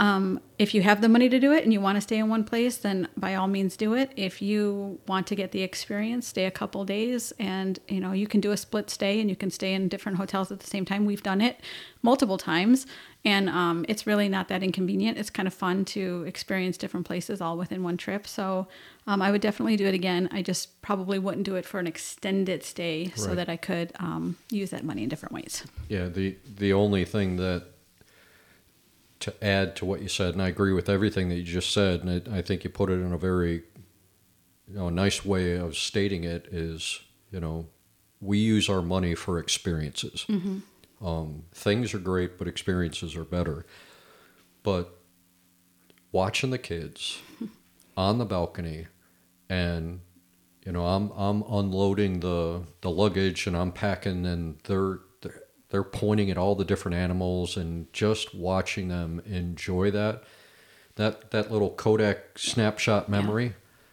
Um, 0.00 0.40
if 0.58 0.74
you 0.74 0.82
have 0.82 1.00
the 1.00 1.08
money 1.08 1.28
to 1.28 1.40
do 1.40 1.52
it 1.52 1.64
and 1.64 1.72
you 1.72 1.80
want 1.80 1.96
to 1.96 2.00
stay 2.00 2.18
in 2.18 2.28
one 2.28 2.44
place, 2.44 2.76
then 2.76 3.08
by 3.16 3.34
all 3.34 3.48
means 3.48 3.76
do 3.76 3.94
it. 3.94 4.12
If 4.14 4.40
you 4.40 5.00
want 5.08 5.26
to 5.28 5.34
get 5.34 5.50
the 5.50 5.62
experience, 5.62 6.28
stay 6.28 6.44
a 6.44 6.52
couple 6.52 6.84
days, 6.84 7.32
and 7.38 7.80
you 7.88 8.00
know 8.00 8.12
you 8.12 8.28
can 8.28 8.40
do 8.40 8.52
a 8.52 8.56
split 8.56 8.90
stay 8.90 9.20
and 9.20 9.28
you 9.28 9.34
can 9.34 9.50
stay 9.50 9.74
in 9.74 9.88
different 9.88 10.18
hotels 10.18 10.52
at 10.52 10.60
the 10.60 10.66
same 10.66 10.84
time. 10.84 11.04
We've 11.04 11.22
done 11.22 11.40
it 11.40 11.60
multiple 12.02 12.38
times, 12.38 12.86
and 13.24 13.48
um, 13.48 13.84
it's 13.88 14.06
really 14.06 14.28
not 14.28 14.46
that 14.48 14.62
inconvenient. 14.62 15.18
It's 15.18 15.30
kind 15.30 15.48
of 15.48 15.54
fun 15.54 15.84
to 15.86 16.22
experience 16.28 16.76
different 16.76 17.04
places 17.04 17.40
all 17.40 17.58
within 17.58 17.82
one 17.82 17.96
trip. 17.96 18.26
So 18.28 18.68
um, 19.08 19.20
I 19.20 19.32
would 19.32 19.40
definitely 19.40 19.76
do 19.76 19.86
it 19.86 19.94
again. 19.94 20.28
I 20.30 20.42
just 20.42 20.80
probably 20.80 21.18
wouldn't 21.18 21.44
do 21.44 21.56
it 21.56 21.66
for 21.66 21.80
an 21.80 21.88
extended 21.88 22.62
stay 22.62 23.12
so 23.16 23.34
that 23.34 23.48
I 23.48 23.56
could 23.56 23.92
um, 23.98 24.36
use 24.50 24.70
that 24.70 24.84
money 24.84 25.02
in 25.02 25.08
different 25.08 25.34
ways. 25.34 25.64
Yeah, 25.88 26.06
the 26.06 26.36
the 26.56 26.72
only 26.72 27.04
thing 27.04 27.36
that 27.36 27.64
to 29.20 29.44
add 29.44 29.74
to 29.76 29.84
what 29.84 30.00
you 30.00 30.08
said, 30.08 30.34
and 30.34 30.42
I 30.42 30.48
agree 30.48 30.72
with 30.72 30.88
everything 30.88 31.28
that 31.28 31.36
you 31.36 31.42
just 31.42 31.72
said, 31.72 32.00
and 32.00 32.08
it, 32.08 32.28
I 32.28 32.42
think 32.42 32.64
you 32.64 32.70
put 32.70 32.90
it 32.90 32.94
in 33.00 33.12
a 33.12 33.18
very 33.18 33.64
you 34.68 34.74
know 34.74 34.88
nice 34.88 35.24
way 35.24 35.56
of 35.56 35.76
stating 35.76 36.24
it 36.24 36.46
is 36.52 37.00
you 37.30 37.40
know 37.40 37.66
we 38.20 38.38
use 38.38 38.68
our 38.68 38.82
money 38.82 39.14
for 39.14 39.38
experiences. 39.38 40.26
Um, 41.00 41.44
things 41.52 41.94
are 41.94 41.98
great, 42.00 42.38
but 42.38 42.48
experiences 42.48 43.14
are 43.14 43.24
better. 43.24 43.64
But 44.64 44.98
watching 46.12 46.50
the 46.50 46.58
kids 46.58 47.20
on 47.96 48.18
the 48.18 48.24
balcony 48.24 48.86
and 49.50 50.00
you 50.64 50.72
know 50.72 50.84
i'm 50.86 51.10
i'm 51.16 51.42
unloading 51.50 52.20
the 52.20 52.62
the 52.80 52.90
luggage 52.90 53.46
and 53.46 53.56
i'm 53.56 53.72
packing 53.72 54.24
and 54.26 54.58
they're 54.64 55.00
they're, 55.70 55.82
pointing 55.84 56.30
at 56.30 56.38
all 56.38 56.54
the 56.54 56.64
different 56.64 56.96
animals 56.96 57.56
and 57.56 57.92
just 57.92 58.34
watching 58.34 58.88
them 58.88 59.20
enjoy 59.26 59.90
that 59.90 60.22
that 60.96 61.30
that 61.30 61.50
little 61.52 61.70
kodak 61.70 62.38
snapshot 62.38 63.08
memory 63.08 63.46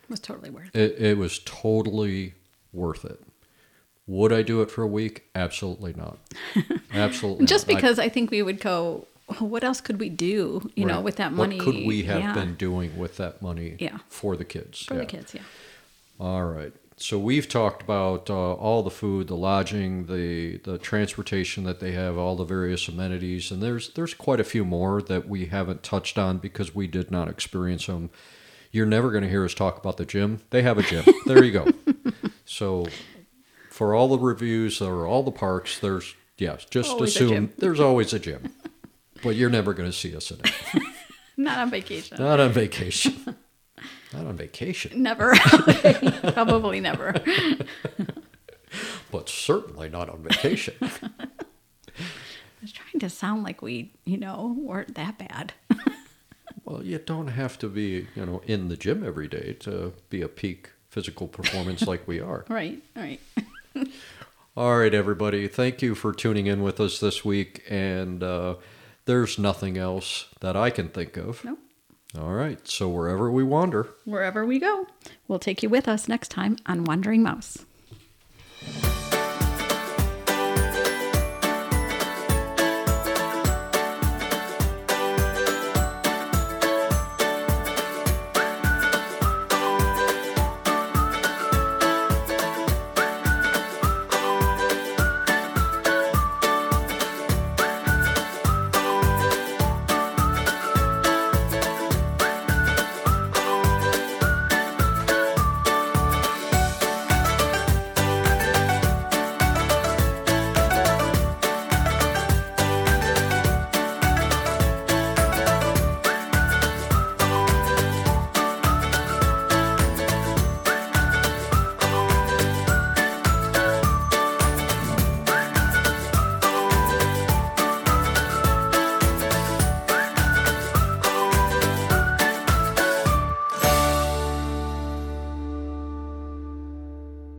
It 0.03 0.09
was 0.09 0.19
totally 0.19 0.49
worth 0.49 0.75
it. 0.75 0.91
it, 0.93 1.01
it 1.01 1.17
was 1.17 1.39
totally 1.39 2.33
worth 2.73 3.05
it 3.05 3.21
would 4.07 4.31
i 4.33 4.41
do 4.41 4.61
it 4.61 4.69
for 4.71 4.81
a 4.83 4.87
week 4.87 5.25
absolutely 5.35 5.93
not 5.93 6.17
absolutely 6.93 7.45
Just 7.45 7.67
not. 7.67 7.75
Because 7.75 7.99
I, 7.99 8.09
think 8.09 8.31
we 8.31 8.41
would 8.41 8.59
go, 8.61 9.07
"Oh, 9.29 9.45
what 9.45 9.63
else 9.63 9.81
could 9.81 9.99
we 9.99 10.09
do, 10.09 10.69
you 10.75 10.85
know, 10.85 11.01
with 11.01 11.15
that 11.17 11.33
money? 11.33 11.57
What 11.57 11.65
could 11.65 11.75
we 11.87 12.03
have 12.03 12.19
Yeah. 12.21 12.33
been 12.33 12.55
doing 12.55 12.97
with 12.97 13.17
that 13.17 13.41
money 13.41 13.75
Yeah. 13.79 13.97
for 14.07 14.37
the 14.37 14.45
kids? 14.45 14.83
for 14.85 14.93
Yeah. 14.93 14.99
the 15.01 15.05
kids? 15.07 15.33
Yeah. 15.33 15.41
All 16.19 16.45
right. 16.45 16.71
So 16.97 17.19
we've 17.19 17.49
talked 17.49 17.83
about 17.83 18.29
uh, 18.29 18.53
all 18.53 18.81
the 18.81 18.89
food, 18.89 19.27
the 19.27 19.35
lodging, 19.35 20.05
the 20.05 20.57
the 20.59 20.77
transportation 20.77 21.65
that 21.65 21.79
they 21.81 21.91
have, 21.91 22.17
all 22.17 22.35
the 22.37 22.45
various 22.45 22.87
amenities, 22.87 23.51
and 23.51 23.61
there's 23.61 23.89
there's 23.93 24.13
quite 24.13 24.39
a 24.39 24.45
few 24.45 24.63
more 24.63 25.01
that 25.01 25.27
we 25.27 25.47
haven't 25.47 25.83
touched 25.83 26.17
on 26.17 26.37
because 26.37 26.73
we 26.73 26.87
did 26.87 27.11
not 27.11 27.27
experience 27.27 27.87
them. 27.87 28.09
You're 28.71 28.85
never 28.85 29.11
going 29.11 29.23
to 29.23 29.29
hear 29.29 29.43
us 29.43 29.53
talk 29.53 29.77
about 29.77 29.97
the 29.97 30.05
gym. 30.05 30.41
They 30.51 30.61
have 30.61 30.77
a 30.77 30.83
gym. 30.83 31.05
there 31.25 31.43
you 31.43 31.51
go. 31.51 31.67
So 32.45 32.87
for 33.69 33.93
all 33.93 34.07
the 34.07 34.19
reviews 34.19 34.81
or 34.81 35.05
all 35.05 35.23
the 35.23 35.31
parks, 35.31 35.79
there's 35.79 36.15
yes, 36.37 36.65
just 36.65 36.91
Always 36.91 37.15
assume 37.15 37.51
there's 37.57 37.79
always 37.81 38.13
a 38.13 38.19
gym. 38.19 38.53
But 39.21 39.35
you're 39.35 39.49
never 39.49 39.73
going 39.73 39.89
to 39.89 39.97
see 39.97 40.15
us 40.15 40.31
in 40.31 40.39
it. 40.43 40.83
Not 41.37 41.57
on 41.57 41.69
vacation. 41.69 42.17
Not 42.19 42.39
on 42.39 42.51
vacation. 42.51 43.35
Not 44.15 44.27
on 44.27 44.37
vacation, 44.37 45.03
Never. 45.03 45.35
Probably 46.33 46.79
never. 46.79 47.13
but 49.11 49.29
certainly 49.29 49.89
not 49.89 50.09
on 50.09 50.23
vacation. 50.23 50.75
I 50.81 50.87
was 52.61 52.71
trying 52.71 52.99
to 52.99 53.09
sound 53.09 53.43
like 53.43 53.61
we, 53.61 53.91
you 54.05 54.17
know, 54.17 54.55
weren't 54.59 54.95
that 54.95 55.17
bad. 55.17 55.53
well, 56.63 56.83
you 56.83 56.97
don't 56.97 57.27
have 57.27 57.59
to 57.59 57.67
be, 57.69 58.07
you 58.15 58.25
know, 58.25 58.41
in 58.47 58.69
the 58.69 58.77
gym 58.77 59.03
every 59.03 59.27
day 59.27 59.53
to 59.61 59.93
be 60.09 60.21
a 60.21 60.27
peak 60.27 60.71
physical 60.89 61.27
performance 61.27 61.85
like 61.85 62.07
we 62.07 62.19
are. 62.19 62.45
right. 62.49 62.81
Right. 62.95 63.19
All 64.57 64.79
right, 64.79 64.93
everybody. 64.93 65.47
Thank 65.49 65.81
you 65.81 65.93
for 65.95 66.13
tuning 66.13 66.47
in 66.47 66.63
with 66.63 66.79
us 66.79 66.99
this 66.99 67.25
week. 67.25 67.63
And 67.69 68.23
uh, 68.23 68.55
there's 69.03 69.37
nothing 69.37 69.77
else 69.77 70.27
that 70.39 70.55
I 70.55 70.69
can 70.69 70.87
think 70.89 71.17
of. 71.17 71.43
Nope. 71.43 71.59
All 72.17 72.33
right. 72.33 72.65
So 72.67 72.87
wherever 72.89 73.29
we 73.29 73.43
wander, 73.43 73.87
Wherever 74.05 74.45
we 74.45 74.59
go, 74.59 74.87
we'll 75.27 75.39
take 75.39 75.61
you 75.63 75.69
with 75.69 75.87
us 75.87 76.07
next 76.07 76.29
time 76.29 76.57
on 76.65 76.83
Wandering 76.85 77.21
Mouse. 77.23 77.65